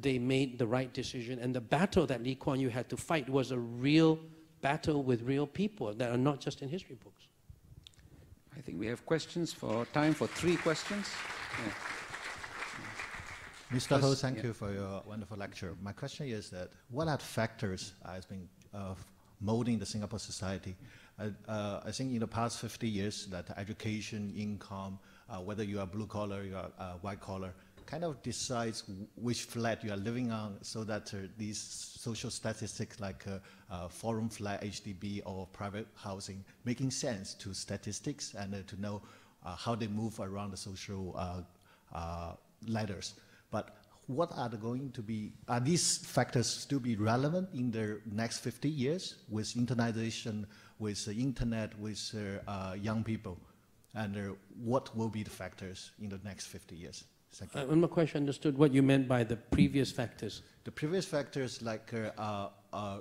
[0.00, 1.38] they made the right decision.
[1.38, 4.18] And the battle that Lee Kuan Yew had to fight was a real
[4.62, 7.26] battle with real people that are not just in history books.
[8.56, 11.08] I think we have questions for time for three questions.
[11.64, 11.72] Yeah.
[13.72, 14.00] Mr.
[14.00, 14.44] Ho, thank yeah.
[14.44, 15.74] you for your wonderful lecture.
[15.82, 18.94] My question is that what are the factors has been uh,
[19.40, 20.76] molding the Singapore society
[21.48, 25.86] uh, I think in the past 50 years that education, income, uh, whether you are
[25.86, 27.54] blue collar, you are uh, white collar,
[27.86, 28.84] kind of decides
[29.16, 33.38] which flat you are living on so that uh, these social statistics like uh,
[33.70, 39.02] uh, foreign flat, HDB, or private housing making sense to statistics and to know
[39.56, 41.44] how they move around the social
[42.68, 43.14] ladders.
[43.52, 43.76] But
[44.08, 48.68] what are going to be, are these factors still be relevant in the next 50
[48.68, 50.46] years with internalization,
[50.80, 52.00] with the internet, with
[52.48, 53.38] uh, young people?
[53.94, 54.34] And uh,
[54.64, 57.04] what will be the factors in the next 50 years?
[57.34, 57.60] Thank you.
[57.60, 60.42] I'm not quite understood what you meant by the previous factors.
[60.64, 62.98] The previous factors like uh, uh,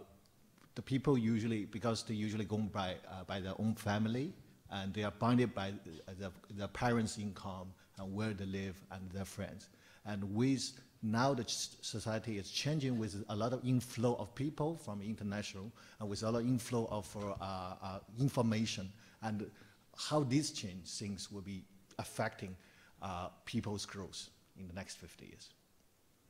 [0.75, 4.33] the people usually, because they usually go by, uh, by their own family,
[4.69, 5.73] and they are bounded by
[6.19, 9.69] the, the parents' income and where they live and their friends.
[10.05, 10.71] And with
[11.03, 16.09] now the society is changing with a lot of inflow of people from international and
[16.09, 17.43] with a lot of inflow of uh,
[17.81, 18.91] uh, information
[19.23, 19.49] and
[19.97, 21.63] how these change things will be
[21.97, 22.55] affecting
[23.01, 24.29] uh, people's growth
[24.59, 25.49] in the next 50 years.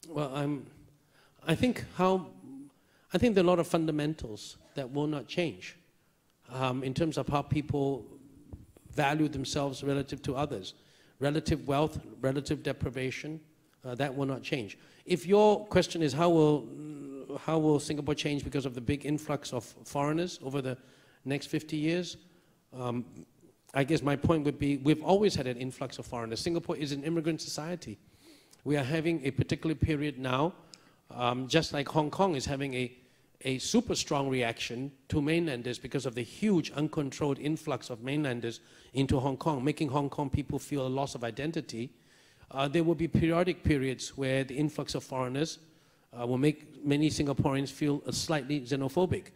[0.08, 0.66] Well, I'm,
[1.46, 2.28] I think how,
[3.14, 5.76] I think there are a lot of fundamentals that will not change
[6.50, 8.06] um, in terms of how people
[8.94, 10.74] value themselves relative to others.
[11.20, 13.40] Relative wealth, relative deprivation,
[13.86, 14.78] uh, that will not change.
[15.06, 16.68] If your question is how will,
[17.40, 20.78] how will Singapore change because of the big influx of foreigners over the
[21.26, 22.18] next 50 years,
[22.78, 23.06] um,
[23.74, 26.40] I guess my point would be we've always had an influx of foreigners.
[26.42, 27.98] Singapore is an immigrant society.
[28.64, 30.54] We are having a particular period now,
[31.10, 32.92] um, just like Hong Kong is having a,
[33.42, 38.60] a super strong reaction to mainlanders because of the huge uncontrolled influx of mainlanders
[38.94, 41.92] into Hong Kong, making Hong Kong people feel a loss of identity.
[42.54, 45.60] Uh, there will be periodic periods where the influx of foreigners
[46.20, 49.28] uh, will make many Singaporeans feel uh, slightly xenophobic.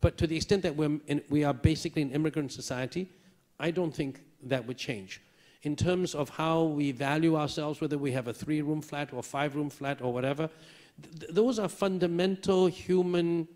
[0.00, 3.10] But to the extent that we're in, we are basically an immigrant society,
[3.58, 5.20] I don't think that would change.
[5.62, 9.22] In terms of how we value ourselves, whether we have a three room flat or
[9.22, 10.48] five room flat or whatever,
[11.18, 13.48] th- those are fundamental human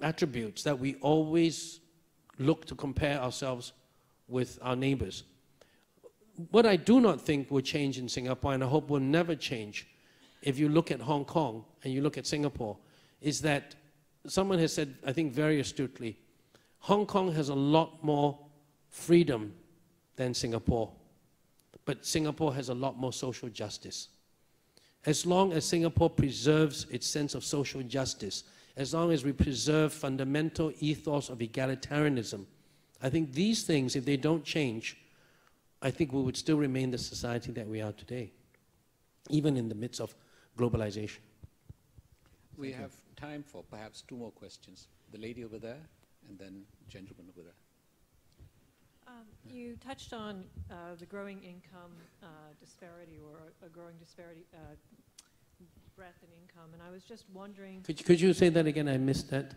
[0.00, 1.80] attributes that we always
[2.38, 3.72] look to compare ourselves
[4.28, 5.24] with our neighbors.
[6.50, 9.86] What I do not think will change in Singapore, and I hope will never change,
[10.42, 12.76] if you look at Hong Kong and you look at Singapore,
[13.20, 13.74] is that
[14.26, 16.18] someone has said, I think very astutely,
[16.80, 18.38] Hong Kong has a lot more
[18.90, 19.54] freedom
[20.16, 20.92] than Singapore,
[21.84, 24.08] but Singapore has a lot more social justice.
[25.06, 28.44] As long as Singapore preserves its sense of social justice,
[28.76, 32.44] as long as we preserve fundamental ethos of egalitarianism,
[33.02, 34.96] I think these things, if they don't change,
[35.84, 38.32] I think we would still remain the society that we are today,
[39.28, 40.14] even in the midst of
[40.58, 41.18] globalization.
[42.56, 44.88] We have time for perhaps two more questions.
[45.12, 45.76] The lady over there,
[46.28, 47.58] and then gentleman over there.
[49.06, 51.92] Um, You touched on uh, the growing income
[52.22, 52.26] uh,
[52.58, 53.36] disparity or
[53.66, 54.58] a growing disparity, uh,
[55.96, 58.88] breadth in income, and I was just wondering, Could, you- could you say that again?
[58.88, 59.54] I missed that.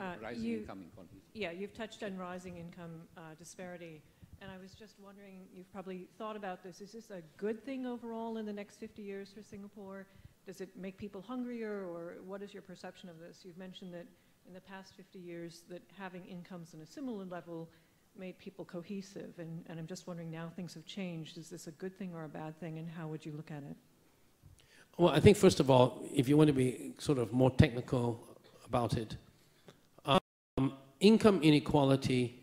[0.00, 1.16] Uh, Rising you- income inequality.
[1.34, 4.02] yeah, you've touched on rising income uh, disparity,
[4.40, 7.86] and I was just wondering, you've probably thought about this, is this a good thing
[7.86, 10.06] overall in the next 50 years for Singapore?
[10.46, 13.40] Does it make people hungrier, or what is your perception of this?
[13.44, 14.06] You've mentioned that
[14.46, 17.68] in the past 50 years, that having incomes on a similar level
[18.16, 21.36] made people cohesive, and, and I'm just wondering now things have changed.
[21.36, 23.62] Is this a good thing or a bad thing, and how would you look at
[23.62, 23.76] it?
[24.96, 28.26] Well, I think first of all, if you want to be sort of more technical
[28.64, 29.16] about it,
[30.04, 32.37] um, income inequality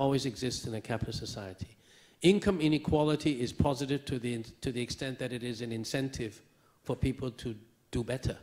[0.00, 1.76] always exists in a capitalist society.
[2.22, 6.40] Income inequality is positive to the, to the extent that it is an incentive
[6.82, 7.54] for people to
[7.90, 8.36] do better.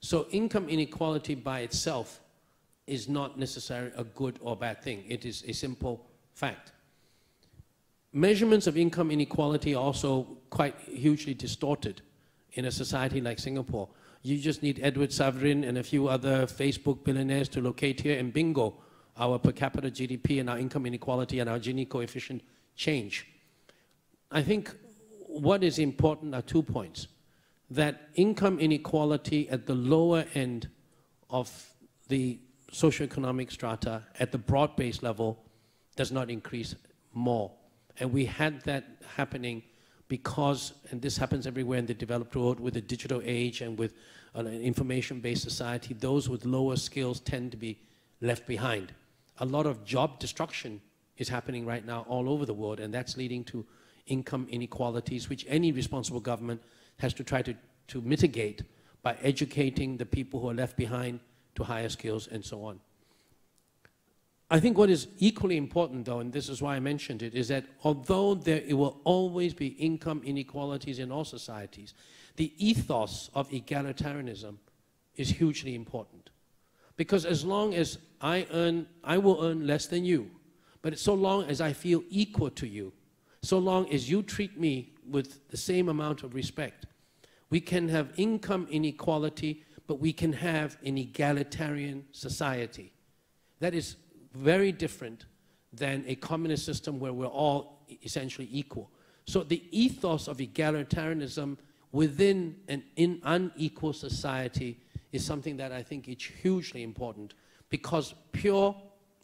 [0.00, 2.20] So income inequality by itself
[2.86, 5.02] is not necessarily a good or bad thing.
[5.08, 6.70] It is a simple fact.
[8.12, 12.00] Measurements of income inequality are also quite hugely distorted
[12.52, 13.88] in a society like Singapore.
[14.22, 18.32] You just need Edward Saverin and a few other Facebook billionaires to locate here, and
[18.32, 18.74] bingo,
[19.18, 22.42] our per capita GDP and our income inequality and our Gini coefficient
[22.74, 23.26] change.
[24.30, 24.74] I think
[25.26, 27.08] what is important are two points.
[27.70, 30.68] That income inequality at the lower end
[31.30, 31.50] of
[32.08, 32.38] the
[32.72, 35.42] socioeconomic strata, at the broad base level,
[35.96, 36.74] does not increase
[37.12, 37.50] more.
[37.98, 38.84] And we had that
[39.16, 39.62] happening
[40.08, 43.94] because, and this happens everywhere in the developed world with the digital age and with
[44.34, 47.78] an information-based society, those with lower skills tend to be
[48.20, 48.92] left behind.
[49.38, 50.80] A lot of job destruction
[51.18, 53.66] is happening right now all over the world, and that's leading to
[54.06, 56.62] income inequalities, which any responsible government
[56.98, 57.54] has to try to,
[57.88, 58.62] to mitigate
[59.02, 61.20] by educating the people who are left behind
[61.54, 62.80] to higher skills and so on.
[64.48, 67.48] I think what is equally important, though, and this is why I mentioned it, is
[67.48, 71.94] that although there will always be income inequalities in all societies,
[72.36, 74.56] the ethos of egalitarianism
[75.16, 76.15] is hugely important.
[76.96, 80.30] Because as long as I earn, I will earn less than you,
[80.82, 82.92] but so long as I feel equal to you,
[83.42, 86.86] so long as you treat me with the same amount of respect,
[87.50, 92.92] we can have income inequality, but we can have an egalitarian society.
[93.60, 93.96] That is
[94.34, 95.26] very different
[95.72, 98.90] than a communist system where we're all essentially equal.
[99.26, 101.58] So the ethos of egalitarianism
[101.92, 102.82] within an
[103.24, 104.80] unequal society
[105.12, 107.34] is something that I think is hugely important
[107.70, 108.76] because pure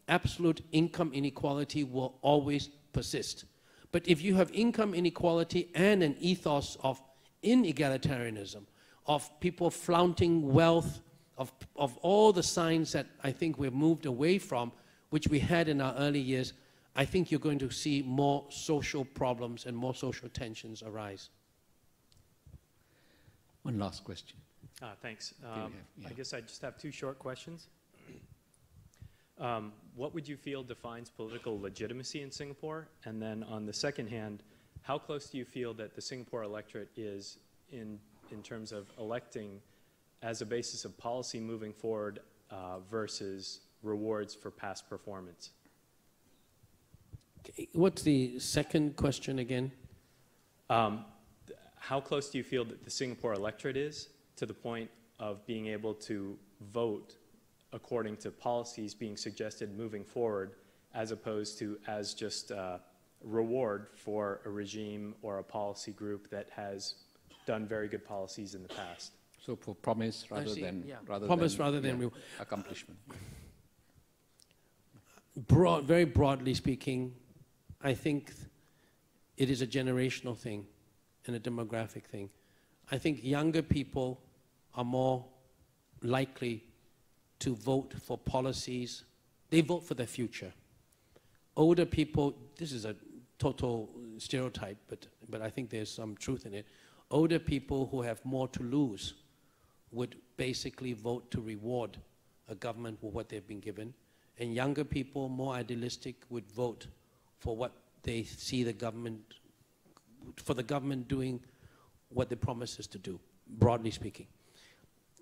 [0.07, 3.45] absolute income inequality will always persist.
[3.91, 7.01] But if you have income inequality and an ethos of
[7.43, 8.63] inegalitarianism,
[9.05, 11.01] of people flaunting wealth,
[11.37, 14.71] of, of all the signs that I think we've moved away from,
[15.09, 16.53] which we had in our early years,
[16.95, 21.29] I think you're going to see more social problems and more social tensions arise.
[23.63, 24.37] One last question.
[24.83, 25.33] Uh, thanks.
[25.45, 26.07] Um, have- yeah.
[26.09, 27.69] I guess I just have two short questions.
[29.39, 32.87] Um, what would you feel defines political legitimacy in Singapore?
[33.05, 34.43] And then on the second hand,
[34.81, 37.37] how close do you feel that the Singapore electorate is
[37.71, 37.97] in,
[38.31, 39.61] in terms of electing
[40.21, 42.19] as a basis of policy moving forward
[42.51, 45.51] uh, versus rewards for past performance?
[47.71, 49.71] What's the second question again?
[50.69, 51.05] Um,
[51.47, 54.89] th- how close do you feel that the Singapore electorate is to the point
[55.19, 56.37] of being able to
[56.71, 57.15] vote
[57.71, 60.51] according to policies being suggested moving forward,
[60.93, 62.77] as opposed to as just uh,
[63.23, 66.95] reward for a regime or a policy group that has
[67.45, 69.13] done very good policies in the past?
[69.43, 70.95] So for promise rather than yeah.
[71.05, 72.07] rather Promise than, rather than yeah,
[72.39, 72.97] accomplishment.
[75.35, 77.13] broad, very broadly speaking,
[77.81, 78.31] I think
[79.35, 80.65] it is a generational thing
[81.25, 82.29] and a demographic thing.
[82.91, 84.19] I think younger people
[84.75, 85.25] are more
[86.01, 86.63] likely
[87.39, 89.03] to vote for policies.
[89.49, 90.53] They vote for their future.
[91.55, 92.95] Older people, this is a
[93.37, 96.65] total stereotype, but, but I think there's some truth in it.
[97.11, 99.13] Older people who have more to lose
[99.91, 101.97] would basically vote to reward
[102.49, 103.93] a government for what they've been given.
[104.39, 106.87] And younger people, more idealistic, would vote
[107.37, 109.21] for what they see the government,
[110.37, 111.39] for the government doing
[112.13, 114.27] what they promises to do, broadly speaking.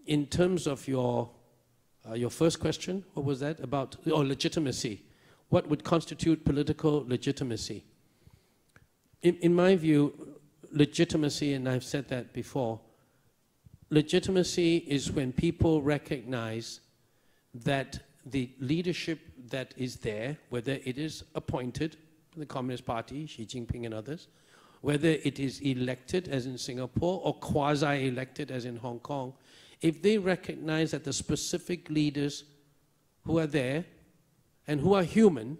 [0.06, 1.30] In terms of your,
[2.10, 3.98] uh, your first question, what was that about?
[4.08, 5.04] Oh, legitimacy.
[5.50, 7.84] What would constitute political legitimacy?
[9.22, 10.38] In, in my view,
[10.72, 12.80] legitimacy, and I've said that before,
[13.90, 16.80] legitimacy is when people recognize
[17.54, 19.20] that the leadership
[19.50, 21.98] that is there, whether it is appointed,
[22.38, 24.28] the Communist Party, Xi Jinping and others,
[24.82, 29.34] whether it is elected, as in Singapore, or quasi elected, as in Hong Kong,
[29.82, 32.44] if they recognize that the specific leaders
[33.26, 33.86] who are there
[34.68, 35.58] and who are human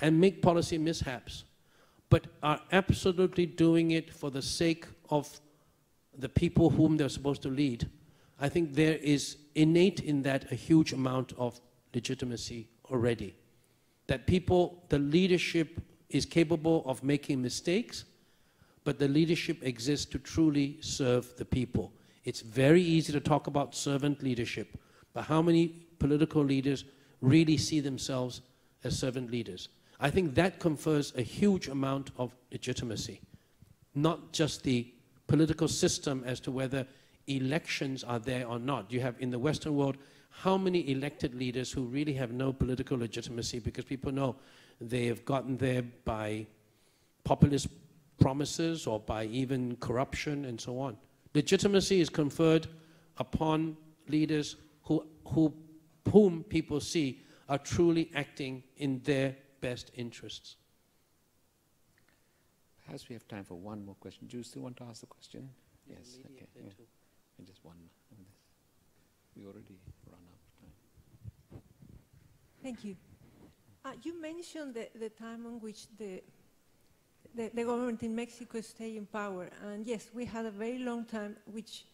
[0.00, 1.44] and make policy mishaps,
[2.10, 5.40] but are absolutely doing it for the sake of
[6.18, 7.88] the people whom they're supposed to lead,
[8.38, 11.60] I think there is innate in that a huge amount of
[11.94, 13.34] legitimacy already.
[14.08, 15.80] That people, the leadership
[16.10, 18.04] is capable of making mistakes,
[18.84, 21.92] but the leadership exists to truly serve the people.
[22.24, 24.78] It's very easy to talk about servant leadership,
[25.12, 25.68] but how many
[25.98, 26.84] political leaders
[27.20, 28.42] really see themselves
[28.84, 29.68] as servant leaders?
[30.00, 33.20] I think that confers a huge amount of legitimacy,
[33.94, 34.92] not just the
[35.28, 36.86] political system as to whether
[37.28, 38.90] elections are there or not.
[38.92, 39.96] You have in the Western world
[40.30, 44.34] how many elected leaders who really have no political legitimacy because people know
[44.80, 46.46] they have gotten there by
[47.22, 47.68] populist
[48.22, 50.96] promises or by even corruption and so on.
[51.34, 52.66] Legitimacy is conferred
[53.18, 53.76] upon
[54.08, 55.52] leaders who, who,
[56.10, 60.56] whom people see are truly acting in their best interests.
[62.84, 64.26] Perhaps we have time for one more question.
[64.26, 65.48] Do you still want to ask the question?
[65.88, 66.18] Yes.
[66.26, 66.46] Okay.
[66.56, 66.62] yeah.
[67.38, 67.76] And Just one.
[69.36, 71.62] We already run out of time.
[72.62, 72.96] Thank you.
[73.84, 76.22] Uh, you mentioned the, the time on which the,
[77.34, 79.50] the, the government in Mexico stayed in power.
[79.64, 81.84] And yes, we had a very long time which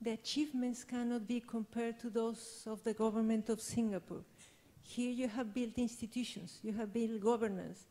[0.00, 4.24] the achievements cannot be compared to those of the government of Singapore.
[4.82, 7.86] Here you have built institutions, you have built governance.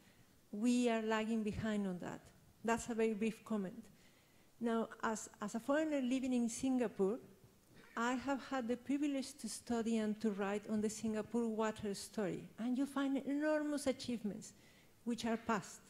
[0.52, 2.22] We are lagging behind on that.
[2.66, 3.86] That's a very brief comment.
[4.60, 7.20] Now, as, as a foreigner living in Singapore,
[7.95, 12.44] I have had the privilege to study and to write on the Singapore water story,
[12.57, 14.53] and you find enormous achievements
[15.03, 15.82] which are past,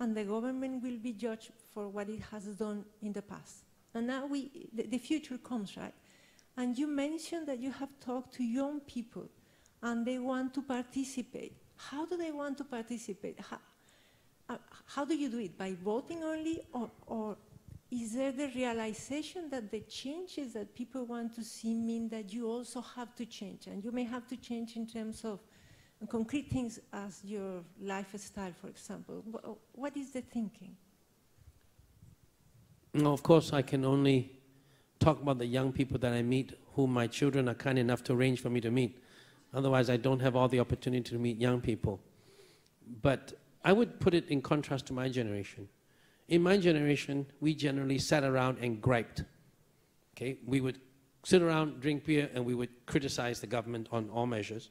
[0.00, 3.64] and the government will be judged for what it has done in the past.
[3.94, 5.94] And now we, the, the future comes, right?
[6.56, 9.28] And you mentioned that you have talked to young people,
[9.82, 11.56] and they want to participate.
[11.76, 13.38] How do they want to participate?
[13.40, 13.58] How,
[14.48, 14.56] uh,
[14.86, 15.56] how do you do it?
[15.56, 17.36] By voting only, or, or
[17.90, 22.46] is there the realization that the changes that people want to see mean that you
[22.48, 23.66] also have to change?
[23.66, 25.40] And you may have to change in terms of
[26.06, 29.24] concrete things as your lifestyle, for example.
[29.72, 30.76] What is the thinking?
[32.94, 34.40] No, of course, I can only
[35.00, 38.12] talk about the young people that I meet, whom my children are kind enough to
[38.12, 39.02] arrange for me to meet.
[39.52, 42.00] Otherwise, I don't have all the opportunity to meet young people.
[43.02, 43.34] But
[43.64, 45.68] I would put it in contrast to my generation.
[46.28, 49.24] In my generation, we generally sat around and griped.
[50.16, 50.78] Okay, we would
[51.24, 54.70] sit around, drink beer, and we would criticize the government on all measures.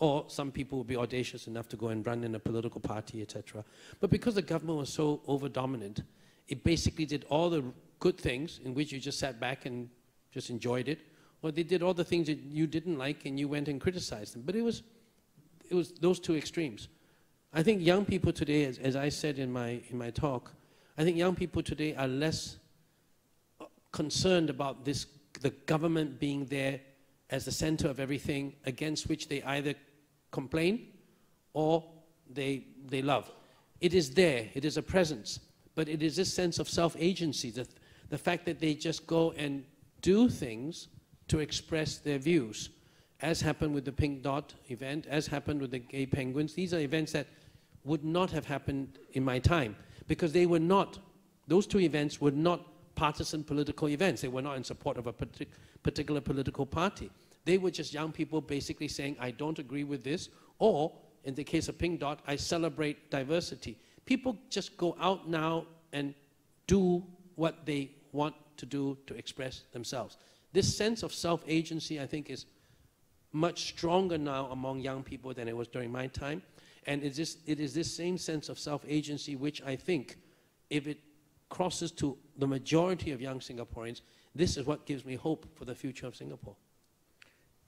[0.00, 3.20] Or some people would be audacious enough to go and run in a political party,
[3.20, 3.64] etc.
[4.00, 6.02] But because the government was so over dominant,
[6.48, 7.62] it basically did all the
[7.98, 9.90] good things in which you just sat back and
[10.32, 11.00] just enjoyed it,
[11.42, 14.34] or they did all the things that you didn't like and you went and criticized
[14.34, 14.42] them.
[14.42, 14.82] But it was,
[15.68, 16.88] it was those two extremes.
[17.52, 20.52] I think young people today, as, as I said in my, in my talk,
[20.96, 22.56] I think young people today are less
[23.60, 25.06] uh, concerned about this,
[25.40, 26.80] the government being there
[27.28, 29.74] as the center of everything against which they either
[30.30, 30.88] complain
[31.52, 31.84] or
[32.32, 33.30] they, they love.
[33.80, 35.40] It is there, it is a presence,
[35.74, 37.66] but it is this sense of self-agency, the,
[38.08, 39.64] the fact that they just go and
[40.02, 40.88] do things
[41.28, 42.70] to express their views,
[43.22, 46.54] as happened with the Pink Dot event, as happened with the Gay Penguins.
[46.54, 47.26] These are events that
[47.84, 49.76] would not have happened in my time
[50.06, 50.98] because they were not,
[51.46, 54.20] those two events were not partisan political events.
[54.20, 55.48] They were not in support of a partic
[55.82, 57.10] particular political party.
[57.44, 60.92] They were just young people basically saying, I don't agree with this, or
[61.24, 63.78] in the case of Pink Dot, I celebrate diversity.
[64.04, 66.14] People just go out now and
[66.66, 67.04] do
[67.34, 70.16] what they want to do to express themselves.
[70.52, 72.46] This sense of self-agency, I think, is
[73.32, 76.42] much stronger now among young people than it was during my time.
[76.86, 80.18] And it is, it is this same sense of self-agency which I think,
[80.70, 80.98] if it
[81.48, 84.00] crosses to the majority of young Singaporeans,
[84.34, 86.56] this is what gives me hope for the future of Singapore.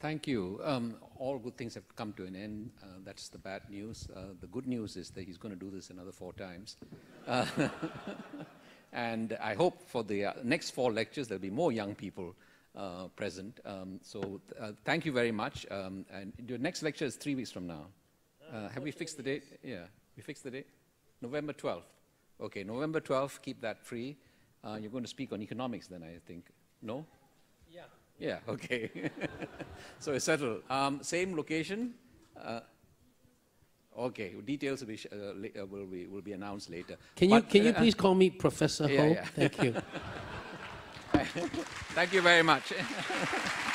[0.02, 0.60] Thank you.
[0.64, 2.72] Um, all good things have come to an end.
[2.82, 4.08] Uh, that's the bad news.
[4.12, 6.76] Uh, the good news is that he's going to do this another four times.
[7.28, 7.46] Uh,
[8.92, 12.34] and I hope for the uh, next four lectures there'll be more young people
[12.74, 13.60] uh, present.
[13.64, 15.66] Um, so uh, thank you very much.
[15.70, 17.86] Um, and your next lecture is three weeks from now.
[18.74, 19.44] have we fixed the date?
[19.62, 19.84] Yeah,
[20.16, 20.66] we fixed the date?
[21.20, 21.92] November 12th.
[22.40, 24.16] Okay, November 12th, keep that free.
[24.80, 26.46] you're going to speak on economics then, I think.
[26.82, 27.06] No?
[28.22, 28.88] Yeah, okay.
[29.98, 30.62] so it's settled.
[30.70, 31.94] Um, same location.
[32.40, 32.60] Uh,
[33.98, 36.96] okay, details will be, uh, uh, will be, will be announced later.
[37.16, 39.08] Can you, can you please call me Professor yeah, Ho?
[39.08, 39.24] Yeah.
[39.24, 39.74] Thank you.
[41.94, 42.72] Thank you very much.